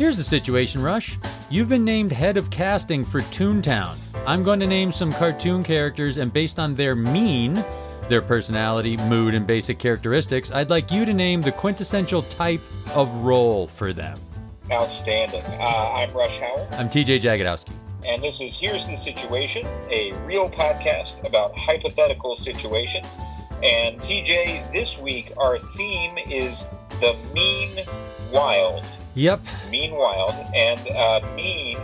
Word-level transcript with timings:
Here's 0.00 0.16
the 0.16 0.24
situation, 0.24 0.80
Rush. 0.80 1.18
You've 1.50 1.68
been 1.68 1.84
named 1.84 2.10
head 2.10 2.38
of 2.38 2.48
casting 2.48 3.04
for 3.04 3.20
Toontown. 3.20 3.98
I'm 4.26 4.42
going 4.42 4.58
to 4.60 4.66
name 4.66 4.92
some 4.92 5.12
cartoon 5.12 5.62
characters, 5.62 6.16
and 6.16 6.32
based 6.32 6.58
on 6.58 6.74
their 6.74 6.96
mean, 6.96 7.62
their 8.08 8.22
personality, 8.22 8.96
mood, 8.96 9.34
and 9.34 9.46
basic 9.46 9.78
characteristics, 9.78 10.50
I'd 10.50 10.70
like 10.70 10.90
you 10.90 11.04
to 11.04 11.12
name 11.12 11.42
the 11.42 11.52
quintessential 11.52 12.22
type 12.22 12.62
of 12.94 13.12
role 13.16 13.66
for 13.66 13.92
them. 13.92 14.18
Outstanding. 14.72 15.42
Uh, 15.44 15.92
I'm 15.94 16.10
Rush 16.14 16.40
Howard. 16.40 16.72
I'm 16.72 16.88
TJ 16.88 17.20
Jagodowski. 17.20 17.74
And 18.08 18.24
this 18.24 18.40
is 18.40 18.58
Here's 18.58 18.88
the 18.88 18.96
Situation, 18.96 19.66
a 19.90 20.14
real 20.24 20.48
podcast 20.48 21.28
about 21.28 21.54
hypothetical 21.54 22.36
situations. 22.36 23.18
And 23.62 23.98
TJ, 23.98 24.72
this 24.72 24.98
week 24.98 25.34
our 25.36 25.58
theme 25.58 26.16
is 26.26 26.70
the 27.02 27.14
mean 27.34 27.84
wild. 28.32 28.96
Yep. 29.14 29.40
Mean 29.70 29.94
wild. 29.94 30.34
And 30.54 30.80
uh, 30.96 31.20
mean 31.34 31.78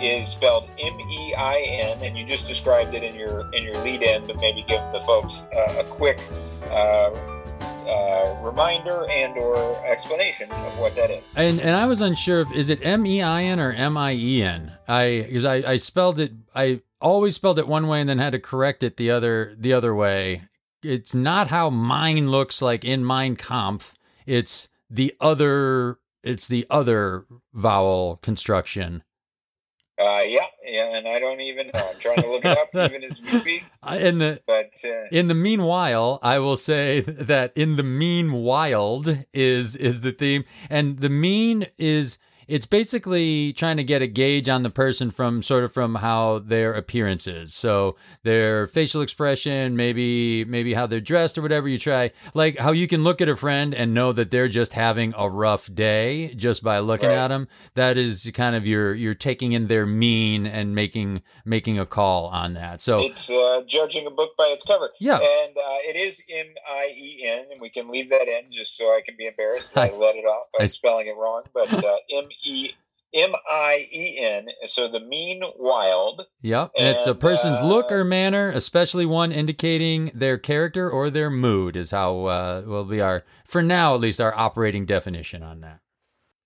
is 0.00 0.28
spelled 0.28 0.68
M-E-I-N, 0.78 1.98
and 2.02 2.16
you 2.16 2.24
just 2.24 2.48
described 2.48 2.94
it 2.94 3.02
in 3.02 3.14
your 3.14 3.52
in 3.52 3.62
your 3.62 3.76
lead 3.82 4.02
in, 4.02 4.26
but 4.26 4.36
maybe 4.40 4.62
give 4.62 4.82
the 4.92 5.00
folks 5.00 5.48
uh, 5.54 5.76
a 5.80 5.84
quick 5.84 6.20
uh, 6.70 7.10
uh, 7.86 8.36
reminder 8.42 9.06
and 9.10 9.38
or 9.38 9.84
explanation 9.86 10.50
of 10.50 10.78
what 10.78 10.96
that 10.96 11.10
is. 11.10 11.34
And 11.36 11.60
and 11.60 11.76
I 11.76 11.86
was 11.86 12.00
unsure 12.00 12.40
if 12.40 12.52
is 12.52 12.68
it 12.68 12.80
M 12.82 13.06
E 13.06 13.22
I 13.22 13.44
N 13.44 13.60
or 13.60 13.72
M 13.72 13.96
I 13.96 14.12
E 14.12 14.42
N. 14.42 14.72
I 14.88 15.24
because 15.26 15.44
I, 15.44 15.54
I 15.56 15.76
spelled 15.76 16.18
it 16.18 16.32
I 16.54 16.80
always 17.00 17.36
spelled 17.36 17.58
it 17.58 17.68
one 17.68 17.86
way 17.86 18.00
and 18.00 18.08
then 18.08 18.18
had 18.18 18.30
to 18.30 18.40
correct 18.40 18.82
it 18.82 18.96
the 18.96 19.10
other 19.10 19.54
the 19.58 19.72
other 19.72 19.94
way. 19.94 20.42
It's 20.82 21.14
not 21.14 21.48
how 21.48 21.70
mine 21.70 22.30
looks 22.30 22.60
like 22.60 22.84
in 22.84 23.06
Mein 23.06 23.36
Kampf. 23.36 23.94
It's 24.26 24.68
the 24.90 25.14
other 25.20 25.98
it's 26.22 26.48
the 26.48 26.66
other 26.68 27.24
vowel 27.54 28.16
construction. 28.16 29.02
Uh, 29.98 30.22
yeah, 30.26 30.44
yeah, 30.62 30.94
and 30.94 31.08
I 31.08 31.18
don't 31.18 31.40
even 31.40 31.66
know. 31.72 31.88
I'm 31.88 31.98
trying 31.98 32.20
to 32.20 32.30
look 32.30 32.44
it 32.44 32.58
up 32.58 32.68
even 32.74 33.02
as 33.02 33.22
we 33.22 33.30
speak. 33.30 33.64
In 33.90 34.18
the 34.18 34.42
But 34.46 34.74
uh, 34.84 35.06
in 35.10 35.28
the 35.28 35.34
meanwhile, 35.34 36.18
I 36.22 36.38
will 36.38 36.58
say 36.58 37.00
that 37.00 37.52
in 37.56 37.76
the 37.76 37.82
meanwhile 37.82 39.04
is 39.32 39.74
is 39.74 40.02
the 40.02 40.12
theme, 40.12 40.44
and 40.68 40.98
the 40.98 41.08
mean 41.08 41.68
is 41.78 42.18
it's 42.48 42.66
basically 42.66 43.52
trying 43.52 43.76
to 43.76 43.84
get 43.84 44.02
a 44.02 44.06
gauge 44.06 44.48
on 44.48 44.62
the 44.62 44.70
person 44.70 45.10
from 45.10 45.42
sort 45.42 45.64
of 45.64 45.72
from 45.72 45.96
how 45.96 46.38
their 46.38 46.72
appearance 46.74 47.26
is. 47.26 47.54
So 47.54 47.96
their 48.22 48.66
facial 48.66 49.00
expression, 49.02 49.76
maybe 49.76 50.44
maybe 50.44 50.74
how 50.74 50.86
they're 50.86 51.00
dressed 51.00 51.36
or 51.38 51.42
whatever 51.42 51.68
you 51.68 51.78
try. 51.78 52.12
Like 52.34 52.58
how 52.58 52.72
you 52.72 52.86
can 52.88 53.04
look 53.04 53.20
at 53.20 53.28
a 53.28 53.36
friend 53.36 53.74
and 53.74 53.94
know 53.94 54.12
that 54.12 54.30
they're 54.30 54.48
just 54.48 54.72
having 54.74 55.14
a 55.16 55.28
rough 55.28 55.72
day 55.74 56.34
just 56.34 56.62
by 56.62 56.78
looking 56.78 57.08
Right. 57.08 57.18
at 57.18 57.28
them. 57.28 57.48
That 57.74 57.96
is 57.96 58.30
kind 58.34 58.54
of 58.56 58.66
your 58.66 58.94
you're 58.94 59.14
taking 59.14 59.52
in 59.52 59.66
their 59.66 59.86
mean 59.86 60.46
and 60.46 60.74
making 60.74 61.22
making 61.44 61.78
a 61.78 61.86
call 61.86 62.26
on 62.26 62.54
that. 62.54 62.80
So 62.82 62.98
it's 63.00 63.30
uh, 63.30 63.62
judging 63.66 64.06
a 64.06 64.10
book 64.10 64.36
by 64.36 64.46
its 64.46 64.64
cover. 64.64 64.90
Yeah. 65.00 65.14
And 65.16 65.56
uh, 65.56 65.78
it 65.88 65.96
is 65.96 66.24
M 66.32 66.46
I 66.68 66.94
E 66.96 67.24
N, 67.26 67.46
and 67.52 67.60
we 67.60 67.70
can 67.70 67.88
leave 67.88 68.10
that 68.10 68.28
in 68.28 68.50
just 68.50 68.76
so 68.76 68.86
I 68.86 69.00
can 69.04 69.16
be 69.16 69.26
embarrassed 69.26 69.74
that 69.74 69.92
I, 69.92 69.96
let 69.96 70.14
it 70.14 70.24
off 70.24 70.46
by 70.56 70.64
I- 70.64 70.66
spelling 70.66 71.06
it 71.08 71.16
wrong. 71.16 71.42
But 71.52 71.72
uh, 71.84 71.96
M 72.14 72.24
E 72.44 72.70
M 73.14 73.32
I 73.50 73.88
E 73.92 74.18
N. 74.18 74.48
So 74.64 74.88
the 74.88 75.00
mean 75.00 75.42
wild. 75.58 76.26
Yep. 76.42 76.72
And 76.78 76.88
it's 76.88 77.06
a 77.06 77.10
And, 77.10 77.20
person's 77.20 77.60
look 77.62 77.90
uh, 77.90 77.96
or 77.96 78.04
manner, 78.04 78.50
especially 78.50 79.06
one 79.06 79.32
indicating 79.32 80.10
their 80.14 80.38
character 80.38 80.90
or 80.90 81.10
their 81.10 81.30
mood, 81.30 81.76
is 81.76 81.90
how 81.90 82.26
uh, 82.26 82.62
will 82.66 82.84
be 82.84 83.00
our, 83.00 83.24
for 83.46 83.62
now 83.62 83.94
at 83.94 84.00
least, 84.00 84.20
our 84.20 84.34
operating 84.34 84.86
definition 84.86 85.42
on 85.42 85.60
that. 85.60 85.80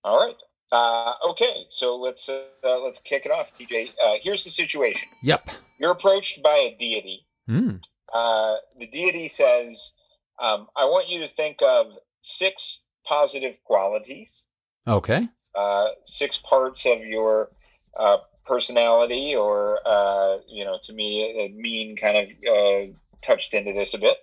All 0.03 0.19
right. 0.19 0.35
Uh, 0.71 1.13
okay, 1.29 1.65
so 1.67 1.97
let's 1.97 2.29
uh, 2.29 2.45
uh, 2.63 2.81
let's 2.81 2.99
kick 2.99 3.25
it 3.25 3.31
off, 3.31 3.53
TJ. 3.53 3.89
Uh, 4.03 4.13
here's 4.21 4.45
the 4.45 4.49
situation: 4.49 5.09
Yep. 5.21 5.41
you're 5.79 5.91
approached 5.91 6.41
by 6.41 6.71
a 6.71 6.77
deity. 6.77 7.25
Mm. 7.49 7.85
Uh, 8.13 8.55
the 8.79 8.87
deity 8.87 9.27
says, 9.27 9.93
um, 10.39 10.67
"I 10.77 10.85
want 10.85 11.09
you 11.09 11.19
to 11.19 11.27
think 11.27 11.61
of 11.61 11.87
six 12.21 12.85
positive 13.05 13.61
qualities." 13.65 14.47
Okay. 14.87 15.27
Uh, 15.55 15.89
six 16.05 16.37
parts 16.37 16.85
of 16.85 16.99
your 16.99 17.49
uh, 17.97 18.17
personality, 18.45 19.35
or 19.35 19.79
uh, 19.85 20.37
you 20.47 20.65
know, 20.65 20.77
to 20.83 20.93
me, 20.93 21.45
uh, 21.45 21.59
mean 21.59 21.95
kind 21.95 22.17
of 22.17 22.31
uh, 22.47 22.91
touched 23.21 23.53
into 23.53 23.73
this 23.73 23.93
a 23.93 23.99
bit. 23.99 24.17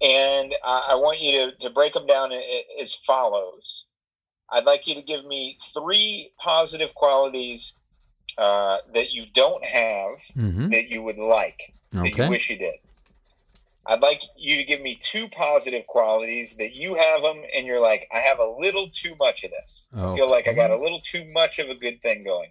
And 0.00 0.54
I 0.64 0.88
I 0.90 0.94
want 0.96 1.20
you 1.20 1.32
to, 1.32 1.56
to 1.58 1.70
break 1.70 1.94
them 1.94 2.06
down 2.06 2.32
as 2.80 2.94
follows. 2.94 3.86
I'd 4.50 4.64
like 4.64 4.86
you 4.86 4.94
to 4.96 5.02
give 5.02 5.24
me 5.24 5.56
three 5.74 6.30
positive 6.38 6.94
qualities 6.94 7.74
uh, 8.36 8.78
that 8.94 9.10
you 9.10 9.26
don't 9.32 9.64
have 9.64 10.20
hmm 10.34 10.70
that 10.70 10.88
you 10.88 11.02
would 11.02 11.18
like, 11.18 11.72
that 11.92 12.16
you 12.16 12.28
wish 12.28 12.50
you 12.50 12.58
did. 12.58 12.74
I'd 13.86 14.00
like 14.00 14.22
you 14.36 14.56
to 14.56 14.64
give 14.64 14.80
me 14.80 14.94
two 14.98 15.28
positive 15.28 15.86
qualities 15.86 16.56
that 16.56 16.74
you 16.74 16.94
have 16.94 17.22
them 17.22 17.42
and 17.54 17.66
you're 17.66 17.80
like, 17.82 18.08
I 18.14 18.20
have 18.20 18.38
a 18.38 18.54
little 18.58 18.88
too 18.90 19.14
much 19.18 19.44
of 19.44 19.50
this. 19.50 19.90
I 19.94 20.14
feel 20.16 20.30
like 20.30 20.48
I 20.48 20.52
got 20.54 20.70
a 20.70 20.78
little 20.82 21.00
too 21.00 21.30
much 21.32 21.58
of 21.58 21.68
a 21.68 21.74
good 21.74 22.00
thing 22.00 22.24
going. 22.24 22.50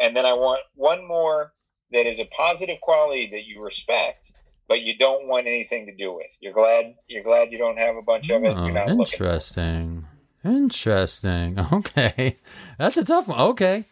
And 0.00 0.16
then 0.16 0.24
I 0.24 0.32
want 0.32 0.60
one 0.76 1.06
more 1.06 1.52
that 1.92 2.06
is 2.06 2.20
a 2.20 2.24
positive 2.26 2.80
quality 2.80 3.28
that 3.32 3.44
you 3.44 3.62
respect, 3.62 4.32
but 4.68 4.82
you 4.82 4.96
don't 4.96 5.26
want 5.26 5.46
anything 5.46 5.86
to 5.86 5.94
do 5.94 6.14
with. 6.14 6.38
You're 6.40 6.52
glad 6.52 6.94
you're 7.08 7.24
glad 7.24 7.50
you 7.50 7.58
don't 7.58 7.78
have 7.78 7.96
a 7.96 8.02
bunch 8.02 8.30
of 8.30 8.44
it. 8.44 8.56
Oh, 8.56 8.64
You're 8.64 8.74
not 8.74 8.88
looking 8.88 9.18
for 9.18 9.24
it. 9.24 9.26
interesting. 9.26 10.06
Interesting. 10.44 11.58
Okay. 11.72 12.38
That's 12.78 12.96
a 12.96 13.04
tough 13.04 13.28
one. 13.28 13.40
Okay. 13.40 13.84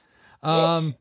Um, 0.43 0.57
Yes. 0.59 0.95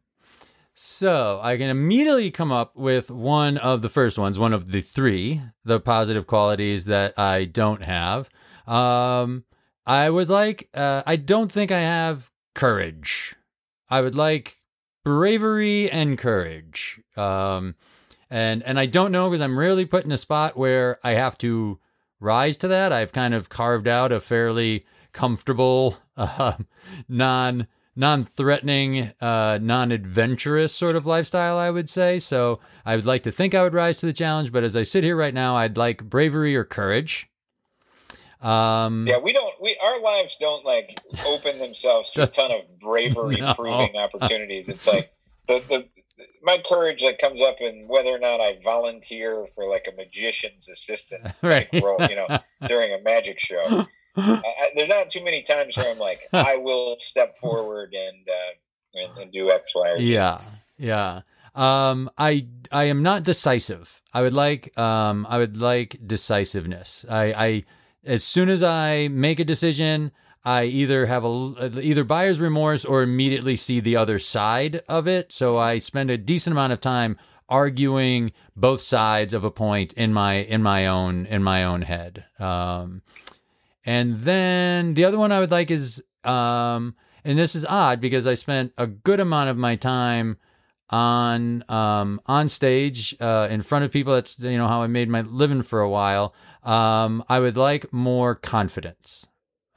So 0.79 1.39
I 1.41 1.57
can 1.57 1.71
immediately 1.71 2.29
come 2.29 2.51
up 2.51 2.75
with 2.75 3.09
one 3.09 3.57
of 3.57 3.81
the 3.81 3.89
first 3.89 4.19
ones, 4.19 4.37
one 4.37 4.53
of 4.53 4.71
the 4.71 4.81
three, 4.81 5.41
the 5.65 5.79
positive 5.79 6.27
qualities 6.27 6.85
that 6.85 7.17
I 7.17 7.45
don't 7.45 7.81
have. 7.81 8.29
Um, 8.67 9.45
I 9.87 10.11
would 10.11 10.29
like, 10.29 10.69
uh, 10.75 11.01
I 11.03 11.15
don't 11.15 11.51
think 11.51 11.71
I 11.71 11.79
have 11.79 12.29
courage. 12.53 13.35
I 13.89 14.01
would 14.01 14.13
like 14.13 14.57
bravery 15.03 15.89
and 15.89 16.15
courage. 16.15 17.01
Um, 17.15 17.73
and, 18.29 18.61
and 18.61 18.79
I 18.79 18.85
don't 18.85 19.11
know 19.11 19.31
because 19.31 19.41
I'm 19.41 19.57
rarely 19.57 19.85
put 19.85 20.05
in 20.05 20.11
a 20.11 20.17
spot 20.17 20.57
where 20.57 20.99
I 21.03 21.15
have 21.15 21.39
to 21.39 21.79
rise 22.19 22.55
to 22.57 22.67
that. 22.67 22.93
I've 22.93 23.11
kind 23.11 23.33
of 23.33 23.49
carved 23.49 23.87
out 23.87 24.11
a 24.11 24.19
fairly 24.19 24.85
comfortable, 25.11 25.97
uh, 26.15 26.57
non, 27.09 27.65
non-threatening, 27.97 29.11
uh, 29.19 29.59
non-adventurous 29.61 30.73
sort 30.73 30.95
of 30.95 31.05
lifestyle, 31.05 31.57
I 31.57 31.69
would 31.69 31.89
say. 31.89 32.19
So 32.19 32.59
I 32.85 32.95
would 32.95 33.05
like 33.05 33.23
to 33.23 33.31
think 33.31 33.55
I 33.55 33.63
would 33.63 33.73
rise 33.73 33.99
to 33.99 34.05
the 34.05 34.13
challenge, 34.13 34.51
but 34.51 34.63
as 34.63 34.75
I 34.75 34.83
sit 34.83 35.03
here 35.03 35.15
right 35.15 35.33
now, 35.33 35.55
I'd 35.57 35.77
like 35.77 36.03
bravery 36.03 36.55
or 36.55 36.63
courage. 36.63 37.29
Um, 38.41 39.07
Yeah, 39.09 39.17
we 39.17 39.33
don't. 39.33 39.53
We 39.61 39.75
our 39.83 39.99
lives 39.99 40.37
don't 40.37 40.63
like 40.63 40.99
open 41.25 41.57
themselves 41.59 42.11
to 42.11 42.23
a 42.23 42.27
ton 42.27 42.51
of 42.51 42.79
bravery 42.79 43.35
No. 43.41 43.53
proving 43.55 43.95
opportunities. 43.95 44.69
It's 44.69 44.87
like 44.87 45.11
the 45.47 45.63
the 45.67 45.87
my 46.43 46.59
courage 46.67 47.03
that 47.03 47.17
comes 47.19 47.41
up 47.41 47.57
in 47.59 47.87
whether 47.87 48.11
or 48.11 48.19
not 48.19 48.39
I 48.39 48.59
volunteer 48.63 49.45
for 49.55 49.67
like 49.67 49.87
a 49.91 49.95
magician's 49.95 50.69
assistant 50.69 51.27
right. 51.41 51.67
role, 51.73 51.97
you 52.09 52.15
know, 52.15 52.39
during 52.67 52.93
a 52.93 53.01
magic 53.01 53.39
show. 53.39 53.85
I, 54.17 54.41
I, 54.43 54.69
there's 54.75 54.89
not 54.89 55.09
too 55.09 55.23
many 55.23 55.41
times 55.41 55.77
where 55.77 55.89
I'm 55.89 55.99
like, 55.99 56.21
I 56.33 56.57
will 56.57 56.97
step 56.99 57.37
forward 57.37 57.93
and 57.93 58.27
uh, 58.29 58.53
and, 58.93 59.23
and 59.23 59.31
do 59.31 59.51
X, 59.51 59.73
Y, 59.75 59.89
or 59.89 59.97
Z. 59.97 60.03
Yeah, 60.03 60.39
yeah. 60.77 61.21
Um, 61.55 62.09
I 62.17 62.47
I 62.71 62.85
am 62.85 63.03
not 63.03 63.23
decisive. 63.23 64.01
I 64.13 64.21
would 64.21 64.33
like 64.33 64.77
um 64.77 65.25
I 65.29 65.37
would 65.37 65.57
like 65.57 65.97
decisiveness. 66.05 67.05
I 67.09 67.23
I 67.33 67.63
as 68.05 68.23
soon 68.23 68.49
as 68.49 68.63
I 68.63 69.09
make 69.09 69.39
a 69.39 69.45
decision, 69.45 70.11
I 70.45 70.63
either 70.65 71.07
have 71.07 71.25
a 71.25 71.81
either 71.81 72.03
buyer's 72.03 72.39
remorse 72.39 72.85
or 72.85 73.01
immediately 73.01 73.55
see 73.55 73.79
the 73.79 73.97
other 73.97 74.19
side 74.19 74.81
of 74.87 75.07
it. 75.07 75.33
So 75.33 75.57
I 75.57 75.79
spend 75.79 76.09
a 76.09 76.17
decent 76.17 76.53
amount 76.53 76.73
of 76.73 76.79
time 76.79 77.17
arguing 77.49 78.31
both 78.55 78.81
sides 78.81 79.33
of 79.33 79.43
a 79.43 79.51
point 79.51 79.93
in 79.93 80.13
my 80.13 80.35
in 80.35 80.61
my 80.63 80.87
own 80.87 81.25
in 81.25 81.43
my 81.43 81.63
own 81.63 81.81
head. 81.81 82.25
Um, 82.39 83.01
and 83.87 84.17
then 84.21 84.93
the 84.93 85.05
other 85.05 85.17
one 85.17 85.31
I 85.31 85.39
would 85.39 85.49
like 85.49 85.71
is 85.71 86.03
um, 86.23 86.93
and 87.23 87.39
this 87.39 87.55
is 87.55 87.65
odd 87.65 87.99
because 88.01 88.27
I 88.27 88.35
spent 88.35 88.73
a 88.77 88.85
good 88.85 89.19
amount 89.19 89.49
of 89.49 89.57
my 89.57 89.75
time 89.75 90.37
on 90.89 91.65
um 91.69 92.21
on 92.27 92.47
stage 92.47 93.15
uh 93.19 93.47
in 93.49 93.61
front 93.61 93.83
of 93.85 93.91
people. 93.91 94.13
That's 94.13 94.37
you 94.39 94.57
know 94.57 94.67
how 94.67 94.81
I 94.81 94.87
made 94.87 95.09
my 95.09 95.21
living 95.21 95.61
for 95.61 95.81
a 95.81 95.89
while. 95.89 96.33
Um 96.63 97.23
I 97.27 97.39
would 97.39 97.57
like 97.57 97.91
more 97.91 98.35
confidence. 98.35 99.25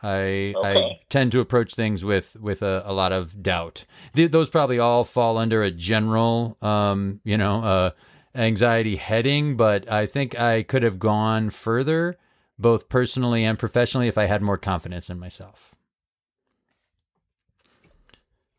I 0.03 0.55
I 0.63 1.01
tend 1.09 1.33
to 1.33 1.41
approach 1.41 1.75
things 1.75 2.05
with 2.05 2.37
with 2.37 2.63
a, 2.63 2.83
a 2.87 2.93
lot 2.93 3.13
of 3.13 3.43
doubt. 3.43 3.85
Th- 4.15 4.31
those 4.31 4.49
probably 4.49 4.79
all 4.79 5.05
fall 5.05 5.37
under 5.37 5.63
a 5.63 5.71
general 5.71 6.57
um 6.63 7.21
you 7.25 7.37
know 7.37 7.63
uh 7.63 7.91
anxiety 8.35 8.95
heading 8.97 9.57
but 9.57 9.91
I 9.91 10.07
think 10.07 10.39
I 10.39 10.63
could 10.63 10.85
have 10.85 11.01
gone 11.01 11.51
further 11.51 12.17
both 12.61 12.89
personally 12.89 13.45
and 13.45 13.59
professionally 13.59 14.09
if 14.09 14.19
I 14.19 14.27
had 14.27 14.43
more 14.43 14.59
confidence 14.59 15.11
in 15.11 15.19
myself 15.19 15.75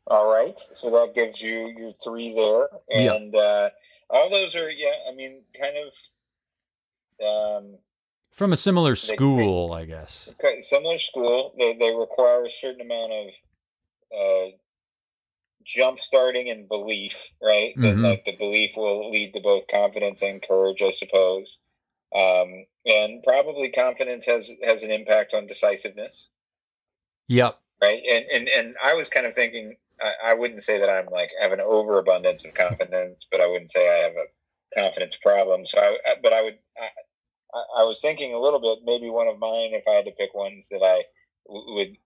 All 0.08 0.30
right, 0.30 0.60
so 0.60 0.90
that 0.90 1.16
gives 1.16 1.42
you 1.42 1.74
your 1.78 1.94
three 2.04 2.36
there, 2.36 2.68
and 2.90 3.34
uh, 3.34 3.70
all 4.10 4.30
those 4.30 4.58
are 4.58 4.70
yeah. 4.70 4.92
I 5.10 5.16
mean, 5.16 5.42
kind 5.58 5.78
of 5.78 5.94
um, 7.26 7.78
from 8.32 8.52
a 8.52 8.58
similar 8.58 8.96
school, 8.96 9.74
they, 9.74 9.84
I 9.84 9.86
guess. 9.86 10.28
Okay, 10.30 10.60
similar 10.62 10.98
school. 10.98 11.54
They 11.58 11.74
they 11.74 11.96
require 11.96 12.44
a 12.44 12.50
certain 12.50 12.82
amount 12.82 13.14
of 13.14 13.34
uh, 14.20 14.52
jump 15.66 16.00
starting 16.00 16.50
and 16.50 16.68
belief, 16.68 17.32
right? 17.42 17.74
Mm-hmm. 17.78 17.82
That 17.82 17.98
like 17.98 18.26
the 18.26 18.36
belief 18.36 18.76
will 18.76 19.10
lead 19.10 19.34
to 19.36 19.40
both 19.40 19.68
confidence 19.68 20.24
and 20.24 20.42
courage, 20.42 20.82
I 20.82 20.90
suppose. 20.90 21.60
Um, 22.16 22.66
and 22.86 23.24
probably 23.24 23.70
confidence 23.70 24.26
has 24.26 24.56
has 24.64 24.84
an 24.84 24.92
impact 24.92 25.34
on 25.34 25.48
decisiveness. 25.48 26.30
Yep. 27.28 27.58
Right. 27.82 28.02
And 28.10 28.26
and 28.34 28.50
and 28.58 28.76
I 28.84 28.94
was 28.94 29.10
kind 29.10 29.26
of 29.26 29.34
thinking 29.34 29.76
I, 30.02 30.32
I 30.32 30.34
wouldn't 30.34 30.64
say 30.64 30.80
that 30.80 30.90
I'm 30.90 31.08
like 31.08 31.30
have 31.40 31.52
an 31.52 31.62
overabundance 31.62 32.46
of 32.46 32.54
confidence, 32.54 33.26
but 33.30 33.42
I 33.42 33.48
wouldn't 33.48 33.72
say 33.72 33.88
I 33.90 34.04
have 34.04 34.14
a 34.14 34.80
confidence 34.80 35.16
problem. 35.16 35.66
So 35.66 35.80
I, 35.80 36.16
but 36.22 36.34
I 36.34 36.42
would 36.42 36.58
I, 36.80 36.88
I 37.80 37.84
was 37.84 38.02
thinking 38.02 38.34
a 38.34 38.40
little 38.40 38.60
bit 38.60 38.80
maybe 38.86 39.10
one 39.10 39.28
of 39.28 39.40
mine 39.40 39.72
if 39.74 39.88
I 39.88 39.92
had 39.92 40.06
to 40.06 40.12
pick 40.12 40.34
ones 40.34 40.68
that 40.70 40.82
I 40.84 41.04
w- 41.48 41.76
would 41.76 41.98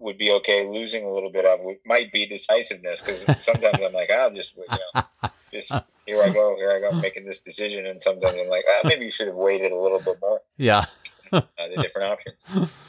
would 0.00 0.18
be 0.18 0.30
okay 0.30 0.68
losing 0.68 1.04
a 1.04 1.12
little 1.12 1.32
bit 1.32 1.44
of 1.44 1.60
might 1.84 2.12
be 2.12 2.26
decisiveness 2.26 3.02
because 3.02 3.24
sometimes 3.42 3.82
I'm 3.82 3.92
like 3.92 4.10
I'll 4.10 4.30
just 4.30 4.56
you 4.56 4.64
know 4.70 5.30
just 5.52 5.72
here 6.08 6.22
I 6.22 6.30
go 6.30 6.56
here 6.58 6.70
I 6.70 6.80
go 6.80 6.92
making 7.00 7.26
this 7.26 7.40
decision 7.40 7.86
and 7.86 8.00
sometimes 8.00 8.34
I'm 8.38 8.48
like 8.48 8.64
ah, 8.68 8.80
maybe 8.84 9.04
you 9.04 9.10
should 9.10 9.28
have 9.28 9.36
waited 9.36 9.72
a 9.72 9.76
little 9.76 10.00
bit 10.00 10.18
more. 10.20 10.40
Yeah. 10.56 10.86
Uh, 11.30 11.42
the 11.58 11.82
different 11.82 12.10
options. 12.10 12.74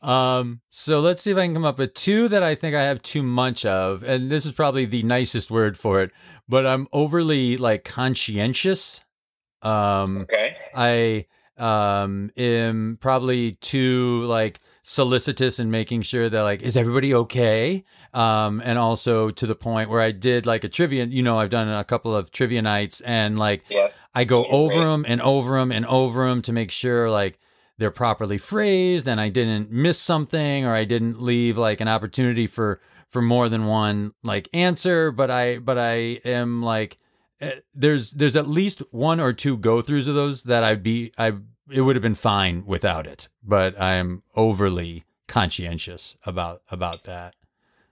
Um 0.00 0.62
so 0.70 0.98
let's 0.98 1.22
see 1.22 1.30
if 1.30 1.36
I 1.36 1.44
can 1.44 1.54
come 1.54 1.66
up 1.66 1.78
with 1.78 1.92
two 1.94 2.26
that 2.28 2.42
I 2.42 2.54
think 2.56 2.74
I 2.74 2.82
have 2.84 3.02
too 3.02 3.22
much 3.22 3.64
of 3.66 4.02
and 4.02 4.30
this 4.30 4.46
is 4.46 4.52
probably 4.52 4.84
the 4.84 5.02
nicest 5.02 5.50
word 5.50 5.76
for 5.76 6.00
it 6.00 6.10
but 6.48 6.66
I'm 6.66 6.88
overly 6.92 7.56
like 7.58 7.84
conscientious. 7.84 9.02
Um 9.60 10.22
okay. 10.22 10.56
I 10.74 11.26
um 11.58 12.32
am 12.36 12.98
probably 13.00 13.52
too 13.60 14.24
like 14.24 14.58
solicitous 14.82 15.58
and 15.58 15.70
making 15.70 16.02
sure 16.02 16.28
that 16.28 16.42
like 16.42 16.62
is 16.62 16.76
everybody 16.76 17.14
okay? 17.14 17.84
Um 18.12 18.60
and 18.64 18.78
also 18.78 19.30
to 19.30 19.46
the 19.46 19.54
point 19.54 19.88
where 19.88 20.00
i 20.00 20.10
did 20.10 20.44
like 20.44 20.64
a 20.64 20.68
trivia 20.68 21.06
you 21.06 21.22
know 21.22 21.38
i've 21.38 21.50
done 21.50 21.68
a 21.68 21.84
couple 21.84 22.14
of 22.14 22.30
trivia 22.30 22.60
nights 22.60 23.00
and 23.00 23.38
like 23.38 23.62
yes. 23.70 24.04
I 24.14 24.24
go 24.24 24.44
over 24.50 24.74
great. 24.74 24.84
them 24.84 25.04
and 25.08 25.22
over 25.22 25.58
them 25.58 25.72
and 25.72 25.86
over 25.86 26.28
them 26.28 26.42
to 26.42 26.52
make 26.52 26.70
sure 26.70 27.10
like 27.10 27.38
they're 27.78 27.90
properly 27.90 28.36
phrased 28.38 29.08
and 29.08 29.20
i 29.20 29.28
didn't 29.28 29.70
miss 29.70 29.98
something 29.98 30.66
or 30.66 30.74
i 30.74 30.84
didn't 30.84 31.22
leave 31.22 31.56
like 31.56 31.80
an 31.80 31.88
opportunity 31.88 32.46
for 32.46 32.80
for 33.12 33.20
more 33.20 33.50
than 33.50 33.66
one 33.66 34.14
like 34.24 34.48
answer. 34.54 35.12
But 35.12 35.30
i 35.30 35.58
but 35.58 35.78
i 35.78 35.92
am 36.24 36.62
like 36.62 36.98
eh, 37.40 37.56
there's 37.74 38.10
there's 38.12 38.34
at 38.34 38.48
least 38.48 38.82
one 38.90 39.20
or 39.20 39.34
two 39.34 39.58
go 39.58 39.82
throughs 39.82 40.08
of 40.08 40.14
those 40.14 40.44
that 40.44 40.64
I'd 40.64 40.82
be 40.82 41.12
I 41.18 41.34
it 41.70 41.82
would 41.82 41.96
have 41.96 42.02
been 42.02 42.14
fine 42.14 42.64
without 42.66 43.06
it, 43.06 43.28
but 43.42 43.80
I 43.80 43.94
am 43.94 44.22
overly 44.34 45.04
conscientious 45.26 46.16
about 46.26 46.62
about 46.70 47.04
that. 47.04 47.34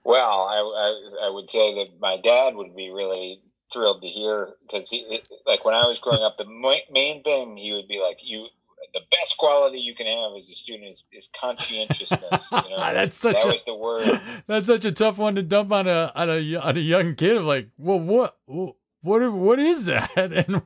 Well, 0.03 0.47
I, 0.49 0.57
I, 0.59 1.27
I 1.27 1.29
would 1.29 1.47
say 1.47 1.75
that 1.75 1.99
my 1.99 2.17
dad 2.17 2.55
would 2.55 2.75
be 2.75 2.89
really 2.89 3.41
thrilled 3.71 4.01
to 4.01 4.07
hear 4.07 4.53
because 4.63 4.89
he 4.89 5.21
like 5.45 5.63
when 5.65 5.75
I 5.75 5.85
was 5.85 5.99
growing 5.99 6.23
up, 6.23 6.37
the 6.37 6.45
main 6.91 7.23
thing 7.23 7.57
he 7.57 7.73
would 7.73 7.87
be 7.87 7.99
like, 7.99 8.17
"You, 8.23 8.47
the 8.93 9.01
best 9.11 9.37
quality 9.37 9.79
you 9.79 9.95
can 9.95 10.07
have 10.07 10.35
as 10.35 10.49
a 10.49 10.55
student 10.55 10.89
is, 10.89 11.05
is 11.11 11.29
conscientiousness." 11.39 12.51
You 12.51 12.57
know? 12.57 12.65
Ah, 12.77 12.93
that's 12.93 13.17
such 13.17 13.35
that 13.35 13.45
a, 13.45 13.47
was 13.47 13.63
the 13.63 13.75
word. 13.75 14.21
That's 14.47 14.67
such 14.67 14.85
a 14.85 14.91
tough 14.91 15.17
one 15.17 15.35
to 15.35 15.43
dump 15.43 15.71
on 15.71 15.87
a 15.87 16.11
on 16.15 16.29
a 16.29 16.55
on 16.55 16.77
a 16.77 16.81
young 16.81 17.15
kid. 17.15 17.37
Of 17.37 17.45
like, 17.45 17.69
well, 17.77 17.99
what 17.99 18.37
what 18.45 19.31
what 19.31 19.59
is 19.59 19.85
that, 19.85 20.11
and 20.17 20.61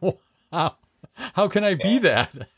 how 0.52 0.78
how 1.34 1.48
can 1.48 1.64
I 1.64 1.70
yeah. 1.70 1.76
be 1.76 2.00
that? 2.00 2.34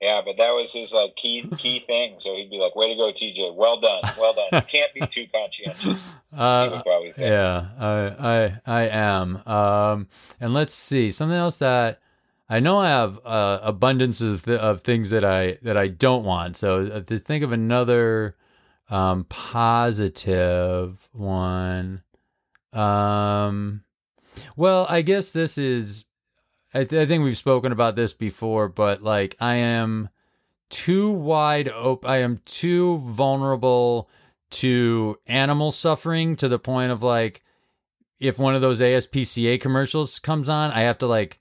yeah, 0.00 0.22
but 0.24 0.36
that 0.36 0.52
was 0.52 0.72
his 0.72 0.92
like 0.92 1.16
key 1.16 1.48
key 1.56 1.78
thing. 1.78 2.14
So 2.18 2.36
he'd 2.36 2.50
be 2.50 2.58
like, 2.58 2.74
"Way 2.76 2.88
to 2.88 2.94
go, 2.94 3.10
TJ! 3.10 3.54
Well 3.54 3.80
done, 3.80 4.02
well 4.18 4.34
done. 4.34 4.48
You 4.52 4.62
can't 4.62 4.92
be 4.94 5.06
too 5.06 5.26
conscientious." 5.32 6.08
Uh, 6.36 6.82
yeah, 7.18 7.68
I 7.78 7.94
I 8.18 8.60
I 8.66 8.82
am. 8.88 9.46
Um, 9.46 10.08
and 10.40 10.54
let's 10.54 10.74
see 10.74 11.10
something 11.10 11.36
else 11.36 11.56
that 11.56 12.00
I 12.48 12.60
know 12.60 12.78
I 12.78 12.88
have 12.88 13.18
uh, 13.24 13.60
abundance 13.62 14.20
of 14.20 14.44
th- 14.44 14.60
of 14.60 14.82
things 14.82 15.10
that 15.10 15.24
I 15.24 15.58
that 15.62 15.76
I 15.76 15.88
don't 15.88 16.24
want. 16.24 16.56
So 16.56 16.86
uh, 16.86 17.00
to 17.00 17.18
think 17.18 17.44
of 17.44 17.52
another 17.52 18.36
um, 18.90 19.24
positive 19.24 21.08
one. 21.12 22.02
Um, 22.72 23.84
well, 24.56 24.86
I 24.88 25.02
guess 25.02 25.30
this 25.30 25.58
is 25.58 26.04
I, 26.74 26.84
th- 26.84 27.02
I 27.02 27.06
think 27.06 27.22
we've 27.22 27.36
spoken 27.36 27.72
about 27.72 27.96
this 27.96 28.12
before, 28.12 28.68
but 28.68 29.02
like 29.02 29.36
I 29.40 29.56
am 29.56 30.08
too 30.70 31.12
wide 31.12 31.68
open. 31.68 32.10
I 32.10 32.18
am 32.18 32.40
too 32.44 32.98
vulnerable 32.98 34.08
to 34.50 35.18
animal 35.26 35.70
suffering 35.70 36.36
to 36.36 36.48
the 36.48 36.58
point 36.58 36.92
of 36.92 37.02
like 37.02 37.42
if 38.20 38.38
one 38.38 38.54
of 38.54 38.62
those 38.62 38.80
ASPCA 38.80 39.60
commercials 39.60 40.18
comes 40.18 40.48
on, 40.48 40.70
I 40.70 40.82
have 40.82 40.98
to 40.98 41.06
like 41.06 41.40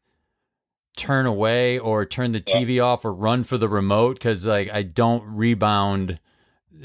turn 0.98 1.26
away 1.26 1.80
or 1.80 2.06
turn 2.06 2.32
the 2.32 2.42
TV 2.42 2.76
yeah. 2.76 2.84
off 2.84 3.06
or 3.06 3.14
run 3.14 3.44
for 3.44 3.58
the 3.58 3.70
remote 3.70 4.16
because 4.16 4.46
like 4.46 4.70
I 4.70 4.84
don't 4.84 5.24
rebound 5.24 6.20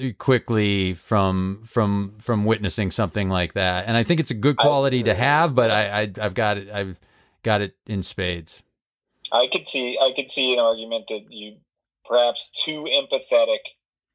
uh, 0.00 0.08
quickly 0.18 0.94
from 0.94 1.62
from 1.64 2.14
from 2.18 2.44
witnessing 2.44 2.90
something 2.90 3.28
like 3.28 3.54
that. 3.54 3.86
And 3.86 3.96
I 3.96 4.04
think 4.04 4.20
it's 4.20 4.30
a 4.30 4.34
good 4.34 4.56
quality 4.56 5.00
I, 5.00 5.02
to 5.04 5.14
have, 5.14 5.54
but 5.54 5.70
I, 5.70 6.02
I 6.02 6.12
I've 6.20 6.34
got 6.34 6.58
it. 6.58 6.70
I've 6.70 7.00
got 7.46 7.62
it 7.62 7.76
in 7.86 8.02
spades. 8.02 8.62
I 9.32 9.46
could 9.46 9.66
see 9.66 9.98
I 10.00 10.12
could 10.14 10.30
see 10.30 10.52
an 10.52 10.58
argument 10.58 11.06
that 11.08 11.32
you 11.32 11.56
perhaps 12.04 12.50
too 12.50 12.86
empathetic 12.92 13.60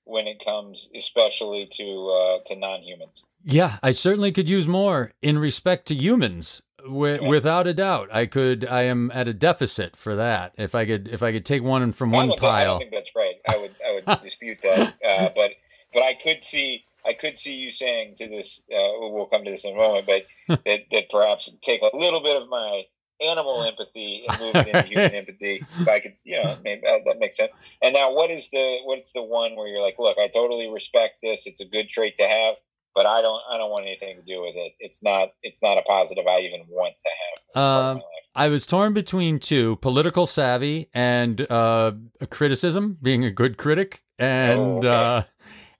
when 0.03 0.27
it 0.27 0.43
comes 0.43 0.89
especially 0.95 1.67
to 1.71 2.09
uh, 2.09 2.39
to 2.45 2.55
non-humans. 2.55 3.23
Yeah, 3.43 3.77
I 3.81 3.91
certainly 3.91 4.31
could 4.31 4.49
use 4.49 4.67
more 4.67 5.13
in 5.21 5.39
respect 5.39 5.87
to 5.87 5.95
humans. 5.95 6.61
W- 6.83 7.27
without 7.27 7.67
a 7.67 7.73
doubt, 7.73 8.09
I 8.11 8.25
could. 8.25 8.65
I 8.65 8.83
am 8.83 9.11
at 9.13 9.27
a 9.27 9.33
deficit 9.33 9.95
for 9.95 10.15
that. 10.15 10.53
If 10.57 10.75
I 10.75 10.85
could, 10.85 11.07
if 11.07 11.23
I 11.23 11.31
could 11.31 11.45
take 11.45 11.63
one 11.63 11.91
from 11.93 12.11
one 12.11 12.29
pile. 12.33 12.51
I 12.51 12.63
don't 12.65 12.79
think 12.79 12.91
that's 12.91 13.15
right. 13.15 13.35
I 13.47 13.57
would, 13.57 13.75
I 13.87 13.93
would 13.93 14.21
dispute 14.21 14.61
that. 14.63 14.95
Uh, 15.07 15.29
but, 15.35 15.51
but 15.93 16.03
I 16.03 16.15
could 16.15 16.43
see, 16.43 16.83
I 17.05 17.13
could 17.13 17.37
see 17.37 17.55
you 17.55 17.69
saying 17.69 18.15
to 18.17 18.27
this. 18.27 18.63
Uh, 18.71 18.89
we'll 18.99 19.27
come 19.27 19.43
to 19.43 19.51
this 19.51 19.65
in 19.65 19.73
a 19.73 19.77
moment, 19.77 20.07
but 20.07 20.25
that, 20.65 20.81
that 20.91 21.09
perhaps 21.09 21.51
take 21.61 21.81
a 21.81 21.95
little 21.95 22.21
bit 22.21 22.41
of 22.41 22.49
my 22.49 22.83
animal 23.21 23.63
empathy 23.67 24.23
and 24.27 24.39
moving 24.39 24.67
into 24.67 24.87
human 24.87 25.15
empathy. 25.15 25.63
If 25.79 25.87
I 25.87 25.99
could, 25.99 26.13
you 26.25 26.41
know, 26.41 26.57
maybe 26.63 26.85
uh, 26.87 26.99
that 27.05 27.19
makes 27.19 27.37
sense. 27.37 27.53
And 27.81 27.93
now, 27.93 28.13
what 28.13 28.29
is 28.29 28.49
the 28.49 28.79
what's 28.85 29.13
the 29.13 29.23
one 29.23 29.55
where 29.55 29.67
you're 29.67 29.81
like, 29.81 29.99
look, 29.99 30.17
I 30.17 30.27
totally 30.27 30.69
respect 30.69 31.19
this. 31.21 31.47
It's 31.47 31.61
a 31.61 31.65
good 31.65 31.89
trait 31.89 32.17
to 32.17 32.27
have, 32.27 32.57
but 32.93 33.05
I 33.05 33.21
don't 33.21 33.41
I 33.51 33.57
don't 33.57 33.69
want 33.69 33.85
anything 33.85 34.15
to 34.17 34.21
do 34.21 34.41
with 34.41 34.55
it. 34.55 34.73
It's 34.79 35.03
not 35.03 35.29
it's 35.43 35.61
not 35.61 35.77
a 35.77 35.81
positive 35.83 36.25
I 36.27 36.39
even 36.39 36.61
want 36.69 36.95
to 37.01 37.09
have. 37.19 37.63
Um, 37.63 38.01
I 38.33 38.47
was 38.47 38.65
torn 38.65 38.93
between 38.93 39.39
two: 39.39 39.75
political 39.77 40.25
savvy 40.25 40.89
and 40.93 41.49
uh, 41.51 41.93
criticism, 42.29 42.97
being 43.01 43.25
a 43.25 43.31
good 43.31 43.57
critic, 43.57 44.03
and 44.17 44.59
oh, 44.59 44.77
okay. 44.77 44.87
uh, 44.87 45.23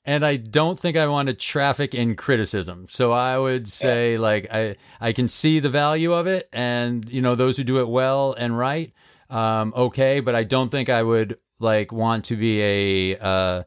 and 0.05 0.25
I 0.25 0.35
don't 0.35 0.79
think 0.79 0.97
I 0.97 1.07
want 1.07 1.27
to 1.27 1.33
traffic 1.33 1.93
in 1.93 2.15
criticism. 2.15 2.87
So 2.89 3.11
I 3.11 3.37
would 3.37 3.67
say 3.67 4.13
yeah. 4.13 4.19
like 4.19 4.47
I 4.51 4.75
I 4.99 5.13
can 5.13 5.27
see 5.27 5.59
the 5.59 5.69
value 5.69 6.13
of 6.13 6.27
it, 6.27 6.49
and 6.51 7.07
you 7.09 7.21
know 7.21 7.35
those 7.35 7.57
who 7.57 7.63
do 7.63 7.79
it 7.79 7.87
well 7.87 8.33
and 8.33 8.57
right, 8.57 8.93
um, 9.29 9.73
okay. 9.75 10.19
But 10.19 10.35
I 10.35 10.43
don't 10.43 10.69
think 10.69 10.89
I 10.89 11.03
would 11.03 11.37
like 11.59 11.91
want 11.91 12.25
to 12.25 12.35
be 12.35 12.61
a 12.61 13.19
uh, 13.19 13.63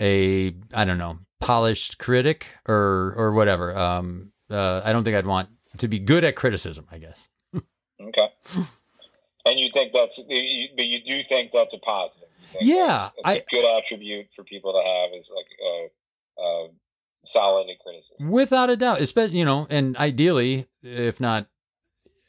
a 0.00 0.54
I 0.72 0.84
don't 0.84 0.98
know 0.98 1.18
polished 1.40 1.98
critic 1.98 2.46
or 2.66 3.14
or 3.16 3.32
whatever. 3.32 3.76
Um, 3.76 4.32
uh, 4.50 4.80
I 4.84 4.92
don't 4.92 5.04
think 5.04 5.16
I'd 5.16 5.26
want 5.26 5.48
to 5.78 5.88
be 5.88 5.98
good 5.98 6.24
at 6.24 6.36
criticism. 6.36 6.86
I 6.90 6.98
guess. 6.98 7.28
okay. 8.00 8.28
And 9.46 9.60
you 9.60 9.68
think 9.68 9.92
that's, 9.92 10.22
but 10.22 10.86
you 10.86 11.00
do 11.04 11.22
think 11.22 11.50
that's 11.52 11.74
a 11.74 11.78
positive 11.78 12.28
Uh, 12.54 12.58
yeah, 12.60 13.10
it's 13.16 13.34
a 13.34 13.44
good 13.50 13.78
attribute 13.78 14.26
for 14.34 14.44
people 14.44 14.72
to 14.72 14.82
have 14.82 15.10
is 15.18 15.32
like 15.34 15.46
a, 15.60 16.42
a 16.42 16.68
solid 17.24 17.66
criticism. 17.82 18.30
Without 18.30 18.70
a 18.70 18.76
doubt, 18.76 19.00
especially 19.00 19.38
you 19.38 19.44
know, 19.44 19.66
and 19.70 19.96
ideally, 19.96 20.66
if 20.82 21.20
not 21.20 21.46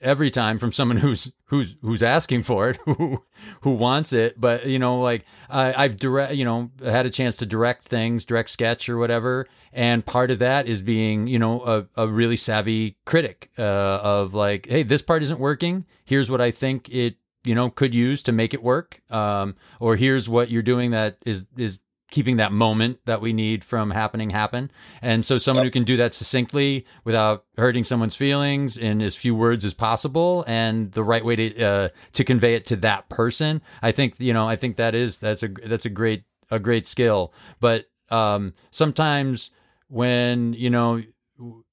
every 0.01 0.29
time 0.29 0.59
from 0.59 0.71
someone 0.71 0.97
who's 0.97 1.31
who's 1.45 1.75
who's 1.81 2.03
asking 2.03 2.43
for 2.43 2.69
it, 2.69 2.77
who 2.85 3.23
who 3.61 3.71
wants 3.71 4.13
it. 4.13 4.39
But 4.39 4.65
you 4.65 4.79
know, 4.79 4.99
like 5.01 5.25
I, 5.49 5.73
I've 5.73 5.97
direct, 5.97 6.35
you 6.35 6.45
know, 6.45 6.71
had 6.83 7.05
a 7.05 7.09
chance 7.09 7.35
to 7.37 7.45
direct 7.45 7.85
things, 7.85 8.25
direct 8.25 8.49
sketch 8.49 8.87
or 8.89 8.97
whatever, 8.97 9.47
and 9.73 10.05
part 10.05 10.31
of 10.31 10.39
that 10.39 10.67
is 10.67 10.81
being, 10.81 11.27
you 11.27 11.39
know, 11.39 11.61
a, 11.61 12.03
a 12.03 12.07
really 12.07 12.37
savvy 12.37 12.97
critic 13.05 13.51
uh, 13.57 13.61
of 13.61 14.33
like, 14.33 14.67
hey, 14.67 14.83
this 14.83 15.01
part 15.01 15.23
isn't 15.23 15.39
working. 15.39 15.85
Here's 16.05 16.29
what 16.29 16.41
I 16.41 16.51
think 16.51 16.89
it 16.89 17.15
you 17.45 17.55
know 17.55 17.69
could 17.69 17.93
use 17.95 18.21
to 18.23 18.31
make 18.31 18.53
it 18.53 18.63
work 18.63 19.01
um, 19.09 19.55
or 19.79 19.95
here's 19.95 20.27
what 20.27 20.49
you're 20.49 20.61
doing 20.61 20.91
that 20.91 21.17
is 21.25 21.45
is 21.57 21.79
keeping 22.11 22.37
that 22.37 22.51
moment 22.51 22.99
that 23.05 23.19
we 23.19 23.33
need 23.33 23.63
from 23.63 23.89
happening 23.89 24.29
happen. 24.29 24.69
And 25.01 25.25
so 25.25 25.39
someone 25.39 25.65
Yep. 25.65 25.73
who 25.73 25.79
can 25.79 25.83
do 25.85 25.97
that 25.97 26.13
succinctly 26.13 26.85
without 27.03 27.45
hurting 27.57 27.83
someone's 27.83 28.15
feelings 28.15 28.77
in 28.77 29.01
as 29.01 29.15
few 29.15 29.33
words 29.35 29.65
as 29.65 29.73
possible 29.73 30.43
and 30.47 30.91
the 30.91 31.03
right 31.03 31.25
way 31.25 31.35
to 31.35 31.63
uh, 31.63 31.89
to 32.13 32.23
convey 32.23 32.53
it 32.53 32.65
to 32.67 32.75
that 32.77 33.09
person. 33.09 33.61
I 33.81 33.91
think 33.91 34.19
you 34.19 34.33
know, 34.33 34.47
I 34.47 34.55
think 34.55 34.75
that 34.75 34.93
is 34.93 35.17
that's 35.17 35.41
a 35.43 35.47
that's 35.47 35.85
a 35.85 35.89
great 35.89 36.23
a 36.51 36.59
great 36.59 36.87
skill. 36.87 37.33
But 37.59 37.85
um 38.09 38.53
sometimes 38.71 39.49
when, 39.87 40.53
you 40.53 40.69
know, 40.69 41.01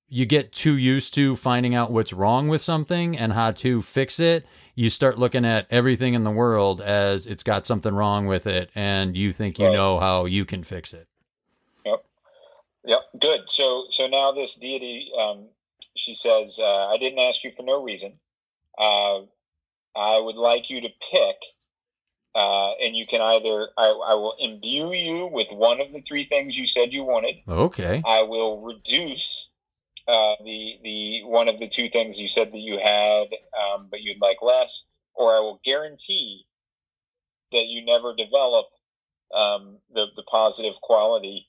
you 0.09 0.27
get 0.27 0.53
too 0.53 0.77
used 0.77 1.15
to 1.15 1.37
finding 1.37 1.75
out 1.75 1.93
what's 1.93 2.13
wrong 2.13 2.49
with 2.49 2.63
something 2.63 3.17
and 3.17 3.33
how 3.33 3.51
to 3.53 3.81
fix 3.81 4.19
it, 4.19 4.45
you 4.75 4.91
start 4.91 5.19
looking 5.19 5.45
at 5.45 5.67
everything 5.71 6.15
in 6.15 6.25
the 6.25 6.31
world 6.31 6.81
as 6.81 7.27
it's 7.27 7.43
got 7.43 7.67
something 7.67 7.95
wrong 7.95 8.27
with 8.27 8.47
it, 8.47 8.71
and 8.75 9.17
you 9.17 9.33
think 9.33 9.59
you 9.59 9.67
Right. 9.67 9.73
know 9.75 9.99
how 10.01 10.25
you 10.25 10.45
can 10.45 10.65
fix 10.65 10.93
it. 10.93 11.09
Yep, 11.85 12.05
yep 12.85 13.01
good. 13.21 13.49
So 13.49 13.87
so 13.89 14.07
now 14.09 14.33
this 14.33 14.57
deity, 14.57 15.11
um, 15.19 15.49
she 15.95 16.15
says, 16.15 16.61
uh, 16.63 16.89
I 16.89 16.97
didn't 16.99 17.19
ask 17.19 17.45
you 17.45 17.51
for 17.51 17.63
no 17.63 17.83
reason. 17.83 18.19
Uh, 18.79 19.23
I 19.97 20.19
would 20.19 20.37
like 20.37 20.71
you 20.71 20.81
to 20.81 20.89
pick, 21.11 21.37
uh, 22.35 22.73
and 22.83 22.97
you 22.97 23.07
can 23.07 23.21
either 23.21 23.69
I, 23.77 23.89
I 23.89 24.15
will 24.15 24.37
imbue 24.41 24.93
you 24.93 25.27
with 25.29 25.53
one 25.53 25.81
of 25.81 25.93
the 25.93 26.01
three 26.01 26.25
things 26.25 26.59
you 26.59 26.67
said 26.67 26.95
you 26.95 27.05
wanted. 27.05 27.37
Okay. 27.49 28.03
I 28.05 28.23
will 28.23 28.61
reduce 28.63 29.52
uh, 30.09 30.35
the 30.45 30.79
the 30.83 31.23
one 31.25 31.49
of 31.49 31.59
the 31.59 31.69
two 31.69 31.89
things 31.89 32.21
you 32.21 32.29
said 32.29 32.53
that 32.53 32.61
you 32.61 32.79
had, 32.79 33.29
um, 33.61 33.89
but 33.91 34.03
you'd 34.03 34.21
like 34.21 34.43
less, 34.43 34.85
or 35.15 35.35
I 35.35 35.41
will 35.41 35.61
guarantee 35.65 36.47
that 37.53 37.67
you 37.67 37.85
never 37.85 38.15
develop 38.15 38.67
um, 39.35 39.79
the 39.95 40.07
the 40.17 40.23
positive 40.25 40.81
quality 40.81 41.49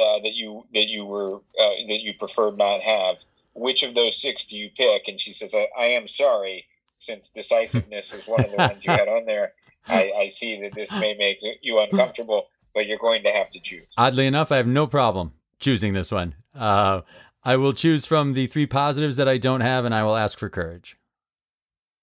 uh, 0.00 0.18
that 0.20 0.34
you 0.34 0.64
that 0.72 0.88
you 0.88 1.04
were 1.04 1.36
uh, 1.36 1.74
that 1.88 2.00
you 2.02 2.14
preferred 2.14 2.56
not 2.56 2.80
have. 2.80 3.18
Which 3.54 3.84
of 3.84 3.94
those 3.94 4.20
six 4.20 4.44
do 4.46 4.58
you 4.58 4.70
pick? 4.70 5.06
And 5.06 5.20
she 5.20 5.32
says, 5.32 5.54
I, 5.54 5.68
I 5.78 5.86
am 5.90 6.08
sorry, 6.08 6.66
since 6.98 7.30
decisiveness 7.30 8.12
was 8.12 8.26
one 8.26 8.44
of 8.44 8.50
the 8.50 8.56
ones 8.56 8.84
you 8.84 8.92
had 8.92 9.06
on 9.06 9.26
there. 9.26 9.52
I, 9.86 10.12
I 10.18 10.26
see 10.26 10.60
that 10.62 10.74
this 10.74 10.92
may 10.92 11.14
make 11.14 11.38
you 11.62 11.78
uncomfortable, 11.78 12.48
but 12.74 12.88
you're 12.88 12.98
going 12.98 13.22
to 13.22 13.30
have 13.30 13.50
to 13.50 13.60
choose. 13.60 13.86
Oddly 13.96 14.26
enough, 14.26 14.50
I 14.50 14.56
have 14.56 14.66
no 14.66 14.88
problem 14.88 15.34
choosing 15.60 15.92
this 15.92 16.10
one. 16.10 16.34
Uh, 16.54 17.02
I 17.44 17.56
will 17.56 17.72
choose 17.72 18.06
from 18.06 18.32
the 18.32 18.46
three 18.46 18.66
positives 18.66 19.16
that 19.16 19.28
I 19.28 19.38
don't 19.38 19.60
have, 19.60 19.84
and 19.84 19.94
I 19.94 20.02
will 20.02 20.16
ask 20.16 20.38
for 20.38 20.48
courage. 20.48 20.96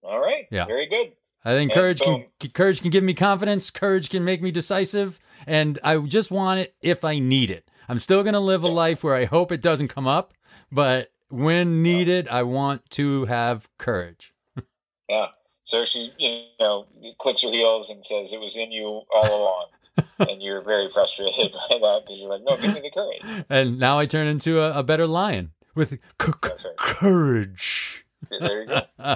All 0.03 0.19
right. 0.19 0.47
Yeah. 0.51 0.65
Very 0.65 0.87
good. 0.87 1.13
I 1.43 1.55
think 1.55 1.71
And 1.71 1.79
courage 1.79 2.01
can 2.01 2.13
um, 2.13 2.49
courage 2.53 2.81
can 2.81 2.91
give 2.91 3.03
me 3.03 3.15
confidence. 3.15 3.71
Courage 3.71 4.09
can 4.09 4.23
make 4.23 4.41
me 4.41 4.51
decisive, 4.51 5.19
and 5.47 5.79
I 5.83 5.97
just 5.97 6.29
want 6.29 6.59
it 6.59 6.75
if 6.81 7.03
I 7.03 7.17
need 7.17 7.49
it. 7.49 7.67
I'm 7.89 7.99
still 7.99 8.21
going 8.21 8.33
to 8.33 8.39
live 8.39 8.63
a 8.63 8.67
life 8.67 9.03
where 9.03 9.15
I 9.15 9.25
hope 9.25 9.51
it 9.51 9.61
doesn't 9.61 9.87
come 9.87 10.07
up, 10.07 10.33
but 10.71 11.11
when 11.29 11.81
needed, 11.81 12.27
I 12.27 12.43
want 12.43 12.87
to 12.91 13.25
have 13.25 13.69
courage. 13.77 14.33
Yeah. 15.09 15.27
So 15.63 15.83
she, 15.83 16.11
you 16.17 16.43
know, 16.59 16.85
clicks 17.17 17.43
her 17.43 17.51
heels 17.51 17.89
and 17.89 18.05
says, 18.05 18.33
"It 18.33 18.39
was 18.39 18.57
in 18.57 18.71
you 18.71 19.01
all 19.13 19.41
along," 19.41 19.65
and 20.29 20.41
you're 20.41 20.61
very 20.61 20.87
frustrated 20.89 21.51
by 21.69 21.77
that 21.81 22.01
because 22.05 22.19
you're 22.19 22.29
like, 22.29 22.41
"No, 22.43 22.57
give 22.57 22.73
me 22.73 22.81
the 22.81 22.91
courage." 22.91 23.45
And 23.49 23.79
now 23.79 23.99
I 23.99 24.05
turn 24.05 24.27
into 24.27 24.59
a, 24.61 24.79
a 24.79 24.83
better 24.83 25.07
lion 25.07 25.51
with 25.75 25.91
c- 25.91 25.97
c- 26.57 26.67
courage. 26.77 28.05
There 28.29 28.61
you 28.61 28.67
go. 28.67 28.81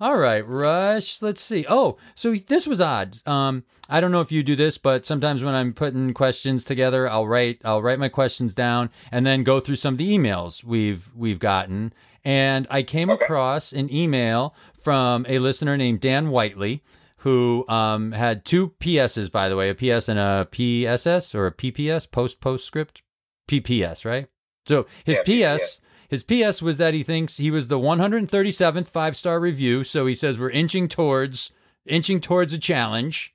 All 0.00 0.16
right, 0.16 0.46
Rush. 0.46 1.20
Let's 1.20 1.42
see. 1.42 1.66
Oh, 1.68 1.98
so 2.14 2.34
this 2.34 2.66
was 2.66 2.80
odd. 2.80 3.18
Um, 3.26 3.64
I 3.88 4.00
don't 4.00 4.12
know 4.12 4.20
if 4.20 4.30
you 4.32 4.42
do 4.42 4.56
this, 4.56 4.78
but 4.78 5.04
sometimes 5.04 5.42
when 5.42 5.54
I'm 5.54 5.72
putting 5.72 6.14
questions 6.14 6.64
together, 6.64 7.08
I'll 7.10 7.26
write 7.26 7.60
I'll 7.64 7.82
write 7.82 7.98
my 7.98 8.08
questions 8.08 8.54
down 8.54 8.90
and 9.10 9.26
then 9.26 9.42
go 9.42 9.60
through 9.60 9.76
some 9.76 9.94
of 9.94 9.98
the 9.98 10.16
emails 10.16 10.62
we've 10.64 11.10
we've 11.14 11.38
gotten. 11.40 11.92
And 12.24 12.68
I 12.70 12.84
came 12.84 13.10
Okay. 13.10 13.24
across 13.24 13.72
an 13.72 13.92
email 13.92 14.54
from 14.80 15.26
a 15.28 15.40
listener 15.40 15.76
named 15.76 16.00
Dan 16.00 16.30
Whiteley, 16.30 16.82
who 17.22 17.64
um, 17.68 18.10
had 18.10 18.44
two 18.44 18.70
PSs, 18.80 19.30
by 19.30 19.48
the 19.48 19.54
way, 19.54 19.70
a 19.70 19.74
PS 19.74 20.08
and 20.08 20.18
a 20.18 20.48
PSS 20.50 21.36
or 21.36 21.46
a 21.46 21.52
PPS, 21.52 22.10
post 22.10 22.40
postscript, 22.40 23.02
PPS, 23.48 24.04
right? 24.04 24.26
So 24.66 24.86
his 25.04 25.20
Yeah, 25.24 25.56
PS, 25.56 25.80
his 26.08 26.24
PS 26.24 26.60
was 26.60 26.78
that 26.78 26.94
he 26.94 27.04
thinks 27.04 27.36
he 27.36 27.52
was 27.52 27.68
the 27.68 27.78
137th 27.78 28.88
five 28.88 29.16
star 29.16 29.38
review. 29.38 29.84
So 29.84 30.06
he 30.06 30.16
says 30.16 30.36
we're 30.36 30.50
inching 30.50 30.88
towards 30.88 31.52
inching 31.86 32.20
towards 32.20 32.52
a 32.52 32.58
challenge, 32.58 33.34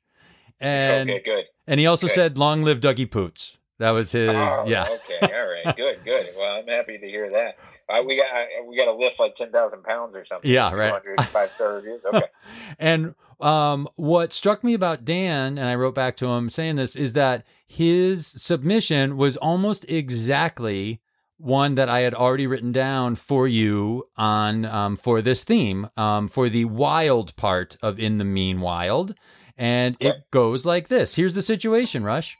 and 0.60 1.10
okay, 1.10 1.22
good. 1.24 1.46
and 1.66 1.80
he 1.80 1.86
also 1.86 2.08
okay. 2.08 2.16
said 2.16 2.38
long 2.38 2.64
live 2.64 2.82
Dougie 2.82 3.10
Poots. 3.10 3.58
That 3.80 3.92
was 3.92 4.12
his 4.12 4.34
Oh, 4.34 4.66
yeah. 4.68 4.84
Okay. 4.84 5.34
All 5.34 5.48
right. 5.48 5.78
Good. 5.78 6.04
Good. 6.04 6.34
Well, 6.36 6.58
I'm 6.58 6.68
happy 6.68 6.98
to 6.98 7.08
hear 7.08 7.32
that. 7.32 7.58
Uh, 7.88 8.04
we 8.06 8.18
got 8.18 8.28
uh, 8.36 8.66
we 8.68 8.76
got 8.76 8.92
to 8.92 8.96
lift 8.96 9.18
like 9.20 9.36
ten 9.36 9.52
thousand 9.52 9.84
pounds 9.84 10.18
or 10.18 10.26
something. 10.26 10.52
Yeah, 10.52 10.66
right. 10.76 11.02
200 11.04 11.22
five 11.30 11.52
star 11.54 11.76
reviews. 11.76 12.06
Okay. 12.06 12.22
And 12.80 13.16
um, 13.40 13.88
what 13.96 14.34
struck 14.34 14.64
me 14.64 14.74
about 14.74 15.06
Dan, 15.06 15.58
and 15.58 15.68
I 15.68 15.76
wrote 15.76 15.96
back 15.96 16.18
to 16.18 16.28
him 16.28 16.50
saying 16.50 16.76
this, 16.76 16.96
is 16.96 17.14
that 17.14 17.46
his 17.68 18.28
submission 18.28 19.18
was 19.18 19.38
almost 19.38 19.86
exactly 19.88 21.02
one 21.38 21.76
that 21.76 21.90
I 21.90 22.00
had 22.00 22.14
already 22.14 22.48
written 22.48 22.72
down 22.72 23.16
for 23.16 23.48
you 23.48 24.06
on 24.16 24.66
um, 24.66 24.96
for 24.96 25.22
this 25.22 25.44
theme 25.44 25.90
um, 25.96 26.28
for 26.28 26.50
the 26.50 26.66
wild 26.66 27.36
part 27.36 27.78
of 27.82 28.00
In 28.00 28.18
the 28.18 28.26
Mean 28.26 28.60
Wild. 28.60 29.14
And 29.56 29.98
it 30.00 30.30
goes 30.32 30.66
like 30.66 30.88
this 30.88 31.16
Here's 31.16 31.34
the 31.34 31.44
situation, 31.44 32.04
Rush. 32.04 32.36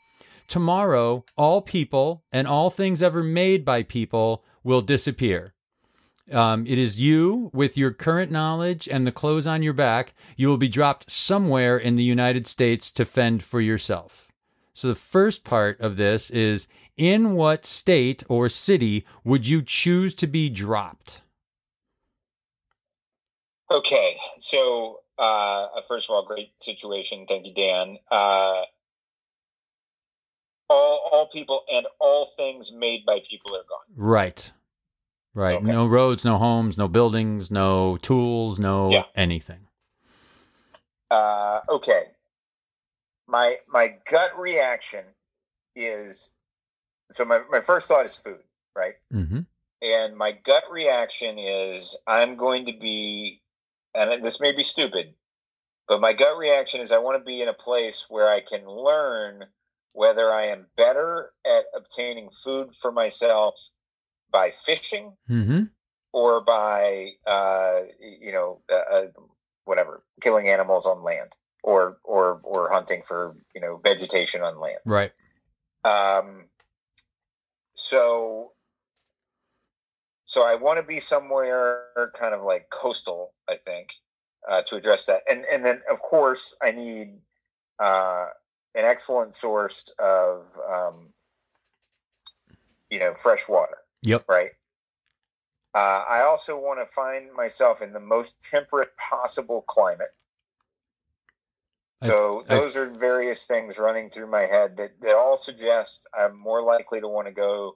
Tomorrow, 0.48 1.26
all 1.36 1.62
people 1.62 2.24
and 2.32 2.48
all 2.48 2.70
things 2.70 3.04
ever 3.04 3.22
made 3.22 3.66
by 3.66 3.84
people 3.84 4.46
will 4.64 4.82
disappear. 4.82 5.54
Um, 6.32 6.68
it 6.68 6.78
is 6.78 7.00
you 7.00 7.50
with 7.54 7.78
your 7.78 7.92
current 7.92 8.32
knowledge 8.32 8.88
and 8.88 9.06
the 9.06 9.12
clothes 9.12 9.48
on 9.48 9.64
your 9.64 9.74
back. 9.74 10.14
You 10.36 10.48
will 10.50 10.58
be 10.58 10.68
dropped 10.68 11.10
somewhere 11.10 11.78
in 11.78 11.96
the 11.96 12.04
United 12.04 12.48
States 12.48 12.92
to 12.94 13.06
fend 13.06 13.44
for 13.44 13.62
yourself. 13.62 14.28
So, 14.74 14.88
the 14.90 14.96
first 14.96 15.44
part 15.44 15.80
of 15.80 15.96
this 15.96 16.30
is 16.30 16.68
in 16.98 17.34
what 17.34 17.66
state 17.66 18.24
or 18.28 18.50
city 18.50 19.06
would 19.24 19.48
you 19.48 19.62
choose 19.62 20.14
to 20.16 20.28
be 20.28 20.50
dropped? 20.50 21.22
Okay. 23.72 24.18
So 24.40 25.00
uh, 25.18 25.68
first 25.88 26.10
of 26.10 26.16
all, 26.16 26.26
great 26.26 26.52
situation. 26.62 27.26
Thank 27.28 27.46
you, 27.46 27.54
Dan. 27.54 27.98
Uh, 28.12 28.64
all 30.70 31.10
all 31.12 31.28
people 31.28 31.64
and 31.72 31.88
all 32.00 32.26
things 32.26 32.74
made 32.74 33.06
by 33.06 33.22
people 33.28 33.56
are 33.56 33.64
gone. 33.70 33.96
Right. 33.96 34.52
Right. 35.38 35.62
Okay. 35.62 35.72
No 35.72 35.86
roads, 35.86 36.26
no 36.26 36.40
homes, 36.40 36.80
no 36.80 36.88
buildings, 36.88 37.52
no 37.52 37.98
tools, 37.98 38.58
no 38.58 38.90
Yeah. 38.90 39.04
anything. 39.14 39.68
Uh, 41.12 41.60
okay. 41.70 42.08
My 43.28 43.56
my 43.68 43.98
gut 44.10 44.32
reaction 44.40 45.06
is 45.76 46.34
so 47.12 47.24
my, 47.26 47.42
my 47.52 47.60
first 47.60 47.88
thought 47.88 48.06
is 48.06 48.18
food, 48.18 48.42
right? 48.76 48.96
hmm 49.12 49.42
And 49.84 50.18
my 50.18 50.32
gut 50.32 50.64
reaction 50.72 51.38
is 51.38 51.96
I'm 52.08 52.36
going 52.36 52.66
to 52.66 52.74
be, 52.74 53.44
and 53.94 54.24
this 54.24 54.42
may 54.42 54.54
be 54.54 54.64
stupid, 54.64 55.14
but 55.88 56.02
my 56.02 56.14
gut 56.14 56.36
reaction 56.40 56.82
is 56.82 56.92
I 56.92 56.98
want 56.98 57.20
to 57.20 57.24
be 57.24 57.44
in 57.44 57.48
a 57.48 57.54
place 57.54 58.08
where 58.10 58.28
I 58.28 58.40
can 58.40 58.66
learn 58.66 59.46
whether 59.94 60.34
I 60.34 60.48
am 60.48 60.66
better 60.76 61.32
at 61.46 61.66
obtaining 61.76 62.32
food 62.32 62.74
for 62.74 62.92
myself 62.92 63.70
by 64.32 64.50
fishing 64.50 65.14
hmm 65.28 65.64
or 66.14 66.42
by, 66.42 67.12
uh, 67.28 67.82
you 68.00 68.32
know, 68.32 68.60
uh, 68.72 68.76
uh, 68.92 69.06
whatever, 69.66 70.02
killing 70.22 70.48
animals 70.48 70.88
on 70.88 71.04
land 71.04 71.36
or, 71.64 71.98
or, 72.04 72.40
or 72.44 72.72
hunting 72.72 73.04
for, 73.04 73.36
you 73.54 73.62
know, 73.62 73.78
vegetation 73.78 74.42
on 74.42 74.60
land. 74.60 74.80
Right. 74.86 75.12
Um, 75.84 76.46
so, 77.76 78.54
so 80.26 80.48
I 80.48 80.56
want 80.56 80.80
to 80.80 80.86
be 80.86 81.00
somewhere 81.00 82.10
kind 82.18 82.34
of 82.34 82.44
like 82.44 82.70
coastal, 82.70 83.34
I 83.48 83.58
think, 83.58 83.94
uh, 84.48 84.62
to 84.64 84.76
address 84.76 85.06
that. 85.08 85.22
And 85.30 85.46
and 85.52 85.66
then 85.66 85.82
of 85.90 86.02
course 86.02 86.58
I 86.62 86.72
need 86.72 87.20
uh, 87.80 88.28
an 88.76 88.86
excellent 88.86 89.36
source 89.36 89.94
of 90.00 90.46
um, 90.70 91.10
you 92.90 93.00
know 93.00 93.14
fresh 93.14 93.48
water, 93.50 93.78
Yep. 94.04 94.26
right? 94.30 94.52
Uh, 95.74 96.04
I 96.10 96.22
also 96.22 96.60
want 96.60 96.80
to 96.86 96.92
find 96.92 97.32
myself 97.34 97.82
in 97.82 97.94
the 97.94 98.00
most 98.00 98.42
temperate 98.50 98.96
possible 98.98 99.62
climate. 99.68 100.14
I- 102.02 102.06
So 102.08 102.42
I- 102.42 102.56
those 102.56 102.78
are 102.78 102.88
various 102.88 103.48
things 103.48 103.80
running 103.80 104.10
through 104.10 104.28
my 104.28 104.46
head 104.46 104.78
that, 104.78 105.02
that 105.02 105.16
all 105.16 105.38
suggest 105.38 106.08
I'm 106.14 106.38
more 106.38 106.62
likely 106.62 107.00
to 107.02 107.08
want 107.08 107.28
to 107.28 107.34
go 107.34 107.76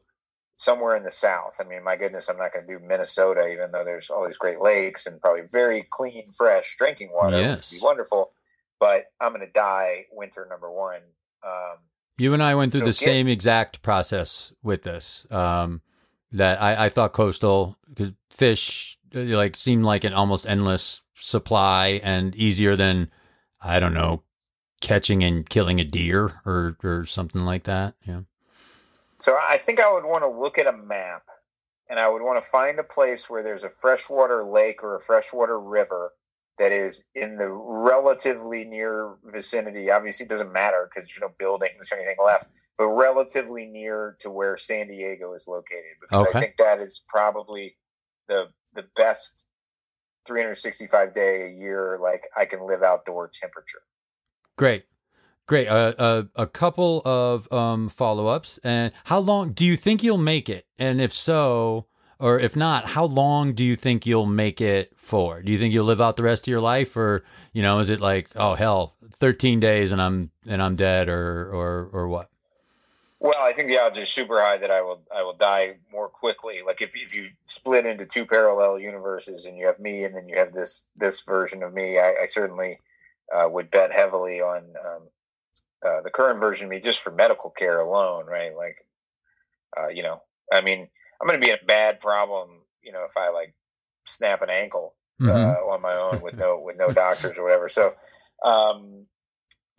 somewhere 0.56 0.96
in 0.96 1.04
the 1.04 1.12
south. 1.12 1.60
I 1.60 1.64
mean, 1.64 1.84
my 1.84 1.96
goodness, 1.96 2.30
I'm 2.30 2.38
not 2.38 2.54
going 2.54 2.68
to 2.68 2.78
do 2.78 2.86
Minnesota, 2.86 3.48
even 3.48 3.72
though 3.72 3.84
there's 3.84 4.10
all 4.12 4.26
these 4.26 4.38
great 4.38 4.62
lakes 4.62 5.08
and 5.08 5.20
probably 5.20 5.42
very 5.52 5.84
clean, 5.90 6.32
fresh 6.32 6.76
drinking 6.78 7.12
water, 7.12 7.40
Yes. 7.40 7.62
which 7.62 7.72
would 7.72 7.78
be 7.80 7.86
wonderful. 7.86 8.32
But 8.80 9.12
I'm 9.20 9.34
going 9.34 9.46
to 9.46 9.52
die 9.52 10.08
winter 10.12 10.46
number 10.50 10.72
one. 10.72 11.02
Um, 11.44 11.78
You 12.20 12.34
and 12.36 12.44
I 12.44 12.54
went 12.56 12.72
through 12.72 12.82
So 12.82 12.86
the 12.88 12.92
get- 12.92 13.00
same 13.06 13.28
exact 13.28 13.82
process 13.82 14.54
with 14.62 14.84
this. 14.84 15.26
Um, 15.32 15.82
that 16.32 16.62
I, 16.62 16.86
I 16.86 16.90
thought 16.90 17.14
coastal 17.14 17.78
because 17.90 18.14
fish 18.30 18.98
uh, 19.16 19.20
like 19.20 19.56
seemed 19.56 19.84
like 19.84 20.04
an 20.04 20.14
almost 20.14 20.46
endless 20.46 21.02
supply 21.16 22.00
and 22.04 22.36
easier 22.36 22.76
than 22.76 23.10
I 23.62 23.80
don't 23.80 23.94
know 23.94 24.24
catching 24.82 25.24
and 25.24 25.48
killing 25.48 25.80
a 25.80 25.84
deer 25.84 26.42
or 26.46 26.78
or 26.84 27.06
something 27.06 27.42
like 27.42 27.64
that. 27.64 27.96
Yeah. 28.06 28.22
So 29.18 29.38
I 29.48 29.58
think 29.58 29.80
I 29.80 29.94
would 29.94 30.06
want 30.06 30.24
to 30.24 30.28
look 30.30 30.58
at 30.58 30.68
a 30.68 30.76
map 30.76 31.24
and 31.90 32.00
I 32.00 32.10
would 32.10 32.24
want 32.24 32.42
to 32.42 32.50
find 32.50 32.80
a 32.80 32.84
place 32.84 33.30
where 33.30 33.44
there's 33.44 33.64
a 33.64 33.70
freshwater 33.70 34.44
lake 34.44 34.84
or 34.84 34.96
a 34.96 35.00
freshwater 35.00 35.60
river 35.60 36.14
that 36.58 36.72
is 36.72 37.08
in 37.14 37.38
the 37.38 37.48
relatively 37.50 38.64
near 38.64 39.16
vicinity. 39.24 39.92
Obviously, 39.92 40.26
it 40.26 40.30
doesn't 40.30 40.52
matter 40.54 40.90
because 40.90 41.08
there's 41.08 41.22
no 41.22 41.34
buildings 41.38 41.92
or 41.92 41.98
anything 41.98 42.18
left, 42.24 42.46
but 42.78 42.88
relatively 42.88 43.66
near 43.66 44.16
to 44.20 44.30
where 44.30 44.58
San 44.58 44.88
Diego 44.88 45.34
is 45.34 45.48
located. 45.48 45.96
Because 46.02 46.26
Okay. 46.28 46.38
I 46.38 46.42
think 46.42 46.56
that 46.58 46.82
is 46.82 47.04
probably 47.08 47.78
the 48.28 48.48
the 48.74 48.86
best 48.96 49.46
365 50.28 51.14
day 51.14 51.46
a 51.46 51.50
year. 51.50 52.00
Like 52.02 52.24
I 52.36 52.46
can 52.46 52.66
live 52.66 52.84
outdoor 52.84 53.30
temperature. 53.32 53.82
Great. 54.58 54.86
Great. 55.48 55.68
Uh, 55.68 55.94
uh, 55.98 56.24
a 56.36 56.48
couple 56.48 57.02
of 57.04 57.52
um, 57.52 57.90
follow 57.90 58.28
ups. 58.28 58.60
And 58.64 58.94
how 59.06 59.20
long 59.20 59.52
do 59.52 59.66
you 59.66 59.76
think 59.76 60.02
you'll 60.04 60.18
make 60.18 60.48
it? 60.48 60.66
And 60.78 61.02
if 61.02 61.12
so, 61.12 61.88
or 62.20 62.40
if 62.40 62.56
not, 62.56 62.86
how 62.86 63.04
long 63.06 63.54
do 63.54 63.66
you 63.66 63.76
think 63.76 64.06
you'll 64.06 64.28
make 64.28 64.62
it 64.62 64.94
for? 64.96 65.42
Do 65.42 65.52
you 65.52 65.58
think 65.60 65.74
you'll 65.74 65.86
live 65.86 66.00
out 66.00 66.16
the 66.16 66.24
rest 66.24 66.44
of 66.44 66.52
your 66.52 66.62
life, 66.62 66.96
or 66.96 67.26
you 67.52 67.62
know, 67.64 67.80
is 67.80 67.90
it 67.90 68.00
like, 68.00 68.30
oh 68.36 68.54
hell, 68.54 68.96
thirteen 69.16 69.60
days 69.60 69.92
and 69.92 70.02
I'm 70.02 70.30
and 70.48 70.62
I'm 70.62 70.76
dead, 70.76 71.10
or 71.10 71.50
or 71.52 71.90
or 71.92 72.08
what? 72.08 72.30
Well, 73.24 73.36
I 73.40 73.54
think 73.54 73.70
the 73.70 73.78
odds 73.78 74.00
are 74.00 74.06
super 74.08 74.42
high 74.42 74.58
that 74.58 74.72
I 74.72 74.82
will 74.82 75.04
I 75.16 75.22
will 75.22 75.36
die 75.36 75.76
more 75.92 76.10
quickly. 76.10 76.62
Like 76.66 76.82
if 76.82 76.96
if 76.96 77.16
you 77.16 77.30
split 77.46 77.86
into 77.86 78.08
two 78.08 78.26
parallel 78.26 78.80
universes 78.80 79.46
and 79.46 79.56
you 79.56 79.68
have 79.68 79.80
me 79.80 80.04
and 80.06 80.18
then 80.18 80.28
you 80.28 80.40
have 80.40 80.52
this 80.52 80.88
this 80.96 81.22
version 81.22 81.62
of 81.62 81.72
me, 81.72 82.00
I, 82.00 82.16
I 82.24 82.26
certainly 82.26 82.80
uh, 83.32 83.48
would 83.48 83.70
bet 83.70 83.94
heavily 83.94 84.42
on 84.42 84.74
um, 84.84 85.04
uh, 85.86 86.02
the 86.02 86.10
current 86.10 86.40
version 86.40 86.66
of 86.66 86.72
me 86.72 86.80
just 86.80 87.00
for 87.00 87.12
medical 87.12 87.52
care 87.52 87.80
alone, 87.80 88.26
right? 88.26 88.56
Like, 88.56 88.78
uh, 89.80 89.90
you 89.90 90.02
know, 90.02 90.24
I 90.52 90.62
mean, 90.62 90.88
I'm 91.22 91.28
going 91.28 91.40
to 91.40 91.46
be 91.46 91.52
in 91.52 91.60
a 91.62 91.66
bad 91.66 92.00
problem, 92.00 92.50
you 92.82 92.92
know, 92.92 93.04
if 93.06 93.18
I 93.18 93.30
like 93.30 93.54
snap 94.04 94.42
an 94.42 94.50
ankle 94.50 94.96
uh, 95.22 95.58
on 95.70 95.82
my 95.84 95.94
own 95.94 96.22
with 96.22 96.36
no 96.36 96.60
with 96.60 96.76
no 96.76 96.92
doctors 96.92 97.38
or 97.38 97.44
whatever. 97.44 97.68
So, 97.68 97.94
um, 98.44 99.06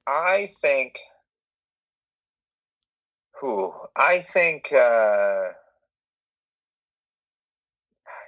I 0.06 0.46
think, 0.46 1.00
who 3.40 3.72
I 3.96 4.20
think, 4.20 4.72
uh, 4.72 5.50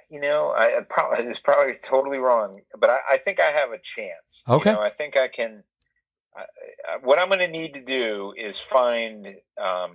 you 0.09 0.21
know, 0.21 0.49
I, 0.49 0.79
I 0.79 0.81
probably 0.89 1.25
it's 1.25 1.39
probably 1.39 1.75
totally 1.75 2.19
wrong, 2.19 2.61
but 2.79 2.89
I, 2.89 2.99
I 3.13 3.17
think 3.17 3.39
I 3.39 3.51
have 3.51 3.71
a 3.71 3.79
chance. 3.79 4.47
You 4.55 4.55
Okay. 4.55 4.71
know, 4.71 4.81
I 4.81 4.89
think 4.89 5.17
I 5.17 5.27
can. 5.27 5.63
I, 6.37 6.45
what 7.03 7.19
I'm 7.19 7.29
going 7.29 7.39
to 7.39 7.47
need 7.47 7.75
to 7.75 7.81
do 7.81 8.33
is 8.37 8.59
find 8.59 9.27
um, 9.61 9.91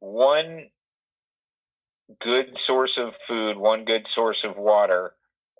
one 0.00 0.68
good 2.20 2.56
source 2.56 2.98
of 2.98 3.16
food, 3.16 3.58
one 3.58 3.84
good 3.84 4.06
source 4.06 4.44
of 4.44 4.58
water, 4.58 5.14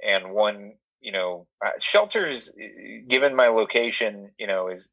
and 0.07 0.33
one, 0.33 0.75
you 1.01 1.13
know, 1.13 1.47
uh, 1.65 1.73
shelters. 1.81 2.51
uh, 2.51 2.65
Given 3.09 3.37
my 3.37 3.49
location, 3.49 4.33
you 4.39 4.47
know, 4.49 4.69
is 4.69 4.89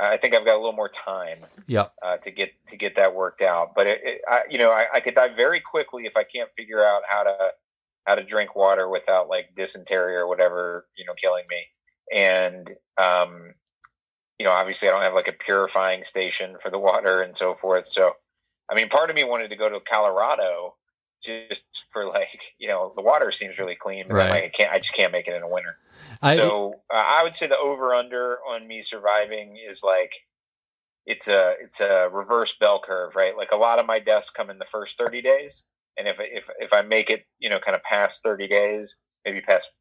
I 0.00 0.16
think 0.16 0.34
I've 0.34 0.44
got 0.44 0.54
a 0.54 0.58
little 0.58 0.72
more 0.72 0.88
time 0.88 1.38
Yeah. 1.66 1.88
uh, 2.02 2.16
to 2.18 2.30
get 2.30 2.52
to 2.68 2.76
get 2.76 2.96
that 2.96 3.14
worked 3.14 3.42
out. 3.42 3.74
But 3.74 3.86
it, 3.86 4.00
it, 4.02 4.20
I, 4.28 4.42
you 4.50 4.58
know, 4.58 4.70
I, 4.70 4.86
I 4.94 5.00
could 5.00 5.14
die 5.14 5.28
very 5.28 5.60
quickly 5.60 6.06
if 6.06 6.16
I 6.16 6.24
can't 6.24 6.50
figure 6.56 6.82
out 6.84 7.02
how 7.06 7.24
to 7.24 7.36
how 8.06 8.14
to 8.14 8.24
drink 8.24 8.56
water 8.56 8.88
without 8.88 9.28
like 9.28 9.54
dysentery 9.54 10.16
or 10.16 10.26
whatever, 10.26 10.86
you 10.96 11.04
know, 11.04 11.12
killing 11.14 11.44
me. 11.48 11.66
And 12.12 12.70
um, 12.96 13.54
you 14.38 14.46
know, 14.46 14.52
obviously, 14.52 14.88
I 14.88 14.92
don't 14.92 15.02
have 15.02 15.14
like 15.14 15.28
a 15.28 15.32
purifying 15.32 16.02
station 16.02 16.56
for 16.60 16.70
the 16.70 16.78
water 16.78 17.20
and 17.20 17.36
so 17.36 17.52
forth. 17.52 17.86
So, 17.86 18.14
I 18.70 18.74
mean, 18.74 18.88
part 18.88 19.10
of 19.10 19.16
me 19.16 19.22
wanted 19.22 19.48
to 19.50 19.56
go 19.56 19.68
to 19.68 19.80
Colorado 19.80 20.76
just 21.22 21.62
for 21.90 22.06
like, 22.06 22.54
you 22.58 22.66
know, 22.66 22.94
the 22.96 23.02
water 23.02 23.30
seems 23.30 23.58
really 23.58 23.76
clean, 23.76 24.06
but 24.08 24.14
Right. 24.14 24.30
like, 24.30 24.44
I 24.44 24.48
can't, 24.48 24.72
I 24.72 24.78
just 24.78 24.94
can't 24.94 25.12
make 25.12 25.28
it 25.28 25.34
in 25.34 25.42
the 25.42 25.46
winter 25.46 25.76
I, 26.22 26.36
so 26.36 26.74
uh, 26.92 26.96
I 26.96 27.22
would 27.22 27.34
say 27.34 27.46
the 27.46 27.58
over 27.58 27.94
under 27.94 28.38
on 28.48 28.66
me 28.66 28.82
surviving 28.82 29.56
is 29.68 29.82
like 29.84 30.12
it's 31.06 31.28
a 31.28 31.54
it's 31.60 31.80
a 31.80 32.08
reverse 32.10 32.56
bell 32.58 32.80
curve, 32.82 33.16
right? 33.16 33.36
Like 33.36 33.52
a 33.52 33.56
lot 33.56 33.78
of 33.78 33.86
my 33.86 33.98
deaths 33.98 34.30
come 34.30 34.50
in 34.50 34.58
the 34.58 34.66
first 34.66 34.98
thirty 34.98 35.22
days, 35.22 35.64
and 35.96 36.06
if 36.06 36.18
if 36.20 36.48
if 36.58 36.72
I 36.72 36.82
make 36.82 37.10
it, 37.10 37.24
you 37.38 37.48
know, 37.48 37.58
kind 37.58 37.74
of 37.74 37.82
past 37.82 38.22
thirty 38.22 38.48
days, 38.48 38.98
maybe 39.24 39.40
past 39.40 39.78